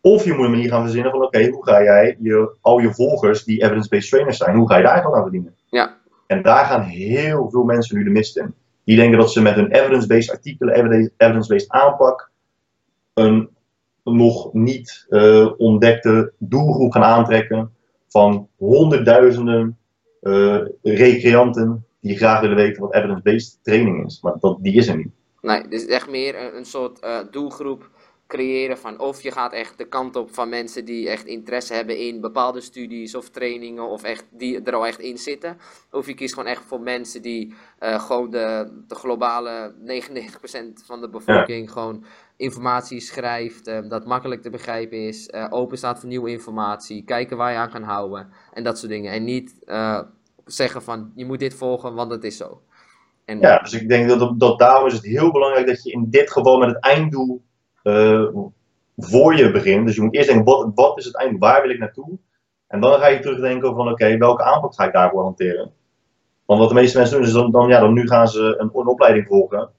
Of 0.00 0.24
je 0.24 0.32
moet 0.32 0.44
een 0.44 0.50
manier 0.50 0.68
gaan 0.68 0.82
verzinnen 0.82 1.10
van 1.10 1.22
oké, 1.22 1.48
hoe 1.48 1.64
ga 1.64 1.82
jij 1.82 2.16
je, 2.20 2.56
al 2.60 2.78
je 2.78 2.94
volgers 2.94 3.44
die 3.44 3.62
evidence-based 3.62 4.10
trainers 4.10 4.36
zijn, 4.36 4.56
hoe 4.56 4.68
ga 4.68 4.76
je 4.76 4.82
daar 4.82 5.02
gaan 5.02 5.14
aan 5.14 5.22
verdienen? 5.22 5.54
Ja. 5.66 5.96
En 6.26 6.42
daar 6.42 6.64
gaan 6.64 6.82
heel 6.82 7.50
veel 7.50 7.62
mensen 7.62 7.96
nu 7.96 8.04
de 8.04 8.10
mist 8.10 8.36
in. 8.36 8.54
Die 8.84 8.96
denken 8.96 9.18
dat 9.18 9.32
ze 9.32 9.42
met 9.42 9.54
hun 9.54 9.70
evidence-based 9.70 10.30
artikelen, 10.30 10.74
evidence-based 11.16 11.68
aanpak, 11.68 12.30
een 13.14 13.48
nog 14.04 14.52
niet 14.52 15.06
uh, 15.08 15.50
ontdekte 15.56 16.32
doelgroep 16.38 16.92
gaan 16.92 17.02
aantrekken 17.02 17.72
van 18.08 18.48
honderdduizenden 18.56 19.78
uh, 20.22 20.60
recreanten 20.82 21.86
die 22.00 22.16
graag 22.16 22.40
willen 22.40 22.56
weten 22.56 22.82
wat 22.82 22.94
evidence-based 22.94 23.58
training 23.62 24.06
is. 24.06 24.20
Maar 24.22 24.34
dat, 24.40 24.58
die 24.60 24.74
is 24.74 24.88
er 24.88 24.96
niet. 24.96 25.12
Nee, 25.40 25.60
het 25.60 25.72
is 25.72 25.86
echt 25.86 26.10
meer 26.10 26.54
een, 26.56 26.64
soort 26.64 27.04
uh, 27.04 27.18
doelgroep 27.30 27.90
creëren 28.32 28.78
van 28.78 28.98
of 28.98 29.22
je 29.22 29.30
gaat 29.30 29.52
echt 29.52 29.78
de 29.78 29.88
kant 29.88 30.16
op 30.16 30.34
van 30.34 30.48
mensen 30.48 30.84
die 30.84 31.08
echt 31.08 31.26
interesse 31.26 31.74
hebben 31.74 31.98
in 31.98 32.20
bepaalde 32.20 32.60
studies 32.60 33.14
of 33.14 33.30
trainingen 33.30 33.88
of 33.88 34.02
echt 34.02 34.24
die 34.30 34.62
er 34.62 34.74
al 34.74 34.86
echt 34.86 34.98
in 34.98 35.18
zitten. 35.18 35.56
Of 35.90 36.06
je 36.06 36.14
kiest 36.14 36.34
gewoon 36.34 36.48
echt 36.48 36.62
voor 36.64 36.80
mensen 36.80 37.22
die 37.22 37.54
uh, 37.80 38.00
gewoon 38.00 38.30
de, 38.30 38.82
de 38.88 38.94
globale 38.94 39.74
99% 39.84 39.84
van 40.84 41.00
de 41.00 41.08
bevolking 41.08 41.70
gewoon 41.72 42.04
informatie 42.36 43.00
schrijft, 43.00 43.68
uh, 43.68 43.78
dat 43.88 44.06
makkelijk 44.06 44.42
te 44.42 44.50
begrijpen 44.50 44.98
is, 44.98 45.28
uh, 45.28 45.46
open 45.50 45.78
staat 45.78 46.00
voor 46.00 46.08
nieuwe 46.08 46.30
informatie, 46.30 47.04
kijken 47.04 47.36
waar 47.36 47.52
je 47.52 47.58
aan 47.58 47.70
kan 47.70 47.82
houden 47.82 48.28
en 48.52 48.64
dat 48.64 48.78
soort 48.78 48.90
dingen. 48.90 49.12
En 49.12 49.24
niet 49.24 49.54
zeggen 50.44 50.82
van 50.82 51.12
je 51.14 51.24
moet 51.24 51.38
dit 51.38 51.54
volgen, 51.54 51.94
want 51.94 52.10
het 52.10 52.24
is 52.24 52.36
zo. 52.36 52.62
En, 53.24 53.40
ja, 53.40 53.58
dus 53.58 53.72
ik 53.72 53.88
denk 53.88 54.08
dat, 54.08 54.40
dat 54.40 54.58
daarom 54.58 54.86
is 54.86 54.92
het 54.92 55.04
heel 55.04 55.32
belangrijk 55.32 55.66
dat 55.66 55.82
je 55.82 55.92
in 55.92 56.06
dit 56.10 56.30
geval 56.30 56.58
met 56.58 56.68
het 56.68 56.84
einddoel 56.84 57.42
uh, 57.82 58.28
voor 58.96 59.36
je 59.36 59.50
begint. 59.50 59.86
Dus 59.86 59.96
je 59.96 60.02
moet 60.02 60.14
eerst 60.14 60.28
denken, 60.28 60.44
wat, 60.44 60.70
wat 60.74 60.98
is 60.98 61.04
het 61.04 61.16
eind, 61.16 61.38
waar 61.38 61.62
wil 61.62 61.70
ik 61.70 61.78
naartoe? 61.78 62.18
En 62.66 62.80
dan 62.80 63.00
ga 63.00 63.06
je 63.06 63.18
terugdenken 63.18 63.74
van, 63.74 63.88
oké, 63.90 64.16
welke 64.16 64.42
aanpak 64.42 64.74
ga 64.74 64.84
ik 64.84 64.92
daarvoor 64.92 65.22
hanteren? 65.22 65.72
Want 66.46 66.60
wat 66.60 66.68
de 66.68 66.74
meeste 66.74 66.98
mensen 66.98 67.16
doen, 67.16 67.26
is 67.26 67.32
dan, 67.32 67.50
dan, 67.50 67.68
ja, 67.68 67.80
dan 67.80 67.92
nu 67.92 68.06
gaan 68.06 68.28
ze 68.28 68.56
een, 68.58 68.70
een 68.74 68.86
opleiding 68.86 69.26
volgen. 69.26 69.70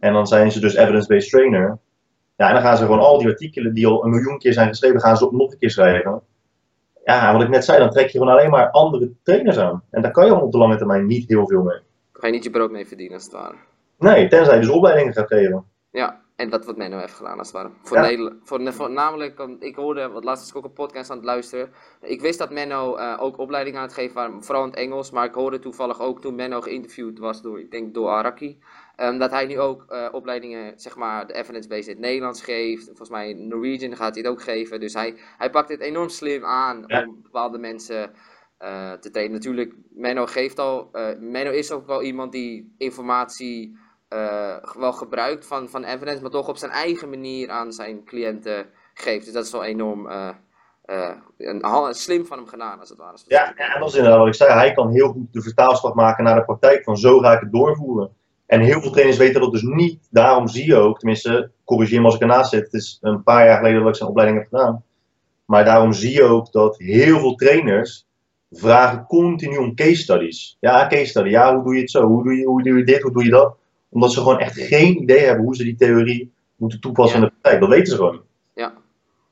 En 0.00 0.12
dan 0.12 0.26
zijn 0.26 0.52
ze 0.52 0.60
dus 0.60 0.74
evidence-based 0.74 1.30
trainer. 1.30 1.78
Ja, 2.36 2.48
en 2.48 2.54
dan 2.54 2.62
gaan 2.62 2.76
ze 2.76 2.84
gewoon 2.84 3.00
al 3.00 3.18
die 3.18 3.28
artikelen 3.28 3.74
die 3.74 3.86
al 3.86 4.04
een 4.04 4.10
miljoen 4.10 4.38
keer 4.38 4.52
zijn 4.52 4.68
geschreven, 4.68 5.00
gaan 5.00 5.16
ze 5.16 5.26
op 5.26 5.32
nog 5.32 5.52
een 5.52 5.58
keer 5.58 5.70
schrijven. 5.70 6.22
Ja, 7.04 7.32
wat 7.32 7.42
ik 7.42 7.48
net 7.48 7.64
zei, 7.64 7.78
dan 7.78 7.90
trek 7.90 8.08
je 8.08 8.18
gewoon 8.18 8.34
alleen 8.34 8.50
maar 8.50 8.70
andere 8.70 9.10
trainers 9.22 9.58
aan. 9.58 9.82
En 9.90 10.02
daar 10.02 10.10
kan 10.10 10.26
je 10.26 10.34
op 10.34 10.52
de 10.52 10.58
lange 10.58 10.76
termijn 10.76 11.06
niet 11.06 11.28
heel 11.28 11.46
veel 11.46 11.62
mee. 11.62 11.78
Ga 12.12 12.26
je 12.26 12.32
niet 12.32 12.44
je 12.44 12.50
brood 12.50 12.70
mee 12.70 12.86
verdienen, 12.86 13.14
als 13.14 13.24
het 13.24 13.32
ware. 13.32 13.54
Nee, 13.98 14.28
tenzij 14.28 14.54
je 14.54 14.60
dus 14.60 14.70
opleidingen 14.70 15.12
gaat 15.12 15.26
geven. 15.26 15.64
Ja, 15.90 16.20
en 16.40 16.50
dat 16.50 16.64
wat 16.64 16.76
Menno 16.76 16.98
heeft 16.98 17.14
gedaan 17.14 17.38
als 17.38 17.46
het 17.46 17.56
ware. 17.56 17.70
Voor 17.82 17.96
ja. 17.96 18.02
Nederland, 18.02 18.74
voor, 18.74 18.90
namelijk, 18.90 19.46
ik 19.58 19.76
hoorde, 19.76 20.08
wat 20.08 20.24
laatst 20.24 20.42
was 20.42 20.50
ik 20.50 20.56
ook 20.56 20.64
een 20.64 20.84
podcast 20.84 21.10
aan 21.10 21.16
het 21.16 21.26
luisteren. 21.26 21.72
Ik 22.02 22.20
wist 22.20 22.38
dat 22.38 22.50
Menno 22.50 22.98
uh, 22.98 23.16
ook 23.20 23.38
opleidingen 23.38 23.80
aan 23.80 23.86
het 23.86 23.94
geven 23.94 24.14
waren, 24.14 24.44
vooral 24.44 24.64
in 24.64 24.70
het 24.70 24.78
Engels. 24.78 25.10
Maar 25.10 25.24
ik 25.24 25.34
hoorde 25.34 25.58
toevallig 25.58 26.00
ook 26.00 26.20
toen 26.20 26.34
Menno 26.34 26.60
geïnterviewd 26.60 27.18
was 27.18 27.42
door, 27.42 27.60
ik 27.60 27.70
denk 27.70 27.94
door 27.94 28.08
Araki. 28.08 28.58
Um, 28.96 29.18
dat 29.18 29.30
hij 29.30 29.46
nu 29.46 29.58
ook 29.58 29.86
uh, 29.90 30.08
opleidingen, 30.12 30.72
zeg 30.76 30.96
maar, 30.96 31.26
de 31.26 31.34
evidence-based 31.34 31.86
in 31.86 31.92
het 31.92 32.00
Nederlands 32.00 32.42
geeft. 32.42 32.84
Volgens 32.84 33.10
mij 33.10 33.30
in 33.30 33.48
Norwegian 33.48 33.96
gaat 33.96 34.14
hij 34.14 34.22
het 34.22 34.32
ook 34.32 34.42
geven. 34.42 34.80
Dus 34.80 34.94
hij, 34.94 35.14
hij 35.38 35.50
pakt 35.50 35.68
het 35.68 35.80
enorm 35.80 36.08
slim 36.08 36.44
aan 36.44 36.84
ja. 36.86 37.04
om 37.06 37.22
bepaalde 37.22 37.58
mensen 37.58 38.12
uh, 38.62 38.92
te 38.92 39.10
trainen. 39.10 39.34
Natuurlijk, 39.34 39.74
Menno 39.90 40.26
geeft 40.26 40.58
al, 40.58 40.90
Menno 41.18 41.50
is 41.50 41.72
ook 41.72 41.86
wel 41.86 42.02
iemand 42.02 42.32
die 42.32 42.74
informatie 42.78 43.78
uh, 44.14 44.56
wel 44.78 44.92
gebruikt 44.92 45.46
van, 45.46 45.68
van 45.68 45.84
evidence, 45.84 46.22
maar 46.22 46.30
toch 46.30 46.48
op 46.48 46.56
zijn 46.56 46.70
eigen 46.70 47.08
manier 47.08 47.50
aan 47.50 47.72
zijn 47.72 48.04
cliënten 48.04 48.66
geeft. 48.94 49.24
Dus 49.24 49.34
dat 49.34 49.44
is 49.44 49.52
wel 49.52 49.64
enorm 49.64 50.06
uh, 50.06 50.28
uh, 50.86 51.10
een, 51.38 51.94
slim 51.94 52.26
van 52.26 52.38
hem 52.38 52.46
gedaan, 52.46 52.80
als 52.80 52.88
het 52.88 52.98
ware. 52.98 53.16
Ja, 53.26 53.54
ja, 53.56 53.74
en 53.74 53.80
dat 53.80 53.88
is 53.88 53.94
inderdaad 53.94 54.18
wat 54.18 54.28
ik 54.28 54.34
zei. 54.34 54.52
Hij 54.52 54.72
kan 54.72 54.90
heel 54.90 55.08
goed 55.08 55.32
de 55.32 55.42
vertaalslag 55.42 55.94
maken 55.94 56.24
naar 56.24 56.34
de 56.34 56.44
praktijk 56.44 56.84
van 56.84 56.96
zo 56.96 57.18
ga 57.18 57.32
ik 57.32 57.40
het 57.40 57.52
doorvoeren. 57.52 58.10
En 58.46 58.60
heel 58.60 58.80
veel 58.80 58.90
trainers 58.90 59.18
weten 59.18 59.40
dat 59.40 59.52
dus 59.52 59.62
niet. 59.62 60.08
Daarom 60.10 60.48
zie 60.48 60.66
je 60.66 60.76
ook, 60.76 60.98
tenminste, 60.98 61.50
corrigeer 61.64 62.00
me 62.00 62.06
als 62.06 62.14
ik 62.14 62.20
ernaast 62.20 62.50
zit. 62.50 62.64
Het 62.64 62.72
is 62.72 62.98
een 63.00 63.22
paar 63.22 63.46
jaar 63.46 63.56
geleden 63.56 63.80
dat 63.80 63.88
ik 63.88 63.94
zijn 63.94 64.08
opleiding 64.08 64.40
heb 64.40 64.48
gedaan. 64.48 64.84
Maar 65.44 65.64
daarom 65.64 65.92
zie 65.92 66.12
je 66.12 66.22
ook 66.22 66.52
dat 66.52 66.78
heel 66.78 67.18
veel 67.18 67.34
trainers 67.34 68.06
vragen 68.50 69.06
continu 69.06 69.56
om 69.56 69.74
case 69.74 69.94
studies. 69.94 70.56
Ja, 70.60 70.86
case 70.86 71.04
study. 71.04 71.28
Ja, 71.28 71.54
hoe 71.54 71.64
doe 71.64 71.74
je 71.74 71.80
het 71.80 71.90
zo? 71.90 72.06
Hoe 72.06 72.22
doe 72.22 72.36
je, 72.36 72.44
hoe 72.44 72.62
doe 72.62 72.78
je 72.78 72.84
dit? 72.84 73.02
Hoe 73.02 73.12
doe 73.12 73.24
je 73.24 73.30
dat? 73.30 73.56
Omdat 73.90 74.12
ze 74.12 74.18
gewoon 74.18 74.38
echt 74.38 74.60
geen 74.60 75.02
idee 75.02 75.18
hebben 75.18 75.44
hoe 75.44 75.56
ze 75.56 75.64
die 75.64 75.76
theorie 75.76 76.32
moeten 76.56 76.80
toepassen 76.80 77.20
ja. 77.20 77.24
in 77.24 77.30
de 77.30 77.36
praktijk. 77.40 77.60
Dat 77.60 77.70
weten 77.70 77.92
ze 77.92 77.96
gewoon. 77.96 78.22
Ja. 78.54 78.72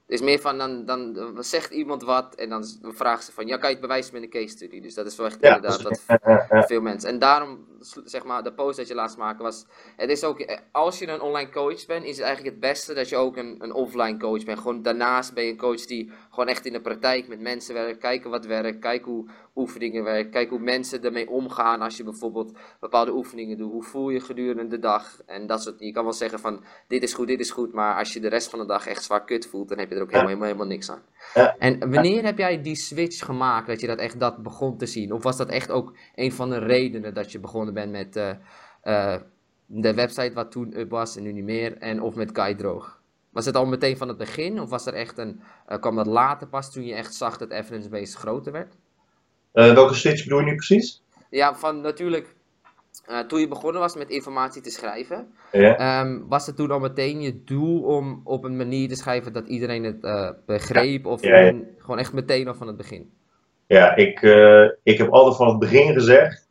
Het 0.08 0.20
is 0.20 0.24
meer 0.26 0.40
van, 0.40 0.58
dan, 0.58 0.84
dan, 0.84 1.32
zegt 1.38 1.70
iemand 1.70 2.02
wat 2.02 2.34
en 2.34 2.48
dan 2.48 2.64
vragen 2.82 3.24
ze 3.24 3.32
van, 3.32 3.46
ja, 3.46 3.56
kan 3.56 3.68
je 3.68 3.74
het 3.74 3.84
bewijzen 3.84 4.14
met 4.14 4.22
een 4.22 4.30
case 4.30 4.48
study? 4.48 4.80
Dus 4.80 4.94
dat 4.94 5.06
is 5.06 5.16
wel 5.16 5.26
echt 5.26 5.38
ja, 5.40 5.54
inderdaad 5.54 6.02
ja, 6.50 6.62
veel 6.62 6.80
mensen. 6.80 7.10
En 7.10 7.18
daarom, 7.18 7.66
zeg 8.04 8.24
maar, 8.24 8.42
de 8.42 8.52
post 8.52 8.76
dat 8.76 8.88
je 8.88 8.94
laatst 8.94 9.16
maakte 9.16 9.42
was, 9.42 9.66
het 9.96 10.10
is 10.10 10.24
ook, 10.24 10.58
als 10.72 10.98
je 10.98 11.08
een 11.08 11.20
online 11.20 11.50
coach 11.50 11.86
bent, 11.86 12.04
is 12.04 12.16
het 12.16 12.26
eigenlijk 12.26 12.54
het 12.54 12.60
beste 12.60 12.94
dat 12.94 13.08
je 13.08 13.16
ook 13.16 13.36
een, 13.36 13.56
een 13.58 13.72
offline 13.72 14.18
coach 14.18 14.44
bent. 14.44 14.58
Gewoon 14.58 14.82
daarnaast 14.82 15.34
ben 15.34 15.44
je 15.44 15.50
een 15.50 15.56
coach 15.56 15.86
die 15.86 16.10
gewoon 16.30 16.48
echt 16.48 16.66
in 16.66 16.72
de 16.72 16.80
praktijk 16.80 17.28
met 17.28 17.40
mensen 17.40 17.74
werkt, 17.74 17.98
kijken 17.98 18.30
wat 18.30 18.46
werkt, 18.46 18.78
kijken 18.78 19.12
hoe 19.12 19.28
oefeningen 19.58 20.04
werken, 20.04 20.30
kijken 20.30 20.56
hoe 20.56 20.64
mensen 20.64 21.04
ermee 21.04 21.30
omgaan 21.30 21.80
als 21.80 21.96
je 21.96 22.04
bijvoorbeeld 22.04 22.58
bepaalde 22.80 23.12
oefeningen 23.12 23.58
doet. 23.58 23.72
Hoe 23.72 23.82
voel 23.82 24.10
je 24.10 24.20
gedurende 24.20 24.66
de 24.66 24.78
dag 24.78 25.20
en 25.26 25.46
dat 25.46 25.62
soort 25.62 25.80
Je 25.80 25.92
kan 25.92 26.04
wel 26.04 26.12
zeggen 26.12 26.38
van, 26.38 26.64
dit 26.86 27.02
is 27.02 27.14
goed, 27.14 27.26
dit 27.26 27.40
is 27.40 27.50
goed, 27.50 27.72
maar 27.72 27.98
als 27.98 28.12
je 28.12 28.20
de 28.20 28.28
rest 28.28 28.50
van 28.50 28.58
de 28.58 28.66
dag 28.66 28.86
echt 28.86 29.02
zwaar 29.02 29.24
kut 29.24 29.46
voelt, 29.46 29.68
dan 29.68 29.78
heb 29.78 29.88
je 29.88 29.94
er 29.94 30.02
ook 30.02 30.10
helemaal, 30.10 30.28
helemaal, 30.28 30.48
helemaal 30.48 30.72
niks 30.72 30.90
aan. 30.90 31.02
Ja. 31.34 31.56
En 31.58 31.92
wanneer 31.92 32.24
heb 32.24 32.38
jij 32.38 32.62
die 32.62 32.76
switch 32.76 33.24
gemaakt, 33.24 33.66
dat 33.66 33.80
je 33.80 33.86
dat 33.86 33.98
echt 33.98 34.20
dat 34.20 34.42
begon 34.42 34.76
te 34.76 34.86
zien? 34.86 35.12
Of 35.12 35.22
was 35.22 35.36
dat 35.36 35.48
echt 35.48 35.70
ook 35.70 35.96
een 36.14 36.32
van 36.32 36.50
de 36.50 36.58
redenen 36.58 37.14
dat 37.14 37.32
je 37.32 37.40
begonnen 37.40 37.74
bent 37.74 37.92
met 37.92 38.16
uh, 38.16 38.30
uh, 38.84 39.16
de 39.66 39.94
website 39.94 40.32
wat 40.34 40.50
toen 40.50 40.78
up 40.78 40.90
was 40.90 41.16
en 41.16 41.22
nu 41.22 41.32
niet 41.32 41.44
meer, 41.44 41.78
en 41.78 42.02
of 42.02 42.14
met 42.14 42.32
Kai 42.32 42.54
Droog? 42.54 43.00
Was 43.30 43.46
het 43.46 43.56
al 43.56 43.66
meteen 43.66 43.96
van 43.96 44.08
het 44.08 44.16
begin, 44.16 44.60
of 44.60 44.70
was 44.70 44.86
er 44.86 44.94
echt 44.94 45.18
een, 45.18 45.40
uh, 45.68 45.78
kwam 45.78 45.96
dat 45.96 46.06
later 46.06 46.48
pas 46.48 46.72
toen 46.72 46.84
je 46.84 46.94
echt 46.94 47.14
zag 47.14 47.36
dat 47.36 47.50
evidence-based 47.50 48.14
groter 48.14 48.52
werd? 48.52 48.76
Welke 49.66 49.94
switch 49.94 50.22
bedoel 50.22 50.38
je 50.38 50.44
nu 50.44 50.54
precies? 50.54 51.02
Ja, 51.30 51.54
van 51.54 51.80
natuurlijk 51.80 52.36
uh, 53.10 53.18
toen 53.18 53.40
je 53.40 53.48
begonnen 53.48 53.80
was 53.80 53.96
met 53.96 54.10
informatie 54.10 54.62
te 54.62 54.70
schrijven, 54.70 55.32
ja. 55.52 56.00
um, 56.00 56.24
was 56.28 56.46
het 56.46 56.56
toen 56.56 56.70
al 56.70 56.78
meteen 56.78 57.20
je 57.20 57.44
doel 57.44 57.82
om 57.82 58.20
op 58.24 58.44
een 58.44 58.56
manier 58.56 58.88
te 58.88 58.94
schrijven 58.94 59.32
dat 59.32 59.46
iedereen 59.46 59.84
het 59.84 60.04
uh, 60.04 60.30
begreep? 60.46 61.06
Of 61.06 61.22
ja, 61.22 61.38
ja. 61.38 61.54
gewoon 61.78 61.98
echt 61.98 62.12
meteen 62.12 62.48
al 62.48 62.54
van 62.54 62.66
het 62.66 62.76
begin? 62.76 63.10
Ja, 63.66 63.96
ik, 63.96 64.22
uh, 64.22 64.68
ik 64.82 64.98
heb 64.98 65.10
altijd 65.10 65.36
van 65.36 65.48
het 65.48 65.58
begin 65.58 65.92
gezegd, 65.92 66.48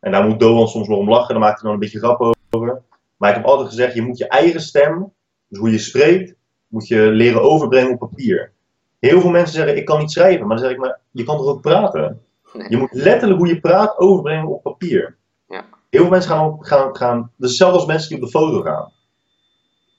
en 0.00 0.12
daar 0.12 0.24
moet 0.24 0.40
Doan 0.40 0.68
soms 0.68 0.88
nog 0.88 0.98
om 0.98 1.08
lachen, 1.08 1.34
daar 1.34 1.42
maakt 1.42 1.60
hij 1.60 1.62
dan 1.62 1.72
een 1.72 1.78
beetje 1.78 1.98
grap 1.98 2.34
over. 2.50 2.82
Maar 3.16 3.30
ik 3.30 3.36
heb 3.36 3.44
altijd 3.44 3.68
gezegd, 3.68 3.94
je 3.94 4.02
moet 4.02 4.18
je 4.18 4.28
eigen 4.28 4.60
stem, 4.60 5.12
dus 5.48 5.58
hoe 5.58 5.70
je 5.70 5.78
spreekt, 5.78 6.34
moet 6.68 6.88
je 6.88 7.00
leren 7.00 7.42
overbrengen 7.42 7.92
op 7.92 7.98
papier. 7.98 8.52
Heel 8.98 9.20
veel 9.20 9.30
mensen 9.30 9.54
zeggen, 9.54 9.76
ik 9.76 9.84
kan 9.84 9.98
niet 9.98 10.10
schrijven, 10.10 10.46
maar 10.46 10.56
dan 10.56 10.66
zeg 10.66 10.74
ik, 10.74 10.80
maar 10.80 10.98
je 11.10 11.24
kan 11.24 11.36
toch 11.36 11.46
ook 11.46 11.60
praten? 11.60 12.20
Nee. 12.52 12.66
Je 12.68 12.76
moet 12.76 12.92
letterlijk 12.92 13.40
hoe 13.40 13.48
je 13.48 13.60
praat 13.60 13.98
overbrengen 13.98 14.48
op 14.48 14.62
papier. 14.62 15.16
Ja. 15.48 15.64
Heel 15.90 16.00
veel 16.00 16.10
mensen 16.10 16.30
gaan, 16.30 16.56
gaan, 16.60 16.96
gaan 16.96 17.18
dat 17.18 17.30
is 17.36 17.48
hetzelfde 17.48 17.78
als 17.78 17.86
mensen 17.86 18.08
die 18.08 18.18
op 18.18 18.24
de 18.24 18.38
foto 18.38 18.60
gaan. 18.60 18.92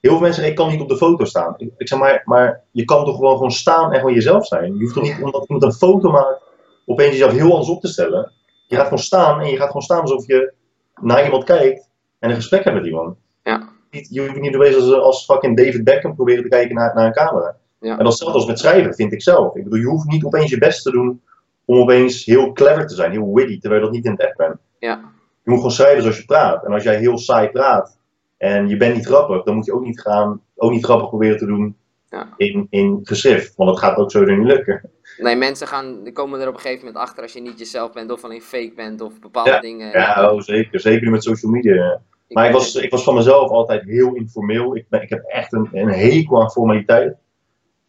Heel 0.02 0.12
veel 0.12 0.20
mensen 0.20 0.34
zeggen, 0.44 0.52
ik 0.52 0.56
kan 0.56 0.70
niet 0.70 0.82
op 0.82 0.90
de 0.90 0.98
foto 0.98 1.26
staan. 1.26 1.54
Ik, 1.58 1.72
ik 1.78 1.88
zeg 1.88 2.00
maar, 2.00 2.22
maar 2.26 2.64
je 2.72 2.86
kan 2.86 3.06
toch 3.06 3.16
gewoon, 3.16 3.36
gewoon 3.36 3.52
staan 3.52 3.92
en 3.92 4.00
gewoon 4.00 4.14
jezelf 4.14 4.46
zijn. 4.46 4.74
Je 4.74 4.84
hoeft 4.84 4.94
toch 4.94 5.04
niet, 5.04 5.24
omdat 5.24 5.42
iemand 5.48 5.64
een 5.64 5.80
foto 5.80 6.12
maakt, 6.12 6.42
opeens 6.86 7.12
jezelf 7.12 7.32
heel 7.32 7.52
anders 7.52 7.70
op 7.70 7.82
te 7.82 7.88
stellen. 7.88 8.32
Je 8.68 8.76
gaat 8.76 8.84
gewoon 8.84 9.04
staan 9.04 9.40
en 9.40 9.50
je 9.50 9.58
gaat 9.58 9.68
gewoon 9.68 9.82
staan 9.82 10.02
alsof 10.02 10.28
je 10.28 10.54
naar 11.02 11.24
iemand 11.24 11.44
kijkt 11.44 11.90
en 12.20 12.30
een 12.30 12.36
gesprek 12.36 12.64
hebt 12.64 12.76
met 12.76 12.86
iemand. 12.86 13.18
Ja. 13.44 13.70
Je 13.90 14.22
hoeft 14.22 14.40
niet 14.40 14.56
opeens 14.56 14.76
als, 14.76 14.94
als 14.94 15.26
fucking 15.26 15.58
David 15.58 15.84
Beckham 15.84 16.16
proberen 16.16 16.44
te 16.44 16.50
kijken 16.50 16.76
naar, 16.76 16.96
naar 16.96 17.06
een 17.06 17.14
camera. 17.14 17.56
Ja. 17.80 17.98
En 17.98 18.04
dat 18.04 18.14
is 18.14 18.20
hetzelfde 18.20 18.38
als 18.38 18.46
met 18.46 18.60
schrijven, 18.60 18.94
vind 18.94 19.14
ik 19.14 19.22
zelf. 19.22 19.56
Ik 19.56 19.64
bedoel, 19.64 19.80
je 19.80 19.86
hoeft 19.86 20.08
niet 20.08 20.24
opeens 20.24 20.50
je 20.50 20.58
best 20.58 20.84
te 20.84 20.92
doen 20.92 21.22
om 21.72 21.78
opeens 21.82 22.26
heel 22.26 22.52
clever 22.52 22.88
te 22.88 22.96
zijn, 22.96 23.12
heel 23.12 23.34
witty, 23.34 23.60
terwijl 23.60 23.82
je 23.82 23.88
dat 23.88 23.96
niet 23.96 24.06
in 24.06 24.12
het 24.12 24.22
echt 24.22 24.38
bent. 24.38 24.56
Ja. 24.80 25.02
Je 25.44 25.50
moet 25.50 25.56
gewoon 25.56 25.72
schrijven 25.72 26.02
zoals 26.02 26.18
je 26.18 26.26
praat. 26.26 26.66
En 26.66 26.72
als 26.74 26.84
jij 26.84 26.98
heel 26.98 27.18
saai 27.18 27.50
praat 27.50 27.98
en 28.38 28.68
je 28.68 28.78
bent 28.78 28.96
niet 28.96 29.06
grappig, 29.06 29.44
dan 29.44 29.56
moet 29.56 29.66
je 29.66 29.74
ook 29.74 29.86
niet 29.86 30.02
gaan, 30.02 30.42
ook 30.56 30.72
niet 30.72 30.84
grappig 30.84 31.08
proberen 31.10 31.38
te 31.38 31.46
doen 31.46 31.76
Ja. 32.10 32.28
in, 32.38 32.68
in 32.70 33.00
geschrift. 33.04 33.56
Want 33.56 33.70
dat 33.70 33.80
gaat 33.80 33.98
ook 33.98 34.12
sowieso 34.12 34.36
niet 34.36 34.48
lukken. 34.48 34.90
Nee, 35.18 35.36
mensen 35.36 35.68
gaan, 35.68 36.10
komen 36.14 36.40
er 36.40 36.48
op 36.48 36.54
een 36.54 36.60
gegeven 36.60 36.86
moment 36.86 37.04
achter 37.04 37.24
als 37.24 37.34
je 37.34 37.42
niet 37.42 37.60
jezelf 37.60 37.92
bent 37.92 38.12
of 38.12 38.24
alleen 38.24 38.42
fake 38.42 38.74
bent 38.76 39.02
of 39.02 39.20
bepaalde 39.20 39.50
Ja, 39.50 39.60
dingen. 39.60 39.92
Ja, 39.92 40.32
oh, 40.32 40.40
zeker. 40.42 40.80
Zeker 40.80 41.04
nu 41.06 41.12
met 41.12 41.24
social 41.24 41.52
media. 41.52 42.02
Maar 42.28 42.48
ik 42.48 42.54
was, 42.54 42.76
ik 42.76 42.92
was 42.92 43.04
van 43.04 43.16
mezelf 43.16 43.50
altijd 43.50 43.84
heel 43.84 44.14
informeel. 44.14 44.76
Ik, 44.76 44.86
ben, 44.90 45.02
ik 45.02 45.10
heb 45.10 45.24
echt 45.24 45.54
een, 45.54 45.70
een 45.72 45.90
hekel 45.90 46.42
aan 46.42 46.52
formaliteit. 46.52 47.16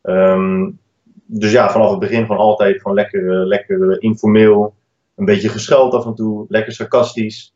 Ehm, 0.02 0.70
dus 1.38 1.52
ja, 1.52 1.70
vanaf 1.70 1.90
het 1.90 1.98
begin 1.98 2.26
van 2.26 2.36
altijd 2.36 2.80
gewoon 2.80 2.96
lekker, 2.96 3.46
lekker 3.46 4.02
informeel. 4.02 4.74
Een 5.16 5.24
beetje 5.24 5.48
gescheld 5.48 5.94
af 5.94 6.06
en 6.06 6.14
toe, 6.14 6.44
lekker 6.48 6.72
sarcastisch. 6.72 7.54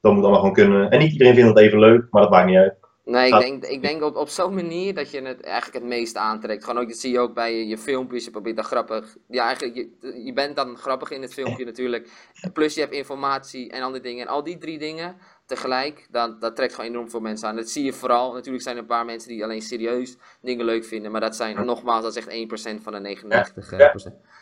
Dat 0.00 0.12
moet 0.12 0.22
allemaal 0.22 0.40
gewoon 0.40 0.54
kunnen. 0.54 0.90
En 0.90 0.98
niet 0.98 1.12
iedereen 1.12 1.34
vindt 1.34 1.48
het 1.48 1.58
even 1.58 1.78
leuk, 1.78 2.06
maar 2.10 2.22
dat 2.22 2.30
maakt 2.30 2.46
niet 2.46 2.56
uit. 2.56 2.74
Nee, 3.04 3.32
ik 3.32 3.38
denk, 3.38 3.64
ik 3.64 3.82
denk 3.82 4.02
op, 4.02 4.16
op 4.16 4.28
zo'n 4.28 4.54
manier 4.54 4.94
dat 4.94 5.10
je 5.10 5.22
het 5.22 5.40
eigenlijk 5.40 5.74
het 5.74 5.84
meest 5.84 6.16
aantrekt. 6.16 6.64
Gewoon 6.64 6.82
ook, 6.82 6.88
dat 6.88 6.98
zie 6.98 7.12
je 7.12 7.18
ook 7.18 7.34
bij 7.34 7.56
je, 7.56 7.66
je 7.66 7.78
filmpjes, 7.78 8.24
je 8.24 8.30
probeert 8.30 8.56
dat 8.56 8.64
grappig. 8.64 9.16
Ja, 9.28 9.44
eigenlijk, 9.46 9.74
je, 9.74 10.22
je 10.24 10.32
bent 10.32 10.56
dan 10.56 10.76
grappig 10.76 11.10
in 11.10 11.22
het 11.22 11.34
filmpje 11.34 11.64
natuurlijk. 11.72 12.08
Plus 12.52 12.74
je 12.74 12.80
hebt 12.80 12.92
informatie 12.92 13.70
en 13.70 13.82
andere 13.82 14.02
dingen. 14.02 14.26
En 14.26 14.32
al 14.32 14.44
die 14.44 14.58
drie 14.58 14.78
dingen 14.78 15.16
tegelijk, 15.46 16.06
dan, 16.10 16.36
dat 16.40 16.56
trekt 16.56 16.74
gewoon 16.74 16.90
enorm 16.90 17.10
veel 17.10 17.20
mensen 17.20 17.48
aan. 17.48 17.56
Dat 17.56 17.68
zie 17.68 17.84
je 17.84 17.92
vooral. 17.92 18.32
Natuurlijk 18.32 18.62
zijn 18.62 18.76
er 18.76 18.82
een 18.82 18.88
paar 18.88 19.04
mensen 19.04 19.28
die 19.28 19.44
alleen 19.44 19.62
serieus 19.62 20.16
dingen 20.40 20.64
leuk 20.64 20.84
vinden. 20.84 21.10
Maar 21.10 21.20
dat 21.20 21.36
zijn, 21.36 21.66
nogmaals, 21.66 22.02
dat 22.02 22.16
is 22.16 22.26
echt 22.26 22.78
1% 22.78 22.82
van 22.82 22.92
de 22.92 23.16
99%. 23.16 23.28
Ja, 23.28 23.46
ja. 23.78 23.92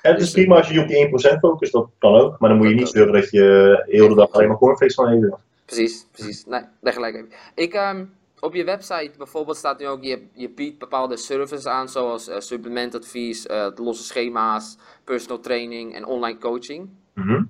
En 0.03 0.13
het 0.13 0.21
is 0.21 0.25
dus, 0.25 0.33
prima 0.33 0.57
als 0.57 0.69
je 0.69 0.75
je 0.75 0.81
op 0.81 0.89
die 0.89 1.35
1% 1.35 1.39
focust, 1.39 1.73
dat 1.73 1.89
kan 1.99 2.15
ook. 2.15 2.39
Maar 2.39 2.49
dan 2.49 2.59
moet 2.59 2.69
je 2.69 2.75
niet 2.75 2.89
zorgen 2.89 3.13
dat 3.13 3.31
je 3.31 3.83
heel 3.87 4.09
de 4.09 4.15
dag 4.15 4.31
alleen 4.31 4.49
maar 4.49 4.57
cornflakes 4.57 4.95
van 4.95 5.09
eten. 5.09 5.39
Precies, 5.65 6.07
precies. 6.13 6.47
Nee, 6.47 6.63
daar 6.81 6.93
gelijk 6.93 7.25
Ik... 7.55 7.75
Um, 7.75 8.19
op 8.41 8.55
je 8.55 8.65
website 8.65 9.11
bijvoorbeeld 9.19 9.57
staat 9.57 9.79
nu 9.79 9.87
ook, 9.87 10.03
je, 10.03 10.27
je 10.33 10.51
biedt 10.51 10.79
bepaalde 10.79 11.17
services 11.17 11.67
aan, 11.67 11.89
zoals 11.89 12.29
uh, 12.29 12.35
supplementadvies, 12.39 13.47
uh, 13.47 13.67
losse 13.75 14.05
schema's, 14.05 14.77
personal 15.05 15.41
training 15.41 15.95
en 15.95 16.05
online 16.05 16.39
coaching. 16.39 16.89
Mhm. 17.15 17.43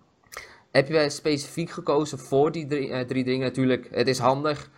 Heb 0.71 0.89
je 0.89 1.11
specifiek 1.11 1.71
gekozen 1.71 2.19
voor 2.19 2.53
die 2.53 2.67
drie, 2.67 2.89
uh, 2.89 3.01
drie 3.01 3.25
dingen? 3.25 3.47
Natuurlijk, 3.47 3.89
het 3.91 4.09
is 4.09 4.19
handig. 4.19 4.71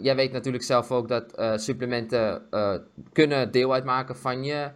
jij 0.00 0.16
weet 0.16 0.32
natuurlijk 0.32 0.64
zelf 0.64 0.90
ook 0.90 1.08
dat 1.08 1.42
supplementen 1.54 2.42
kunnen 3.12 3.50
deel 3.50 3.72
uitmaken 3.72 4.16
van 4.16 4.44
je, 4.44 4.70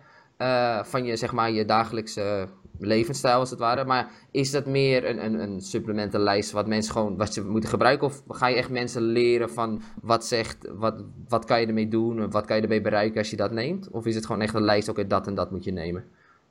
van 0.82 1.04
je, 1.04 1.16
zeg 1.16 1.32
maar, 1.32 1.50
je 1.50 1.64
dagelijkse 1.64 2.48
levensstijl 2.78 3.38
als 3.38 3.50
het 3.50 3.58
ware. 3.58 3.84
Maar 3.84 4.10
is 4.30 4.50
dat 4.50 4.66
meer 4.66 5.08
een, 5.08 5.24
een, 5.24 5.40
een 5.40 5.60
supplementenlijst 5.60 6.50
wat 6.50 6.66
mensen 6.66 6.92
gewoon 6.92 7.16
wat 7.16 7.32
ze 7.32 7.44
moeten 7.44 7.70
gebruiken? 7.70 8.06
Of 8.06 8.22
ga 8.28 8.46
je 8.46 8.56
echt 8.56 8.70
mensen 8.70 9.02
leren 9.02 9.50
van 9.50 9.82
wat 10.02 10.26
zegt, 10.26 10.68
wat, 10.72 11.04
wat 11.28 11.44
kan 11.44 11.60
je 11.60 11.66
ermee 11.66 11.88
doen, 11.88 12.30
wat 12.30 12.44
kan 12.44 12.56
je 12.56 12.62
ermee 12.62 12.80
bereiken 12.80 13.18
als 13.18 13.30
je 13.30 13.36
dat 13.36 13.52
neemt? 13.52 13.90
Of 13.90 14.06
is 14.06 14.14
het 14.14 14.26
gewoon 14.26 14.40
echt 14.40 14.54
een 14.54 14.64
lijst, 14.64 14.88
oké, 14.88 15.06
dat 15.06 15.26
en 15.26 15.34
dat 15.34 15.50
moet 15.50 15.64
je 15.64 15.72
nemen? 15.72 16.04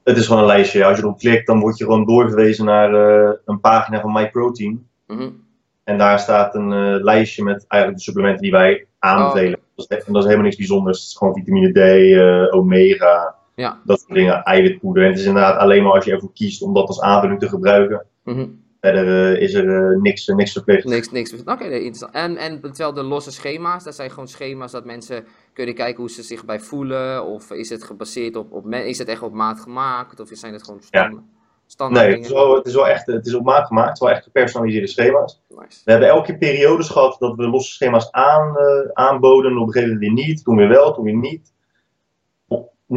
Het 0.03 0.17
is 0.17 0.25
gewoon 0.25 0.41
een 0.41 0.47
lijstje. 0.47 0.85
Als 0.85 0.97
je 0.97 1.03
erop 1.03 1.17
klikt, 1.17 1.47
dan 1.47 1.59
word 1.59 1.77
je 1.77 1.83
gewoon 1.83 2.05
doorgewezen 2.05 2.65
naar 2.65 2.93
uh, 2.93 3.31
een 3.45 3.59
pagina 3.59 4.01
van 4.01 4.13
MyProtein. 4.13 4.87
Mm 5.07 5.41
En 5.83 5.97
daar 5.97 6.19
staat 6.19 6.55
een 6.55 6.71
uh, 6.71 7.03
lijstje 7.03 7.43
met 7.43 7.65
eigenlijk 7.67 8.01
de 8.01 8.05
supplementen 8.05 8.41
die 8.41 8.51
wij 8.51 8.85
aanbevelen. 8.99 9.57
Oh. 9.57 9.63
Dat, 9.75 9.91
is, 9.91 10.05
dat, 10.05 10.15
is, 10.15 10.23
helemaal 10.23 10.43
niks 10.43 10.55
bijzonders. 10.55 10.99
Het 10.99 11.07
is 11.07 11.17
gewoon 11.17 11.33
vitamine 11.33 11.71
D, 11.71 11.77
uh, 11.77 12.55
omega, 12.59 13.35
ja. 13.55 13.81
Dat 13.83 13.99
soort 13.99 14.13
dingen, 14.13 14.43
eiwitpoeder. 14.43 15.03
En 15.03 15.09
het 15.09 15.19
is 15.19 15.25
inderdaad 15.25 15.59
alleen 15.59 15.83
maar 15.83 15.91
als 15.91 16.05
je 16.05 16.11
ervoor 16.11 16.33
kiest 16.33 16.61
om 16.61 16.73
dat 16.73 16.87
als 16.87 17.01
aanvulling 17.01 17.39
te 17.39 17.49
gebruiken. 17.49 18.05
Mm 18.23 18.62
Verder 18.83 19.33
uh, 19.33 19.41
is 19.41 19.53
er 19.53 19.65
uh, 19.65 20.01
niks, 20.01 20.27
uh, 20.27 20.35
niks 20.35 20.51
verplicht. 20.51 20.85
Niks, 20.85 21.11
niks 21.11 21.33
Oké, 21.33 21.51
okay, 21.51 21.71
interessant. 21.71 22.13
En, 22.13 22.37
en 22.37 22.61
terwijl 22.61 22.93
de 22.93 23.03
losse 23.03 23.31
schema's, 23.31 23.83
dat 23.83 23.95
zijn 23.95 24.09
gewoon 24.09 24.27
schema's 24.27 24.71
dat 24.71 24.85
mensen 24.85 25.25
kunnen 25.53 25.75
kijken 25.75 25.99
hoe 25.99 26.09
ze 26.09 26.23
zich 26.23 26.45
bij 26.45 26.59
voelen. 26.59 27.25
Of 27.25 27.51
is 27.51 27.69
het 27.69 27.83
gebaseerd 27.83 28.35
op, 28.35 28.51
op 28.51 28.73
is 28.73 28.97
het 28.97 29.07
echt 29.07 29.21
op 29.21 29.33
maat 29.33 29.59
gemaakt? 29.59 30.19
Of 30.19 30.29
zijn 30.31 30.53
het 30.53 30.63
gewoon 30.63 30.81
standaard? 30.81 31.13
Ja. 31.13 31.41
Standaard 31.65 32.07
nee, 32.07 32.15
het 32.15 32.25
is, 32.25 32.31
wel, 32.31 32.55
het 32.55 32.65
is 32.65 32.73
wel 32.73 32.87
echt 32.87 33.05
het 33.05 33.25
is 33.25 33.33
op 33.33 33.43
maat 33.43 33.67
gemaakt. 33.67 33.87
Het 33.87 33.97
is 33.97 34.03
wel 34.03 34.15
echt 34.15 34.23
gepersonaliseerde 34.23 34.87
schema's. 34.87 35.41
Nice. 35.49 35.81
We 35.85 35.91
hebben 35.91 36.09
elke 36.09 36.37
periodes 36.37 36.89
gehad 36.89 37.15
dat 37.19 37.35
we 37.35 37.47
losse 37.47 37.73
schema's 37.73 38.11
aan, 38.11 38.55
aanboden. 38.93 39.57
Op 39.57 39.67
een 39.67 39.73
gegeven 39.73 39.93
moment 39.93 40.15
weer 40.15 40.25
niet. 40.25 40.43
Toen 40.43 40.55
weer 40.55 40.67
wel, 40.67 40.93
toen 40.93 41.03
weer 41.03 41.15
niet 41.15 41.53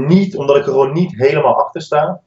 niet, 0.05 0.37
omdat 0.37 0.57
ik 0.57 0.63
er 0.63 0.71
gewoon 0.71 0.93
niet 0.93 1.17
helemaal 1.17 1.65
achter 1.65 1.83
sta. 1.83 2.21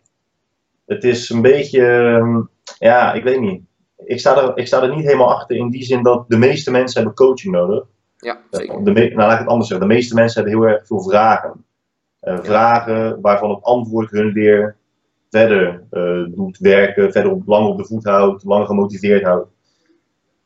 Het 0.85 1.03
is 1.03 1.29
een 1.29 1.41
beetje, 1.41 1.85
ehm, 1.85 2.41
ja, 2.77 3.13
ik 3.13 3.23
weet 3.23 3.39
niet. 3.39 3.61
Ik 4.05 4.19
sta, 4.19 4.37
er, 4.37 4.57
ik 4.57 4.67
sta 4.67 4.81
er 4.81 4.95
niet 4.95 5.05
helemaal 5.05 5.33
achter 5.33 5.55
in 5.55 5.69
die 5.69 5.83
zin 5.83 6.03
dat 6.03 6.25
de 6.27 6.37
meeste 6.37 6.71
mensen 6.71 7.01
hebben 7.01 7.17
coaching 7.17 7.53
nodig. 7.53 7.83
Ja, 8.17 8.39
zeker. 8.49 8.83
De 8.83 8.91
nou, 8.91 9.15
laat 9.15 9.33
ik 9.33 9.39
het 9.39 9.47
anders 9.47 9.67
zeggen. 9.67 9.87
De 9.87 9.93
meeste 9.93 10.15
mensen 10.15 10.43
hebben 10.43 10.61
heel 10.61 10.71
erg 10.71 10.87
veel 10.87 11.01
vragen. 11.01 11.65
Uh, 12.21 12.39
Vragen 12.41 13.21
waarvan 13.21 13.49
het 13.49 13.63
antwoord 13.63 14.11
hun 14.11 14.33
weer 14.33 14.75
verder 15.29 15.83
uh, 15.91 16.35
doet 16.35 16.57
werken, 16.57 17.11
verder 17.11 17.31
op, 17.31 17.41
lang 17.45 17.67
op 17.67 17.77
de 17.77 17.85
voet 17.85 18.03
houdt, 18.03 18.43
langer 18.43 18.67
gemotiveerd 18.67 19.23
houdt. 19.23 19.49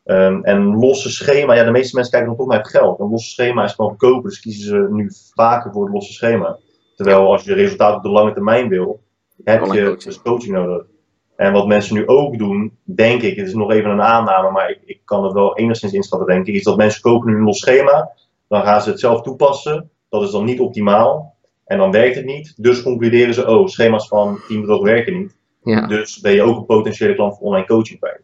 Um, 0.06 0.44
en 0.44 0.76
losse 0.76 1.10
schema, 1.10 1.54
ja, 1.54 1.64
de 1.64 1.72
meeste 1.72 1.96
mensen 1.96 2.12
kijken 2.12 2.30
dan 2.30 2.38
toch 2.38 2.48
naar 2.48 2.64
het 2.64 2.70
geld. 2.70 3.00
Een 3.00 3.10
losse 3.10 3.30
schema 3.30 3.64
is 3.64 3.74
gewoon 3.74 3.92
goedkoper, 3.92 4.30
dus 4.30 4.40
kiezen 4.40 4.64
ze 4.64 4.88
nu 4.92 5.12
vaker 5.34 5.72
voor 5.72 5.84
het 5.84 5.94
losse 5.94 6.14
schema. 6.14 6.58
Terwijl 6.96 7.32
als 7.32 7.44
je 7.44 7.54
resultaat 7.54 7.96
op 7.96 8.04
de 8.04 8.10
lange 8.10 8.34
termijn 8.34 8.70
wil, 8.70 9.02
heb 9.44 9.66
je 9.66 9.84
coaching. 9.84 10.22
coaching 10.22 10.54
nodig. 10.54 10.86
En 11.36 11.54
wat 11.54 11.68
mensen 11.68 11.96
nu 11.96 12.08
ook 12.08 12.38
doen, 12.38 12.78
denk 12.84 13.22
ik, 13.22 13.36
het 13.36 13.48
is 13.48 13.54
nog 13.54 13.72
even 13.72 13.92
een 13.92 14.02
aanname, 14.02 14.52
maar 14.52 14.70
ik, 14.70 14.80
ik 14.86 15.02
kan 15.06 15.24
het 15.24 15.34
wel 15.34 15.58
enigszins 15.58 15.94
inschatten, 15.94 16.28
denk 16.28 16.48
ik, 16.48 16.56
is 16.56 16.64
dat 16.64 16.78
mensen 16.78 17.02
kopen 17.02 17.30
nu 17.30 17.38
een 17.38 17.44
los 17.44 17.60
schema, 17.60 18.12
dan 18.48 18.64
gaan 18.64 18.82
ze 18.82 18.90
het 18.90 19.00
zelf 19.00 19.22
toepassen, 19.22 19.90
dat 20.10 20.22
is 20.22 20.32
dan 20.32 20.46
niet 20.46 20.60
optimaal, 20.60 21.36
en 21.66 21.78
dan 21.78 21.92
werkt 21.92 22.16
het 22.16 22.26
niet, 22.26 22.54
dus 22.58 22.84
concluderen 22.84 23.34
ze, 23.34 23.48
oh, 23.48 23.68
schema's 23.68 24.08
van 24.08 24.40
Teamdroog 24.48 24.82
werken 24.82 25.18
niet. 25.18 25.36
Ja. 25.64 25.88
Dus 25.88 26.20
ben 26.20 26.32
je 26.32 26.42
ook 26.42 26.58
een 26.58 26.66
potentiële 26.66 27.16
klant 27.16 27.38
voor 27.38 27.48
online 27.48 27.68
coaching 27.68 28.00
bij. 28.00 28.20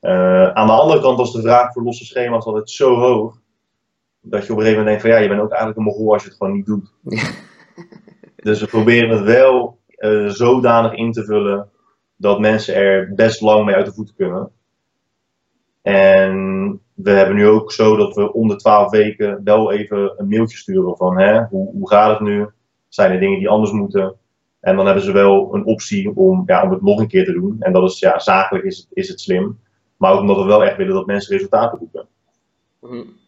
Uh, 0.00 0.48
aan 0.48 0.66
de 0.66 0.72
andere 0.72 1.00
kant 1.00 1.18
was 1.18 1.32
de 1.32 1.42
vraag 1.42 1.72
voor 1.72 1.82
losse 1.82 2.04
schema's 2.04 2.44
altijd 2.44 2.70
zo 2.70 2.94
hoog, 2.94 3.40
dat 4.20 4.46
je 4.46 4.52
op 4.52 4.58
een 4.58 4.64
gegeven 4.64 4.84
moment 4.84 4.86
denkt 4.86 5.02
van 5.02 5.10
ja, 5.10 5.16
je 5.18 5.28
bent 5.28 5.40
ook 5.40 5.50
eigenlijk 5.50 5.78
een 5.78 5.84
mogol 5.84 6.12
als 6.12 6.22
je 6.22 6.28
het 6.28 6.36
gewoon 6.36 6.52
niet 6.52 6.66
doet. 6.66 6.92
dus 8.46 8.60
we 8.60 8.66
proberen 8.66 9.10
het 9.10 9.20
wel 9.20 9.78
uh, 9.98 10.28
zodanig 10.28 10.94
in 10.94 11.12
te 11.12 11.24
vullen 11.24 11.70
dat 12.22 12.40
mensen 12.40 12.74
er 12.74 13.14
best 13.14 13.40
lang 13.40 13.64
mee 13.64 13.74
uit 13.74 13.86
de 13.86 13.92
voeten 13.92 14.14
kunnen. 14.14 14.50
En 15.82 16.80
we 16.94 17.10
hebben 17.10 17.36
nu 17.36 17.46
ook 17.46 17.72
zo 17.72 17.96
dat 17.96 18.14
we 18.14 18.32
om 18.32 18.48
de 18.48 18.56
12 18.56 18.90
weken 18.90 19.40
wel 19.44 19.72
even 19.72 20.14
een 20.16 20.28
mailtje 20.28 20.56
sturen 20.56 20.96
van 20.96 21.20
hè, 21.20 21.42
hoe, 21.44 21.72
hoe 21.72 21.88
gaat 21.88 22.10
het 22.10 22.28
nu? 22.28 22.46
Zijn 22.88 23.12
er 23.12 23.20
dingen 23.20 23.38
die 23.38 23.48
anders 23.48 23.72
moeten? 23.72 24.16
En 24.60 24.76
dan 24.76 24.84
hebben 24.84 25.04
ze 25.04 25.12
wel 25.12 25.54
een 25.54 25.64
optie 25.64 26.16
om, 26.16 26.42
ja, 26.46 26.62
om 26.62 26.70
het 26.70 26.82
nog 26.82 27.00
een 27.00 27.08
keer 27.08 27.24
te 27.24 27.32
doen. 27.32 27.56
En 27.60 27.72
dat 27.72 27.90
is 27.90 27.98
ja, 27.98 28.18
zakelijk 28.18 28.64
is, 28.64 28.88
is 28.92 29.08
het 29.08 29.20
slim. 29.20 29.60
Maar 29.96 30.12
ook 30.12 30.20
omdat 30.20 30.36
we 30.36 30.44
wel 30.44 30.64
echt 30.64 30.76
willen 30.76 30.94
dat 30.94 31.06
mensen 31.06 31.32
resultaten 31.32 31.78
boeken. 31.78 32.06
Mm 32.80 33.20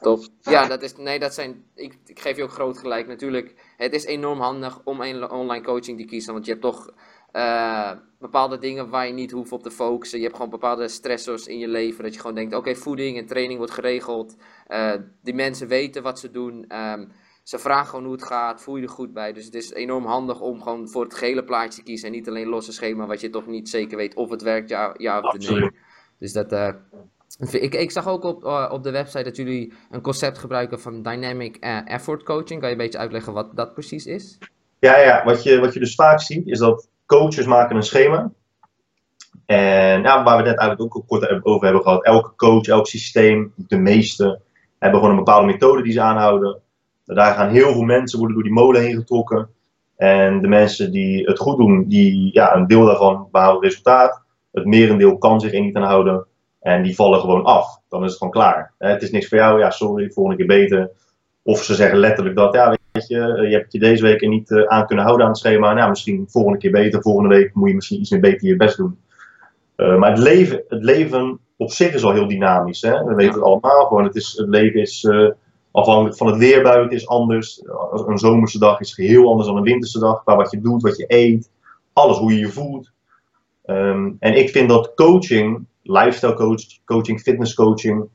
Top. 0.00 0.26
Ja, 0.40 0.66
dat 0.66 0.82
is, 0.82 0.96
nee, 0.96 1.18
dat 1.18 1.34
zijn, 1.34 1.64
ik, 1.74 1.98
ik 2.06 2.20
geef 2.20 2.36
je 2.36 2.42
ook 2.42 2.50
groot 2.50 2.78
gelijk. 2.78 3.06
Natuurlijk, 3.06 3.74
het 3.76 3.92
is 3.92 4.04
enorm 4.04 4.40
handig 4.40 4.80
om 4.84 5.00
een 5.00 5.30
online 5.30 5.64
coaching 5.64 5.98
te 5.98 6.04
kiezen. 6.04 6.32
Want 6.32 6.44
je 6.44 6.50
hebt 6.50 6.62
toch 6.62 6.92
uh, 7.36 7.90
bepaalde 8.18 8.58
dingen 8.58 8.88
waar 8.88 9.06
je 9.06 9.12
niet 9.12 9.30
hoeft 9.30 9.52
op 9.52 9.62
te 9.62 9.70
focussen. 9.70 10.18
Je 10.18 10.24
hebt 10.24 10.36
gewoon 10.36 10.50
bepaalde 10.50 10.88
stressors 10.88 11.46
in 11.46 11.58
je 11.58 11.68
leven. 11.68 12.04
Dat 12.04 12.14
je 12.14 12.20
gewoon 12.20 12.36
denkt, 12.36 12.54
oké, 12.54 12.74
voeding 12.74 13.18
en 13.18 13.26
training 13.26 13.58
wordt 13.58 13.74
geregeld. 13.74 14.36
Uh, 14.68 14.92
die 15.22 15.34
mensen 15.34 15.68
weten 15.68 16.02
wat 16.02 16.18
ze 16.18 16.30
doen. 16.30 16.64
Um, 16.92 17.12
ze 17.42 17.58
vragen 17.58 17.86
gewoon 17.86 18.04
hoe 18.04 18.14
het 18.14 18.24
gaat. 18.24 18.62
Voel 18.62 18.76
je 18.76 18.82
er 18.82 18.88
goed 18.88 19.12
bij. 19.12 19.32
Dus 19.32 19.44
het 19.44 19.54
is 19.54 19.72
enorm 19.72 20.04
handig 20.04 20.40
om 20.40 20.62
gewoon 20.62 20.88
voor 20.88 21.02
het 21.04 21.14
gehele 21.14 21.44
plaatje 21.44 21.78
te 21.78 21.84
kiezen. 21.84 22.06
En 22.06 22.14
niet 22.14 22.28
alleen 22.28 22.48
losse 22.48 22.72
schema 22.72 23.06
wat 23.06 23.20
je 23.20 23.30
toch 23.30 23.46
niet 23.46 23.68
zeker 23.68 23.96
weet 23.96 24.14
of 24.14 24.30
het 24.30 24.42
werkt, 24.42 24.68
ja, 24.68 24.94
ja 24.96 25.20
of 25.20 25.50
nee. 25.50 25.70
Dus 26.18 26.32
dat, 26.32 26.52
uh, 26.52 26.68
ik, 27.50 27.74
ik 27.74 27.90
zag 27.90 28.08
ook 28.08 28.24
op, 28.24 28.44
uh, 28.44 28.70
op 28.72 28.82
de 28.82 28.90
website 28.90 29.22
dat 29.22 29.36
jullie 29.36 29.72
een 29.90 30.00
concept 30.00 30.38
gebruiken 30.38 30.80
van 30.80 31.02
Dynamic 31.02 31.56
Effort 31.84 32.22
Coaching. 32.22 32.60
Kan 32.60 32.68
je 32.68 32.74
een 32.74 32.82
beetje 32.82 32.98
uitleggen 32.98 33.32
wat 33.32 33.56
dat 33.56 33.74
precies 33.74 34.06
is? 34.06 34.38
Ja, 34.78 34.98
ja. 34.98 35.24
Wat, 35.24 35.42
je, 35.42 35.58
wat 35.58 35.74
je 35.74 35.80
dus 35.80 35.94
vaak 35.94 36.20
ziet 36.20 36.46
is 36.46 36.58
dat 36.58 36.88
coaches 37.06 37.46
maken 37.46 37.76
een 37.76 37.82
schema. 37.82 38.30
En 39.46 40.02
waar 40.02 40.36
we 40.36 40.42
net 40.42 40.58
eigenlijk 40.58 40.96
ook 40.96 41.06
kort 41.06 41.44
over 41.44 41.64
hebben 41.64 41.82
gehad. 41.82 42.04
Elke 42.04 42.34
coach, 42.36 42.66
elk 42.66 42.86
systeem, 42.86 43.52
de 43.56 43.78
meeste, 43.78 44.40
hebben 44.78 45.00
gewoon 45.00 45.16
een 45.16 45.24
bepaalde 45.24 45.46
methode 45.46 45.82
die 45.82 45.92
ze 45.92 46.00
aanhouden. 46.00 46.60
Daar 47.04 47.34
gaan 47.34 47.48
heel 47.48 47.72
veel 47.72 47.82
mensen 47.82 48.18
worden 48.18 48.36
door 48.36 48.44
die 48.44 48.54
molen 48.54 48.82
heen 48.82 48.96
getrokken. 48.96 49.48
En 49.96 50.40
de 50.40 50.48
mensen 50.48 50.92
die 50.92 51.24
het 51.24 51.38
goed 51.38 51.58
doen, 51.58 51.84
die, 51.88 52.30
ja, 52.32 52.54
een 52.54 52.66
deel 52.66 52.84
daarvan 52.84 53.28
behalen 53.32 53.62
resultaat. 53.62 54.22
Het 54.52 54.64
merendeel 54.64 55.18
kan 55.18 55.40
zich 55.40 55.54
er 55.54 55.60
niet 55.60 55.76
aan 55.76 55.82
houden. 55.82 56.26
En 56.60 56.82
die 56.82 56.94
vallen 56.94 57.20
gewoon 57.20 57.44
af. 57.44 57.80
Dan 57.88 58.02
is 58.04 58.08
het 58.08 58.18
gewoon 58.18 58.32
klaar. 58.32 58.72
Het 58.78 59.02
is 59.02 59.10
niks 59.10 59.28
voor 59.28 59.38
jou. 59.38 59.58
Ja, 59.58 59.70
sorry, 59.70 60.10
volgende 60.10 60.38
keer 60.38 60.58
beter. 60.58 60.90
Of 61.46 61.62
ze 61.62 61.74
zeggen 61.74 61.98
letterlijk 61.98 62.36
dat, 62.36 62.54
ja, 62.54 62.76
weet 62.92 63.06
je, 63.08 63.16
je 63.48 63.56
hebt 63.56 63.72
je 63.72 63.78
deze 63.78 64.02
week 64.02 64.28
niet 64.28 64.50
eh, 64.50 64.62
aan 64.62 64.86
kunnen 64.86 65.04
houden 65.04 65.26
aan 65.26 65.32
het 65.32 65.40
schema. 65.40 65.72
Nou, 65.72 65.88
misschien 65.88 66.24
volgende 66.28 66.58
keer 66.58 66.70
beter. 66.70 67.02
Volgende 67.02 67.28
week 67.28 67.54
moet 67.54 67.68
je 67.68 67.74
misschien 67.74 68.00
iets 68.00 68.10
meer 68.10 68.20
beter 68.20 68.48
je 68.48 68.56
best 68.56 68.76
doen. 68.76 68.98
Uh, 69.76 69.96
maar 69.96 70.10
het 70.10 70.18
leven, 70.18 70.62
het 70.68 70.82
leven 70.82 71.38
op 71.56 71.70
zich 71.70 71.94
is 71.94 72.04
al 72.04 72.12
heel 72.12 72.28
dynamisch. 72.28 72.82
Hè? 72.82 73.04
We 73.04 73.14
weten 73.14 73.34
het 73.34 73.42
allemaal. 73.42 73.86
Gewoon, 73.86 74.04
het, 74.04 74.14
is, 74.14 74.34
het 74.36 74.48
leven 74.48 74.80
is 74.80 75.02
uh, 75.02 75.30
afhankelijk 75.70 76.16
van 76.16 76.26
het 76.26 76.36
weer 76.36 76.62
buiten 76.62 76.96
is 76.96 77.08
anders. 77.08 77.62
Een 78.06 78.18
zomerse 78.18 78.58
dag 78.58 78.80
is 78.80 78.96
heel 78.96 79.28
anders 79.28 79.48
dan 79.48 79.56
een 79.56 79.62
winterse 79.62 79.98
dag. 79.98 80.22
Qua 80.22 80.36
wat 80.36 80.50
je 80.50 80.60
doet, 80.60 80.82
wat 80.82 80.96
je 80.96 81.04
eet. 81.08 81.50
Alles 81.92 82.18
hoe 82.18 82.32
je 82.32 82.38
je 82.38 82.48
voelt. 82.48 82.90
Um, 83.66 84.16
en 84.18 84.36
ik 84.36 84.50
vind 84.50 84.68
dat 84.68 84.94
coaching 84.94 85.66
lifestyle 85.82 86.34
coach, 86.34 86.62
coaching, 86.84 87.20
fitness 87.20 87.54
coaching, 87.54 88.08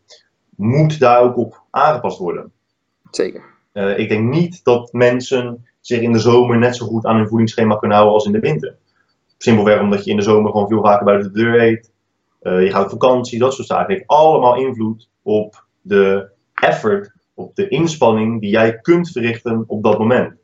moet 0.55 0.99
daar 0.99 1.21
ook 1.21 1.37
op 1.37 1.61
aangepast 1.69 2.17
worden. 2.17 2.51
Uh, 3.73 3.97
ik 3.97 4.09
denk 4.09 4.33
niet 4.33 4.63
dat 4.63 4.93
mensen 4.93 5.65
zich 5.79 6.01
in 6.01 6.11
de 6.11 6.19
zomer 6.19 6.57
net 6.57 6.75
zo 6.75 6.85
goed 6.85 7.05
aan 7.05 7.15
hun 7.15 7.27
voedingsschema 7.27 7.75
kunnen 7.75 7.97
houden 7.97 8.17
als 8.17 8.25
in 8.25 8.31
de 8.31 8.39
winter. 8.39 8.75
Simpelweg 9.37 9.79
omdat 9.79 10.03
je 10.03 10.11
in 10.11 10.17
de 10.17 10.23
zomer 10.23 10.51
gewoon 10.51 10.67
veel 10.67 10.81
vaker 10.81 11.05
buiten 11.05 11.33
de 11.33 11.39
deur 11.39 11.61
eet. 11.61 11.91
Uh, 12.41 12.63
je 12.63 12.71
gaat 12.71 12.83
op 12.83 12.89
vakantie, 12.89 13.39
dat 13.39 13.53
soort 13.53 13.67
zaken. 13.67 13.93
heeft 13.93 14.07
allemaal 14.07 14.55
invloed 14.55 15.09
op 15.21 15.65
de 15.81 16.29
effort, 16.53 17.11
op 17.33 17.55
de 17.55 17.67
inspanning 17.67 18.41
die 18.41 18.49
jij 18.49 18.79
kunt 18.79 19.11
verrichten 19.11 19.63
op 19.67 19.83
dat 19.83 19.99
moment. 19.99 20.39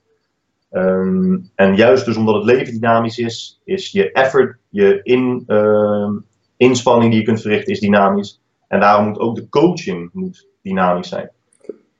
Um, 0.71 1.51
en 1.55 1.75
juist 1.75 2.05
dus 2.05 2.17
omdat 2.17 2.35
het 2.35 2.43
leven 2.43 2.73
dynamisch 2.73 3.17
is, 3.17 3.61
is 3.63 3.91
je 3.91 4.11
effort, 4.11 4.57
je 4.69 4.99
in, 5.03 5.43
uh, 5.47 6.09
inspanning 6.57 7.11
die 7.11 7.19
je 7.19 7.25
kunt 7.25 7.41
verrichten, 7.41 7.73
is 7.73 7.79
dynamisch. 7.79 8.41
En 8.67 8.79
daarom 8.79 9.07
moet 9.07 9.19
ook 9.19 9.35
de 9.35 9.49
coaching 9.49 10.09
moet 10.13 10.47
dynamisch 10.61 11.09
zijn. 11.09 11.31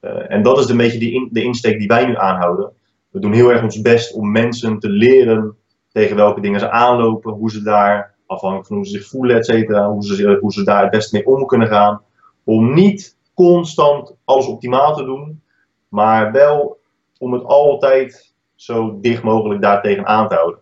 Uh, 0.08 0.32
en 0.32 0.43
dat 0.43 0.60
is 0.60 0.70
een 0.70 0.78
beetje 0.78 1.30
de 1.32 1.43
insteek 1.43 1.80
die 1.80 1.88
wij 1.88 2.05
nu 2.05 2.18
aanhouden. 2.18 2.72
We 3.10 3.20
doen 3.20 3.34
heel 3.34 3.51
erg 3.51 3.64
ons 3.64 3.82
best 3.82 4.14
om 4.14 4.32
mensen 4.32 4.80
te 4.80 4.89
leren 4.89 5.55
tegen 5.91 6.16
welke 6.16 6.41
dingen 6.41 6.60
ze 6.60 6.70
aanlopen, 6.70 7.34
hoe 7.34 7.51
ze 7.51 7.62
daar, 7.62 8.16
afhankelijk 8.26 8.68
van 8.68 8.76
hoe 8.76 8.86
ze 8.86 8.91
zich 8.91 9.08
voelen, 9.08 9.36
et 9.36 9.45
cetera, 9.45 9.89
hoe 9.89 10.03
ze, 10.03 10.39
ze 10.47 10.64
daar 10.64 10.82
het 10.82 10.91
best 10.91 11.14
mee 11.14 11.26
om 11.26 11.45
kunnen 11.45 11.68
gaan. 11.68 12.01
Om 12.43 12.74
niet 12.74 13.18
constant 13.34 14.16
alles 14.24 14.47
optimaal 14.47 14.95
te 14.95 15.03
doen, 15.03 15.41
maar 15.88 16.32
wel 16.32 16.80
om 17.18 17.34
het 17.34 17.43
altijd 17.43 18.34
zo 18.55 18.97
dicht 19.01 19.24
mogelijk 19.24 19.62
daartegen 19.62 20.05
aan 20.05 20.28
te 20.28 20.36
houden. 20.36 20.60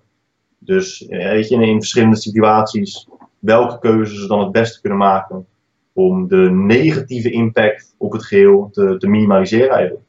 Dus 0.58 1.08
eh, 1.08 1.30
weet 1.30 1.48
je, 1.48 1.56
in 1.56 1.80
verschillende 1.80 2.16
situaties 2.16 3.08
welke 3.40 3.80
keuzes 3.80 4.22
ze 4.22 4.28
dan 4.28 4.40
het 4.40 4.52
beste 4.52 4.82
kunnen 4.82 5.00
maken 5.00 5.48
om 5.96 6.28
de 6.28 6.50
negatieve 6.52 7.32
impact 7.32 7.96
op 7.98 8.12
het 8.12 8.24
geheel 8.24 8.70
te, 8.72 8.98
te 8.98 9.08
minimaliseren 9.08 9.70
eigenlijk. 9.70 10.06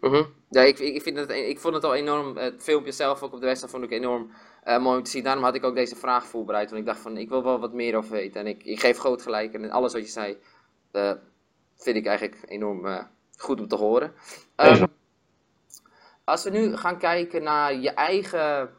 Mhm. 0.00 0.22
Ja, 0.50 0.62
ik, 0.62 0.78
ik, 0.78 1.02
vind 1.02 1.16
het, 1.16 1.30
ik 1.30 1.58
vond 1.58 1.74
het 1.74 1.84
al 1.84 1.94
enorm, 1.94 2.36
het 2.36 2.62
filmpje 2.62 2.92
zelf 2.92 3.22
ook 3.22 3.32
op 3.32 3.40
de 3.40 3.46
wedstrijd 3.46 3.72
vond 3.72 3.84
ik 3.84 3.90
enorm 3.90 4.30
uh, 4.64 4.78
mooi 4.78 4.96
om 4.98 5.02
te 5.02 5.10
zien. 5.10 5.22
Daarom 5.22 5.44
had 5.44 5.54
ik 5.54 5.64
ook 5.64 5.74
deze 5.74 5.96
vraag 5.96 6.26
voorbereid, 6.26 6.68
want 6.68 6.80
ik 6.80 6.86
dacht 6.86 7.00
van 7.00 7.16
ik 7.16 7.28
wil 7.28 7.42
wel 7.42 7.60
wat 7.60 7.72
meer 7.72 7.96
over 7.96 8.12
weten. 8.12 8.40
En 8.40 8.46
ik, 8.46 8.64
ik 8.64 8.80
geef 8.80 8.98
groot 8.98 9.22
gelijk 9.22 9.52
en 9.54 9.70
alles 9.70 9.92
wat 9.92 10.02
je 10.02 10.08
zei 10.08 10.36
uh, 10.92 11.12
vind 11.76 11.96
ik 11.96 12.06
eigenlijk 12.06 12.38
enorm 12.46 12.86
uh, 12.86 13.02
goed 13.36 13.60
om 13.60 13.68
te 13.68 13.76
horen. 13.76 14.12
Um, 14.56 14.86
als 16.24 16.44
we 16.44 16.50
nu 16.50 16.76
gaan 16.76 16.98
kijken 16.98 17.42
naar 17.42 17.74
je 17.74 17.90
eigen 17.90 18.70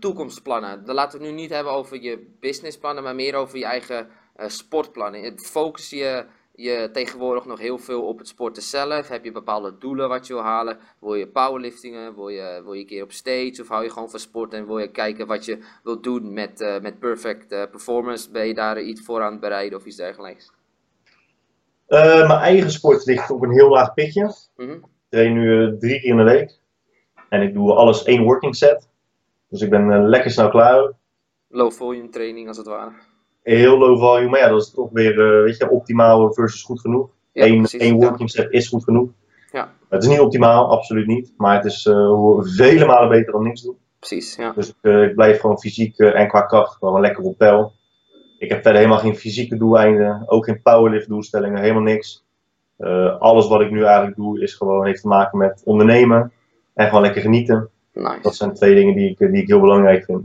toekomstplannen, 0.00 0.84
dan 0.84 0.94
laten 0.94 1.18
we 1.18 1.24
het 1.24 1.34
nu 1.34 1.40
niet 1.40 1.50
hebben 1.50 1.72
over 1.72 2.02
je 2.02 2.36
businessplannen, 2.40 3.02
maar 3.02 3.14
meer 3.14 3.34
over 3.34 3.58
je 3.58 3.64
eigen 3.64 4.08
sportplannen. 4.46 5.38
Focus 5.38 5.90
je 5.90 6.24
je 6.62 6.88
tegenwoordig 6.92 7.44
nog 7.44 7.58
heel 7.58 7.78
veel 7.78 8.02
op 8.02 8.18
het 8.18 8.28
sporten 8.28 8.62
zelf? 8.62 9.08
Heb 9.08 9.24
je 9.24 9.32
bepaalde 9.32 9.78
doelen 9.78 10.08
wat 10.08 10.26
je 10.26 10.32
wil 10.32 10.42
halen? 10.42 10.78
Wil 11.00 11.14
je 11.14 11.28
powerliftingen? 11.28 12.14
Wil 12.14 12.28
je, 12.28 12.60
wil 12.64 12.72
je 12.72 12.80
een 12.80 12.86
keer 12.86 13.02
op 13.02 13.12
stage? 13.12 13.58
Of 13.60 13.68
hou 13.68 13.82
je 13.84 13.90
gewoon 13.90 14.10
van 14.10 14.20
sport 14.20 14.54
en 14.54 14.66
wil 14.66 14.78
je 14.78 14.90
kijken 14.90 15.26
wat 15.26 15.44
je 15.44 15.58
wilt 15.82 16.02
doen 16.02 16.32
met, 16.32 16.60
uh, 16.60 16.80
met 16.80 16.98
perfect 16.98 17.52
uh, 17.52 17.62
performance? 17.70 18.30
Ben 18.30 18.46
je 18.46 18.54
daar 18.54 18.80
iets 18.80 19.00
voor 19.00 19.22
aan 19.22 19.32
het 19.32 19.40
bereiden 19.40 19.78
of 19.78 19.84
iets 19.84 19.96
dergelijks? 19.96 20.52
Uh, 21.88 22.28
mijn 22.28 22.40
eigen 22.40 22.70
sport 22.70 23.04
ligt 23.04 23.30
op 23.30 23.42
een 23.42 23.52
heel 23.52 23.68
laag 23.68 23.94
pitje. 23.94 24.34
Mm 24.56 24.66
-hmm. 24.68 24.76
Ik 24.76 24.82
train 25.08 25.32
nu 25.32 25.78
drie 25.78 26.00
keer 26.00 26.10
in 26.10 26.16
de 26.16 26.22
week. 26.22 26.58
En 27.28 27.42
ik 27.42 27.54
doe 27.54 27.72
alles 27.72 28.02
één 28.02 28.22
working 28.22 28.56
set. 28.56 28.88
Dus 29.48 29.60
ik 29.60 29.70
ben 29.70 30.08
lekker 30.08 30.30
snel 30.30 30.50
klaar. 30.50 30.92
Low 31.48 31.72
volume 31.72 32.08
training 32.08 32.48
als 32.48 32.56
het 32.56 32.66
ware 32.66 32.92
heel 33.42 33.78
low 33.78 33.98
volume. 33.98 34.30
Maar 34.30 34.40
ja, 34.40 34.48
dat 34.48 34.60
is 34.60 34.70
toch 34.70 34.90
weer 34.92 35.12
uh, 35.12 35.44
weet 35.44 35.56
je, 35.56 35.70
optimaal 35.70 36.32
versus 36.32 36.62
goed 36.62 36.80
genoeg. 36.80 37.08
Ja, 37.32 37.46
Eén, 37.46 37.64
één 37.64 37.94
working 37.94 38.30
set 38.30 38.50
is 38.50 38.68
goed 38.68 38.84
genoeg. 38.84 39.10
Ja. 39.52 39.72
Het 39.88 40.02
is 40.02 40.08
niet 40.08 40.20
optimaal, 40.20 40.70
absoluut 40.70 41.06
niet. 41.06 41.32
Maar 41.36 41.56
het 41.56 41.64
is 41.64 41.86
uh, 41.86 42.38
vele 42.40 42.86
malen 42.86 43.08
beter 43.08 43.32
dan 43.32 43.42
niks 43.42 43.62
doen. 43.62 43.76
Precies, 43.98 44.36
ja. 44.36 44.52
Dus 44.52 44.68
ik 44.82 45.14
blijf 45.14 45.40
gewoon 45.40 45.58
fysiek 45.58 45.98
en 45.98 46.28
qua 46.28 46.40
kracht 46.40 46.76
gewoon 46.76 47.00
lekker 47.00 47.24
op 47.24 47.38
peil. 47.38 47.72
Ik 48.38 48.48
heb 48.48 48.62
verder 48.62 48.80
helemaal 48.80 49.02
geen 49.02 49.16
fysieke 49.16 49.56
doeleinden. 49.56 50.22
Ook 50.26 50.44
geen 50.44 50.62
powerlift 50.62 51.08
doelstellingen, 51.08 51.60
helemaal 51.60 51.82
niks. 51.82 52.24
alles 53.18 53.48
wat 53.48 53.60
ik 53.60 53.70
nu 53.70 53.84
eigenlijk 53.84 54.16
doe 54.16 54.40
is 54.40 54.54
gewoon 54.54 54.86
heeft 54.86 55.00
te 55.00 55.08
maken 55.08 55.38
met 55.38 55.62
ondernemen. 55.64 56.32
En 56.74 56.86
gewoon 56.86 57.02
lekker 57.02 57.22
genieten. 57.22 57.70
Nice. 57.92 58.18
Dat 58.22 58.34
zijn 58.34 58.54
twee 58.54 58.74
dingen 58.74 58.94
die 58.94 59.10
ik, 59.10 59.18
die 59.18 59.42
ik 59.42 59.48
heel 59.48 59.60
belangrijk 59.60 60.04
vind. 60.04 60.22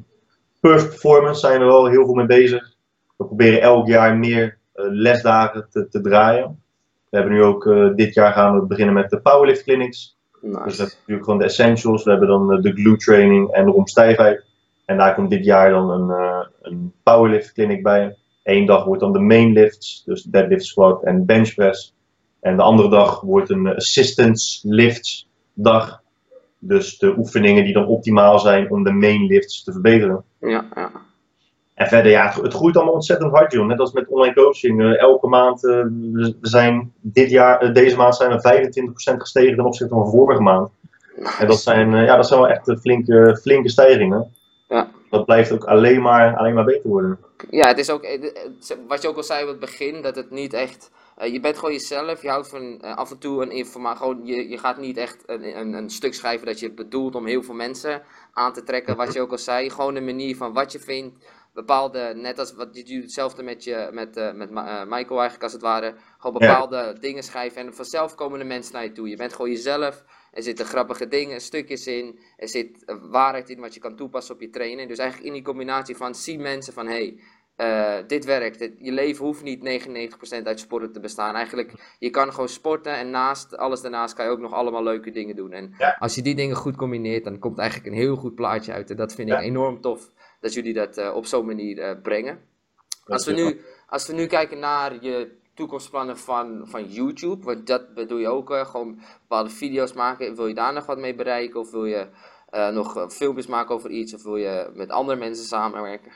Perfect 0.60 0.90
performance 0.90 1.40
zijn 1.40 1.60
we 1.60 1.66
wel 1.66 1.86
heel 1.86 2.06
veel 2.06 2.14
mee 2.14 2.26
bezig. 2.26 2.75
We 3.16 3.26
proberen 3.26 3.62
elk 3.62 3.88
jaar 3.88 4.18
meer 4.18 4.58
uh, 4.76 4.86
lesdagen 4.90 5.68
te, 5.70 5.88
te, 5.88 6.02
draaien. 6.02 6.62
We 7.10 7.18
hebben 7.18 7.34
nu 7.34 7.44
ook 7.44 7.66
uh, 7.66 7.96
dit 7.96 8.14
jaar 8.14 8.34
gaan 8.34 8.60
we 8.60 8.66
beginnen 8.66 8.94
met 8.94 9.10
de 9.10 9.20
powerlift 9.20 9.64
clinics. 9.64 10.18
Nice. 10.42 10.64
Dus 10.64 10.78
dat 10.78 10.88
is 10.88 10.96
natuurlijk 10.98 11.26
gewoon 11.26 11.40
de 11.40 11.46
essentials. 11.46 12.04
We 12.04 12.10
hebben 12.10 12.28
dan 12.28 12.56
uh, 12.56 12.62
de 12.62 12.74
glue 12.74 12.98
training 12.98 13.52
en 13.52 13.66
de 13.66 13.72
romstijfheid. 13.72 14.44
En 14.86 14.98
daar 14.98 15.16
komt 15.16 15.30
dit 15.30 15.46
jaar 15.46 15.70
dan 15.70 15.90
een, 15.90 16.46
een 16.62 16.94
powerlift 17.04 17.54
clinic 17.54 17.84
bij. 17.84 18.16
Eén 18.44 18.66
dag 18.66 18.84
wordt 18.84 19.02
dan 19.02 19.14
de 19.14 19.20
main 19.20 19.54
lifts, 19.54 20.04
dus 20.06 20.24
deadlift, 20.24 20.66
squat 20.66 21.04
en 21.04 21.26
bench 21.26 21.54
press. 21.54 21.94
En 22.40 22.56
de 22.56 22.64
andere 22.64 22.90
dag 22.90 23.22
wordt 23.22 23.50
een 23.50 23.76
assistance 23.76 24.70
lifts 24.70 25.28
dag. 25.54 26.02
Dus 26.60 26.98
de 26.98 27.18
oefeningen 27.18 27.64
die 27.64 27.74
dan 27.74 27.86
optimaal 27.86 28.40
zijn 28.40 28.72
om 28.72 28.84
de 28.84 28.92
main 28.92 29.26
lifts 29.26 29.64
te 29.64 29.72
verbeteren. 29.72 30.24
Ja, 30.40 30.66
ja. 30.76 30.92
En 31.76 31.88
verder, 31.88 32.12
ja, 32.12 32.34
het, 32.42 32.54
groeit 32.54 32.76
allemaal 32.76 32.94
ontzettend 32.94 33.32
hard, 33.32 33.52
joh. 33.52 33.66
Net 33.66 33.80
als 33.80 33.92
met 33.92 34.08
online 34.08 34.36
coaching. 34.36 34.82
Uh, 34.82 35.00
elke 35.00 35.28
maand, 35.28 35.64
uh, 35.64 35.84
we 36.14 36.36
zijn 36.42 36.94
dit 37.02 37.30
jaar, 37.30 37.64
uh, 37.64 37.74
deze 37.74 37.96
maand 37.96 38.16
zijn 38.16 38.32
we 38.32 38.40
25% 39.14 39.18
gestegen 39.18 39.56
ten 39.56 39.66
opzichte 39.66 39.94
van 39.94 40.10
vorige 40.10 40.42
maand. 40.42 40.70
En 41.40 41.48
dat 41.48 41.60
zijn, 41.60 41.92
ja, 41.92 42.16
dat 42.16 42.28
zijn 42.28 42.40
wel 42.40 42.50
echt 42.50 42.80
flinke, 42.80 43.40
flinke 43.42 43.70
stijgingen. 43.70 44.34
Ja. 44.68 44.88
Dat 45.10 45.26
blijft 45.26 45.52
ook 45.52 45.64
alleen 45.64 46.02
maar, 46.02 46.38
alleen 46.38 46.54
maar 46.54 46.66
beter 46.66 46.90
worden. 46.90 47.20
Ja, 47.50 47.68
het 47.68 47.78
is 47.78 47.90
ook, 47.90 48.08
wat 48.88 49.02
je 49.02 49.08
ook 49.08 49.18
al 49.18 49.24
zei 49.24 49.44
op 49.44 49.50
het 49.50 49.60
begin, 49.60 50.02
dat 50.02 50.16
het 50.16 50.32
niet 50.32 50.54
echt... 50.54 50.92
je 51.32 51.40
bent 51.40 51.58
gewoon 51.58 51.74
jezelf, 51.74 52.22
je 52.22 52.30
houdt 52.30 52.50
van 52.50 52.82
af 52.82 53.12
en 53.12 53.18
toe 53.18 53.42
een 53.42 53.52
informatie. 53.52 53.98
Gewoon, 53.98 54.26
je, 54.26 54.50
je 54.50 54.58
gaat 54.58 54.78
niet 54.78 54.98
echt 54.98 55.24
een, 55.26 55.60
een, 55.60 55.74
een, 55.74 55.90
stuk 55.90 56.14
schrijven 56.14 56.46
dat 56.46 56.60
je 56.60 56.72
bedoelt 56.72 57.16
om 57.16 57.26
heel 57.26 57.44
veel 57.44 57.56
mensen 57.56 58.02
aan 58.34 58.54
te 58.54 58.64
trekken. 58.64 58.96
Wat 58.96 59.14
je 59.14 59.22
ook 59.22 59.32
al 59.32 59.38
zei, 59.38 59.70
gewoon 59.70 59.96
een 59.96 60.06
manier 60.06 60.36
van 60.36 60.54
wat 60.54 60.72
je 60.72 60.80
vindt 60.80 61.18
bepaalde, 61.56 62.14
net 62.16 62.40
als 62.40 62.54
wat 62.54 62.70
je 62.72 62.84
doet 62.84 63.02
hetzelfde 63.02 63.44
met, 63.44 63.64
je, 63.64 63.90
met, 63.92 64.18
uh, 64.18 64.34
met 64.34 64.52
uh, 64.52 64.84
Michael 64.84 65.20
eigenlijk 65.20 65.44
als 65.44 65.54
het 65.54 65.62
ware, 65.62 65.96
gewoon 66.18 66.40
bepaalde 66.40 66.96
dingen 67.00 67.24
schrijven 67.24 67.62
en 67.62 67.74
vanzelf 67.74 68.16
komen 68.16 68.40
de 68.40 68.46
mensen 68.46 68.74
naar 68.74 68.84
je 68.84 68.92
toe. 68.92 69.10
Je 69.10 69.16
bent 69.16 69.34
gewoon 69.34 69.52
jezelf, 69.52 70.04
er 70.32 70.44
zitten 70.44 70.66
grappige 70.66 71.08
dingen, 71.08 71.42
stukjes 71.42 71.88
in, 71.88 72.20
er 72.38 72.48
zit 72.48 72.94
waarheid 73.02 73.50
in 73.50 73.60
wat 73.60 73.74
je 73.74 73.80
kan 73.80 73.96
toepassen 73.96 74.36
op 74.36 74.42
je 74.42 74.50
training. 74.50 74.90
Dus 74.90 74.98
eigenlijk 74.98 75.28
in 75.28 75.36
die 75.36 75.44
combinatie 75.44 75.96
van 75.96 76.16
zie 76.16 76.40
mensen 76.40 76.74
van 76.74 76.88
hey, 76.88 77.20
uh, 77.58 77.96
dit 78.08 78.26
werkt. 78.26 78.60
je 78.78 78.92
leven 78.92 79.26
hoeft 79.26 79.44
niet 79.44 79.88
99% 80.42 80.44
uit 80.44 80.60
sporten 80.60 80.92
te 80.92 81.00
bestaan. 81.00 81.36
Eigenlijk, 81.36 81.96
je 82.00 82.10
kan 82.10 82.32
gewoon 82.32 82.50
sporten 82.50 82.94
en 82.94 83.10
naast 83.10 83.58
alles 83.58 83.82
daarnaast 83.82 84.14
kan 84.14 84.26
je 84.26 84.32
ook 84.32 84.40
nog 84.40 84.54
allemaal 84.54 84.84
leuke 84.84 85.12
dingen 85.12 85.36
doen. 85.36 85.52
En 85.52 85.74
ja. 85.78 85.96
als 86.00 86.16
je 86.16 86.22
die 86.22 86.36
dingen 86.36 86.56
goed 86.56 86.76
combineert, 86.76 87.24
dan 87.24 87.40
komt 87.40 87.58
eigenlijk 87.58 87.90
een 87.90 88.02
heel 88.02 88.16
goed 88.16 88.36
plaatje 88.36 88.74
uit. 88.74 88.90
En 88.90 88.96
dat 88.96 89.14
vind 89.14 89.30
ik 89.30 89.40
enorm 89.40 89.82
tof 89.82 90.12
dat 90.40 90.54
jullie 90.54 90.74
dat 90.74 90.98
uh, 90.98 91.16
op 91.16 91.26
zo'n 91.26 91.46
manier 91.46 91.78
uh, 91.78 92.02
brengen. 92.02 92.40
Als 93.06 93.26
we, 93.26 93.32
nu, 93.32 93.62
als 93.88 94.08
we 94.08 94.14
nu 94.14 94.26
kijken 94.26 94.60
naar 94.60 95.04
je 95.04 95.38
toekomstplannen 95.54 96.18
van, 96.18 96.62
van 96.64 96.86
YouTube, 96.86 97.46
want 97.46 97.68
dat 97.68 97.94
bedoel 97.94 98.18
je 98.18 98.28
ook, 98.28 98.52
uh, 98.52 98.66
gewoon 98.66 99.00
bepaalde 99.22 99.50
video's 99.50 99.94
maken. 99.94 100.36
Wil 100.36 100.48
je 100.48 100.54
daar 100.54 100.74
nog 100.74 100.86
wat 100.86 100.98
mee 100.98 101.16
bereiken 101.16 101.60
of 101.60 101.72
wil 101.72 101.86
je 101.86 102.08
nog 102.72 103.14
filmpjes 103.14 103.48
maken 103.48 103.76
over 103.76 103.90
iets 103.90 104.14
of 104.14 104.24
wil 104.24 104.36
je 104.36 104.72
met 104.74 104.90
andere 104.90 105.18
mensen 105.18 105.46
samenwerken? 105.46 106.12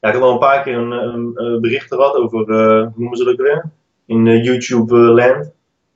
Ja, 0.00 0.08
ik 0.08 0.14
heb 0.14 0.22
al 0.22 0.32
een 0.32 0.38
paar 0.38 0.62
keer 0.62 0.76
een, 0.76 0.90
een 0.90 1.60
bericht 1.60 1.86
gehad 1.86 2.14
over, 2.14 2.38
hoe 2.38 2.92
noemen 2.96 3.16
ze 3.16 3.24
dat 3.24 3.36
weer? 3.36 3.70
In 4.06 4.42
YouTube 4.42 4.94
land. 4.94 5.52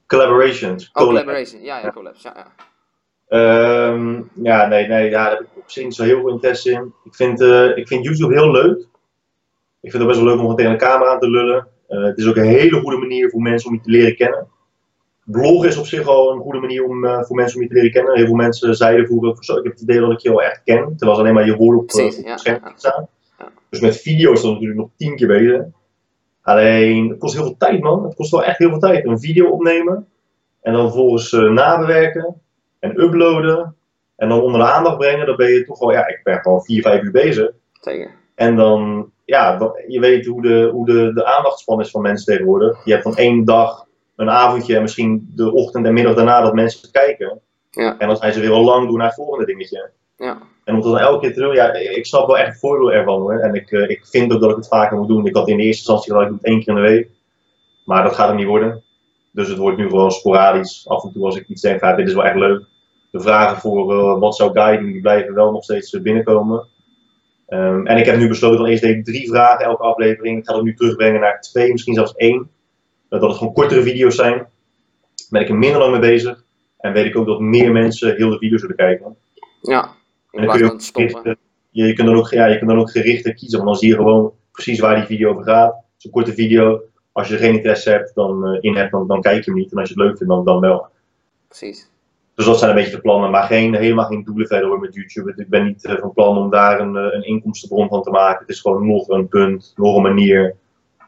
Collaborations. 0.06 0.90
Oh, 0.92 1.02
collaboration, 1.02 1.62
ja, 1.62 1.78
ja, 1.78 1.90
collabs, 1.90 2.22
ja. 2.22 2.32
ja. 2.36 2.71
Um, 3.32 4.30
ja, 4.42 4.66
nee, 4.66 4.86
nee, 4.86 5.10
ja, 5.10 5.22
daar 5.22 5.30
heb 5.30 5.40
ik 5.40 5.46
op 5.56 5.70
zich 5.70 5.84
niet 5.84 5.94
zo 5.94 6.04
heel 6.04 6.20
veel 6.20 6.30
interesse 6.30 6.70
in. 6.70 6.92
Ik 7.04 7.14
vind, 7.14 7.40
uh, 7.40 7.76
ik 7.76 7.88
vind 7.88 8.04
YouTube 8.04 8.34
heel 8.34 8.50
leuk. 8.50 8.78
Ik 9.80 9.90
vind 9.90 10.02
het 10.02 10.06
best 10.06 10.18
wel 10.18 10.24
leuk 10.24 10.34
om 10.34 10.40
gewoon 10.40 10.56
tegen 10.56 10.72
een 10.72 10.78
camera 10.78 11.10
aan 11.10 11.20
te 11.20 11.30
lullen. 11.30 11.68
Uh, 11.88 12.04
het 12.04 12.18
is 12.18 12.28
ook 12.28 12.36
een 12.36 12.44
hele 12.44 12.80
goede 12.80 12.96
manier 12.96 13.30
voor 13.30 13.40
mensen 13.40 13.68
om 13.68 13.74
je 13.74 13.80
te 13.80 13.90
leren 13.90 14.16
kennen. 14.16 14.46
Bloggen 15.24 15.68
is 15.68 15.76
op 15.76 15.86
zich 15.86 16.06
al 16.06 16.32
een 16.32 16.40
goede 16.40 16.58
manier 16.58 16.84
om, 16.84 17.04
uh, 17.04 17.22
voor 17.22 17.36
mensen 17.36 17.56
om 17.56 17.62
je 17.62 17.68
te 17.68 17.74
leren 17.74 17.90
kennen. 17.90 18.16
Heel 18.16 18.26
veel 18.26 18.34
mensen 18.34 18.74
zeiden 18.74 19.06
vroeger, 19.06 19.58
ik 19.58 19.64
heb 19.64 19.72
het 19.72 19.80
idee 19.80 20.00
dat 20.00 20.12
ik 20.12 20.18
je 20.18 20.30
al 20.30 20.42
echt 20.42 20.62
ken. 20.64 20.96
Terwijl 20.96 21.18
alleen 21.18 21.34
maar 21.34 21.46
je 21.46 21.56
woorden 21.56 21.80
op, 21.80 21.86
Precies, 21.86 22.18
op 22.18 22.24
het 22.24 22.40
scherm 22.40 22.60
ja, 22.64 22.72
staan. 22.76 23.08
Dus 23.68 23.80
met 23.80 24.00
video 24.00 24.32
is 24.32 24.42
dat 24.42 24.52
natuurlijk 24.52 24.78
nog 24.78 24.88
tien 24.96 25.16
keer 25.16 25.26
beter. 25.26 25.72
Alleen, 26.42 27.08
het 27.08 27.18
kost 27.18 27.34
heel 27.34 27.44
veel 27.44 27.56
tijd 27.58 27.80
man. 27.80 28.04
Het 28.04 28.14
kost 28.14 28.30
wel 28.30 28.44
echt 28.44 28.58
heel 28.58 28.68
veel 28.68 28.78
tijd. 28.78 29.06
Een 29.06 29.20
video 29.20 29.48
opnemen. 29.48 30.06
En 30.60 30.72
dan 30.72 30.82
vervolgens 30.82 31.32
nabewerken 31.32 32.40
en 32.82 33.00
uploaden 33.00 33.76
en 34.16 34.28
dan 34.28 34.40
onder 34.40 34.60
de 34.60 34.72
aandacht 34.72 34.98
brengen, 34.98 35.26
dan 35.26 35.36
ben 35.36 35.50
je 35.50 35.64
toch 35.64 35.78
wel, 35.78 35.92
ja, 35.92 36.06
ik 36.06 36.20
ben 36.22 36.40
gewoon 36.40 36.62
vier, 36.62 36.82
vijf 36.82 37.02
uur 37.02 37.10
bezig. 37.10 37.50
Zeker. 37.80 38.10
En 38.34 38.56
dan 38.56 39.10
ja, 39.24 39.72
je 39.86 40.00
weet 40.00 40.26
hoe, 40.26 40.42
de, 40.42 40.68
hoe 40.72 40.86
de, 40.86 41.12
de 41.14 41.24
aandachtspan 41.24 41.80
is 41.80 41.90
van 41.90 42.02
mensen 42.02 42.26
tegenwoordig. 42.26 42.84
Je 42.84 42.90
hebt 42.90 43.02
van 43.02 43.16
één 43.16 43.44
dag 43.44 43.86
een 44.16 44.30
avondje 44.30 44.76
en 44.76 44.82
misschien 44.82 45.32
de 45.34 45.52
ochtend 45.52 45.86
en 45.86 45.92
middag 45.92 46.14
daarna 46.14 46.40
dat 46.40 46.54
mensen 46.54 46.90
kijken. 46.90 47.40
Ja. 47.70 47.98
En 47.98 48.06
dan 48.06 48.16
zijn 48.16 48.32
ze 48.32 48.40
weer 48.40 48.52
al 48.52 48.64
lang 48.64 48.88
door 48.88 48.98
naar 48.98 49.06
het 49.06 49.16
volgende 49.16 49.46
dingetje. 49.46 49.90
Ja. 50.16 50.38
En 50.64 50.74
om 50.74 50.80
dat 50.80 50.92
dan 50.92 51.00
elke 51.00 51.20
keer 51.20 51.34
te 51.34 51.40
doen, 51.40 51.54
ja, 51.54 51.72
ik 51.72 52.06
snap 52.06 52.26
wel 52.26 52.38
echt 52.38 52.48
het 52.48 52.58
voordeel 52.58 52.92
ervan 52.92 53.20
hoor. 53.20 53.38
En 53.38 53.54
ik, 53.54 53.70
uh, 53.70 53.88
ik 53.90 54.06
vind 54.06 54.32
ook 54.32 54.40
dat 54.40 54.50
ik 54.50 54.56
het 54.56 54.68
vaker 54.68 54.98
moet 54.98 55.08
doen. 55.08 55.26
Ik 55.26 55.36
had 55.36 55.48
in 55.48 55.56
de 55.56 55.62
eerste 55.62 55.92
instantie 55.92 56.12
dat 56.12 56.22
ik 56.22 56.28
het 56.28 56.44
één 56.44 56.58
keer 56.58 56.68
in 56.68 56.82
de 56.82 56.88
week. 56.88 57.10
Maar 57.84 58.02
dat 58.02 58.14
gaat 58.14 58.28
hem 58.28 58.36
niet 58.36 58.46
worden. 58.46 58.82
Dus 59.32 59.48
het 59.48 59.58
wordt 59.58 59.78
nu 59.78 59.88
gewoon 59.88 60.10
sporadisch. 60.10 60.84
Af 60.88 61.04
en 61.04 61.12
toe 61.12 61.24
als 61.24 61.36
ik 61.36 61.48
iets 61.48 61.62
denk, 61.62 61.80
ja, 61.80 61.94
dit 61.94 62.08
is 62.08 62.14
wel 62.14 62.24
echt 62.24 62.36
leuk. 62.36 62.64
De 63.12 63.20
vragen 63.20 63.60
voor 63.60 63.92
uh, 63.92 64.18
wat 64.18 64.36
zou 64.36 64.52
Guy 64.52 64.78
doen, 64.78 64.92
die 64.92 65.00
blijven 65.00 65.34
wel 65.34 65.52
nog 65.52 65.64
steeds 65.64 66.00
binnenkomen. 66.00 66.66
Um, 67.48 67.86
en 67.86 67.96
ik 67.96 68.06
heb 68.06 68.16
nu 68.16 68.28
besloten, 68.28 68.58
dan 68.58 68.66
eerst 68.66 68.82
deed 68.82 68.96
ik 68.96 69.04
drie 69.04 69.28
vragen 69.28 69.64
elke 69.64 69.82
aflevering. 69.82 70.38
Ik 70.38 70.46
ga 70.46 70.52
dat 70.52 70.62
nu 70.62 70.74
terugbrengen 70.74 71.20
naar 71.20 71.40
twee, 71.40 71.72
misschien 71.72 71.94
zelfs 71.94 72.14
één. 72.14 72.50
Dat 73.08 73.22
het 73.22 73.32
gewoon 73.32 73.52
kortere 73.52 73.82
video's 73.82 74.14
zijn. 74.14 74.34
Daar 74.34 75.26
ben 75.28 75.40
ik 75.40 75.48
er 75.48 75.54
minder 75.54 75.78
lang 75.80 75.90
mee 75.90 76.00
bezig. 76.00 76.44
En 76.78 76.92
weet 76.92 77.04
ik 77.04 77.16
ook 77.16 77.26
dat 77.26 77.40
meer 77.40 77.72
mensen 77.72 78.16
heel 78.16 78.30
de 78.30 78.38
video's 78.38 78.60
zullen 78.60 78.76
kijken. 78.76 79.16
Ja, 79.60 79.94
en 80.30 80.46
dan 80.46 80.56
kun 80.56 80.66
je, 80.66 80.72
ook 80.72 80.82
gerichte, 80.82 81.36
je, 81.70 81.86
je, 81.86 81.92
kunt 81.92 82.08
dan 82.08 82.16
ook, 82.16 82.30
ja, 82.30 82.46
je 82.46 82.58
kunt 82.58 82.70
dan 82.70 82.78
ook 82.78 82.90
gerichter 82.90 83.34
kiezen, 83.34 83.58
want 83.58 83.70
dan 83.70 83.78
zie 83.78 83.88
je 83.88 83.94
gewoon 83.94 84.32
precies 84.52 84.80
waar 84.80 84.96
die 84.96 85.04
video 85.04 85.30
over 85.30 85.44
gaat. 85.44 85.72
Het 85.74 85.84
is 85.98 86.04
een 86.04 86.10
korte 86.10 86.32
video. 86.32 86.80
Als 87.12 87.28
je 87.28 87.34
er 87.34 87.40
geen 87.40 87.54
interesse 87.54 87.90
hebt, 87.90 88.14
dan, 88.14 88.48
uh, 88.48 88.58
in 88.60 88.76
hebt, 88.76 88.90
dan, 88.92 89.06
dan 89.06 89.20
kijk 89.20 89.44
je 89.44 89.50
hem 89.50 89.60
niet. 89.60 89.72
En 89.72 89.78
als 89.78 89.88
je 89.88 89.94
het 89.94 90.04
leuk 90.04 90.16
vindt, 90.16 90.32
dan, 90.32 90.44
dan 90.44 90.60
wel. 90.60 90.86
Precies. 91.48 91.90
Dus 92.34 92.44
dat 92.44 92.58
zijn 92.58 92.70
een 92.70 92.76
beetje 92.76 92.96
de 92.96 93.00
plannen, 93.00 93.30
maar 93.30 93.42
geen, 93.42 93.74
helemaal 93.74 94.04
geen 94.04 94.24
doelen 94.24 94.46
verder 94.46 94.68
hoor 94.68 94.80
met 94.80 94.94
YouTube. 94.94 95.32
Ik 95.36 95.48
ben 95.48 95.64
niet 95.64 95.84
uh, 95.84 95.98
van 95.98 96.12
plan 96.12 96.38
om 96.38 96.50
daar 96.50 96.80
een, 96.80 96.94
uh, 96.94 97.02
een 97.12 97.24
inkomstenbron 97.24 97.88
van 97.88 98.02
te 98.02 98.10
maken. 98.10 98.40
Het 98.40 98.48
is 98.48 98.60
gewoon 98.60 98.86
nog 98.86 99.08
een 99.08 99.28
punt, 99.28 99.72
nog 99.76 99.96
een 99.96 100.02
manier 100.02 100.56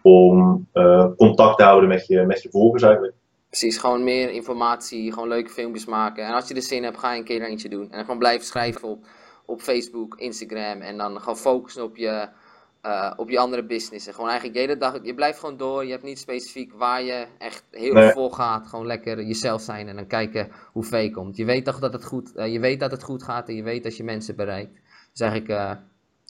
om 0.03 0.67
uh, 0.75 1.07
contact 1.17 1.59
te 1.59 1.65
houden 1.65 1.89
met 1.89 2.07
je, 2.07 2.23
met 2.23 2.43
je 2.43 2.51
volgers 2.51 2.83
eigenlijk. 2.83 3.15
Precies, 3.49 3.79
gewoon 3.79 4.05
meer 4.05 4.31
informatie, 4.31 5.13
gewoon 5.13 5.29
leuke 5.29 5.51
filmpjes 5.51 5.85
maken. 5.85 6.27
En 6.27 6.35
als 6.35 6.49
je 6.49 6.55
er 6.55 6.63
zin 6.63 6.83
hebt, 6.83 6.99
ga 6.99 7.17
een 7.17 7.25
keer 7.25 7.41
er 7.41 7.49
eentje 7.49 7.69
doen. 7.69 7.83
En 7.83 7.91
dan 7.91 8.01
gewoon 8.01 8.19
blijven 8.19 8.47
schrijven 8.47 8.89
op, 8.89 9.05
op 9.47 9.61
Facebook, 9.61 10.15
Instagram. 10.19 10.81
En 10.81 10.97
dan 10.97 11.21
gewoon 11.21 11.37
focussen 11.37 11.83
op 11.83 11.97
je, 11.97 12.29
uh, 12.87 13.13
op 13.17 13.31
je 13.31 13.39
andere 13.39 13.65
businessen. 13.65 14.15
Gewoon 14.15 14.29
eigenlijk 14.29 14.59
de 14.59 14.65
hele 14.65 14.81
dag, 14.81 14.99
je 15.03 15.15
blijft 15.15 15.39
gewoon 15.39 15.57
door. 15.57 15.85
Je 15.85 15.91
hebt 15.91 16.03
niet 16.03 16.19
specifiek 16.19 16.73
waar 16.73 17.03
je 17.03 17.27
echt 17.39 17.65
heel 17.71 17.93
nee. 17.93 18.11
vol 18.11 18.31
gaat. 18.31 18.67
Gewoon 18.67 18.87
lekker 18.87 19.23
jezelf 19.23 19.63
zijn 19.63 19.89
en 19.89 19.97
dan 19.97 20.07
kijken 20.07 20.51
hoe 20.73 20.85
ver 20.85 21.01
je 21.01 21.11
komt. 21.11 21.37
Je 21.37 21.45
weet 21.45 21.65
toch 21.65 21.79
dat 21.79 21.93
het 21.93 22.05
goed, 22.05 22.33
uh, 22.37 22.53
je 22.53 22.61
weet 22.61 22.81
dat 22.81 22.91
het 22.91 23.03
goed 23.03 23.23
gaat 23.23 23.49
en 23.49 23.55
je 23.55 23.63
weet 23.63 23.83
dat 23.83 23.97
je 23.97 24.05
mensen 24.05 24.37
bereikt. 24.37 24.81
Dus 25.11 25.21
eigenlijk... 25.21 25.51
Uh, 25.51 25.71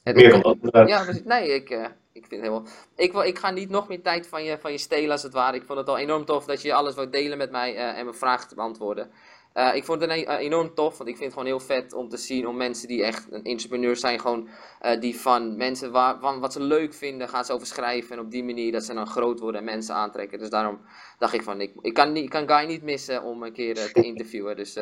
het, 0.02 0.16
meer 0.16 0.42
dat, 0.42 0.88
Ja, 0.88 1.04
nee, 1.24 1.54
ik, 1.54 1.70
ik 2.12 2.26
vind 2.26 2.40
helemaal... 2.40 2.66
Ik, 2.96 3.12
wil, 3.12 3.22
ik 3.22 3.38
ga 3.38 3.50
niet 3.50 3.70
nog 3.70 3.88
meer 3.88 4.02
tijd 4.02 4.26
van 4.26 4.44
je, 4.44 4.58
van 4.58 4.72
je 4.72 4.78
stelen 4.78 5.10
als 5.10 5.22
het 5.22 5.32
ware. 5.32 5.56
Ik 5.56 5.64
vond 5.64 5.78
het 5.78 5.88
al 5.88 5.98
enorm 5.98 6.24
tof 6.24 6.44
dat 6.44 6.62
je 6.62 6.74
alles 6.74 6.94
wou 6.94 7.10
delen 7.10 7.38
met 7.38 7.50
mij 7.50 7.76
en 7.76 8.04
mijn 8.04 8.16
vragen 8.16 8.48
te 8.48 8.54
beantwoorden. 8.54 9.10
Uh, 9.54 9.74
ik 9.74 9.84
vond 9.84 10.00
het 10.00 10.10
een, 10.10 10.18
uh, 10.18 10.38
enorm 10.38 10.74
tof, 10.74 10.98
want 10.98 11.08
ik 11.08 11.16
vind 11.16 11.24
het 11.24 11.32
gewoon 11.32 11.58
heel 11.58 11.66
vet 11.66 11.92
om 11.92 12.08
te 12.08 12.16
zien 12.16 12.46
om 12.46 12.56
mensen 12.56 12.88
die 12.88 13.04
echt 13.04 13.26
een 13.30 13.44
entrepreneur 13.44 13.96
zijn, 13.96 14.20
gewoon 14.20 14.48
uh, 14.82 15.00
die 15.00 15.20
van 15.20 15.56
mensen 15.56 15.92
waar, 15.92 16.20
van 16.20 16.40
wat 16.40 16.52
ze 16.52 16.60
leuk 16.60 16.94
vinden, 16.94 17.28
gaan 17.28 17.44
ze 17.44 17.52
over 17.52 17.66
schrijven. 17.66 18.16
En 18.16 18.24
op 18.24 18.30
die 18.30 18.44
manier 18.44 18.72
dat 18.72 18.84
ze 18.84 18.94
dan 18.94 19.06
groot 19.06 19.40
worden 19.40 19.60
en 19.60 19.66
mensen 19.66 19.94
aantrekken. 19.94 20.38
Dus 20.38 20.50
daarom 20.50 20.80
dacht 21.18 21.32
ik 21.32 21.42
van, 21.42 21.60
ik, 21.60 21.72
ik, 21.80 21.94
kan, 21.94 22.12
niet, 22.12 22.24
ik 22.24 22.30
kan 22.30 22.48
Guy 22.48 22.66
niet 22.66 22.82
missen 22.82 23.22
om 23.22 23.42
een 23.42 23.52
keer 23.52 23.92
te 23.92 24.02
interviewen. 24.12 24.56
Dus 24.56 24.78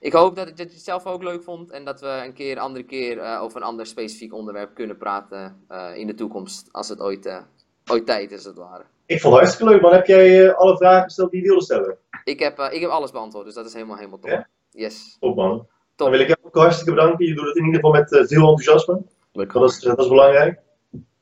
ik 0.00 0.12
hoop 0.12 0.36
dat, 0.36 0.46
dat 0.46 0.56
je 0.56 0.64
het 0.64 0.84
zelf 0.84 1.06
ook 1.06 1.22
leuk 1.22 1.42
vond 1.42 1.70
en 1.70 1.84
dat 1.84 2.00
we 2.00 2.22
een 2.24 2.34
keer, 2.34 2.58
andere 2.58 2.84
keer 2.84 3.38
over 3.38 3.56
een 3.56 3.66
ander 3.66 3.86
specifiek 3.86 4.34
onderwerp 4.34 4.74
kunnen 4.74 4.96
praten 4.96 5.66
in 5.94 6.06
de 6.06 6.14
toekomst, 6.14 6.68
als 6.72 6.88
het 6.88 7.00
ooit, 7.00 7.42
ooit 7.86 8.06
tijd 8.06 8.30
is, 8.30 8.36
als 8.36 8.44
het 8.44 8.56
ware. 8.56 8.84
Ik 9.10 9.20
vond 9.20 9.34
het 9.34 9.42
hartstikke 9.42 9.72
leuk, 9.72 9.82
man. 9.82 9.92
Heb 9.92 10.06
jij 10.06 10.54
alle 10.54 10.76
vragen 10.76 11.02
gesteld 11.02 11.30
die 11.30 11.42
je 11.42 11.46
wilde 11.48 11.62
stellen? 11.62 11.96
Ik 12.24 12.38
heb, 12.38 12.58
uh, 12.58 12.72
ik 12.72 12.80
heb 12.80 12.90
alles 12.90 13.10
beantwoord, 13.10 13.44
dus 13.44 13.54
dat 13.54 13.66
is 13.66 13.72
helemaal, 13.72 13.96
helemaal 13.96 14.18
top. 14.18 14.30
Ja? 14.30 14.48
Yes. 14.70 15.16
Top 15.20 15.36
man. 15.36 15.58
Top. 15.58 15.68
Dan 15.96 16.10
wil 16.10 16.20
ik 16.20 16.26
jou 16.26 16.38
ook 16.42 16.54
hartstikke 16.54 16.94
bedanken. 16.94 17.26
Je 17.26 17.34
doet 17.34 17.46
het 17.46 17.56
in 17.56 17.64
ieder 17.64 17.80
geval 17.80 18.00
met 18.00 18.12
uh, 18.12 18.26
veel 18.26 18.48
enthousiasme. 18.48 19.02
Leuk. 19.32 19.52
Dat 19.52 19.70
is, 19.70 19.80
dat 19.80 19.98
is 19.98 20.08
belangrijk. 20.08 20.60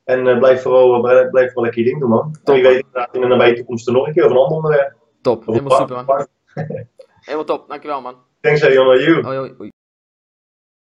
En 0.05 0.27
uh, 0.27 0.39
blijf, 0.39 0.63
vooral, 0.63 1.01
blijf 1.01 1.31
vooral 1.33 1.63
lekker 1.63 1.83
je 1.83 1.89
ding 1.89 2.01
doen 2.01 2.09
man. 2.09 2.37
Top. 2.45 2.55
Wie 2.55 2.65
weet 2.65 2.77
inderdaad 2.77 3.15
in 3.15 3.21
de 3.21 3.27
nabije 3.27 3.55
toekomst 3.55 3.87
er 3.87 3.93
nog 3.93 4.07
een 4.07 4.13
keer 4.13 4.25
of 4.25 4.31
een 4.31 4.37
ander 4.37 4.57
onderwerp. 4.57 4.95
Top, 5.23 5.47
helemaal 5.47 5.79
super 5.79 6.05
man. 6.05 6.27
helemaal 7.21 7.45
top, 7.45 7.69
dankjewel 7.69 8.01
man. 8.01 8.15
Thanks 8.41 8.61
Jan, 8.61 8.99
you. 8.99 9.23
Hoi. 9.23 9.71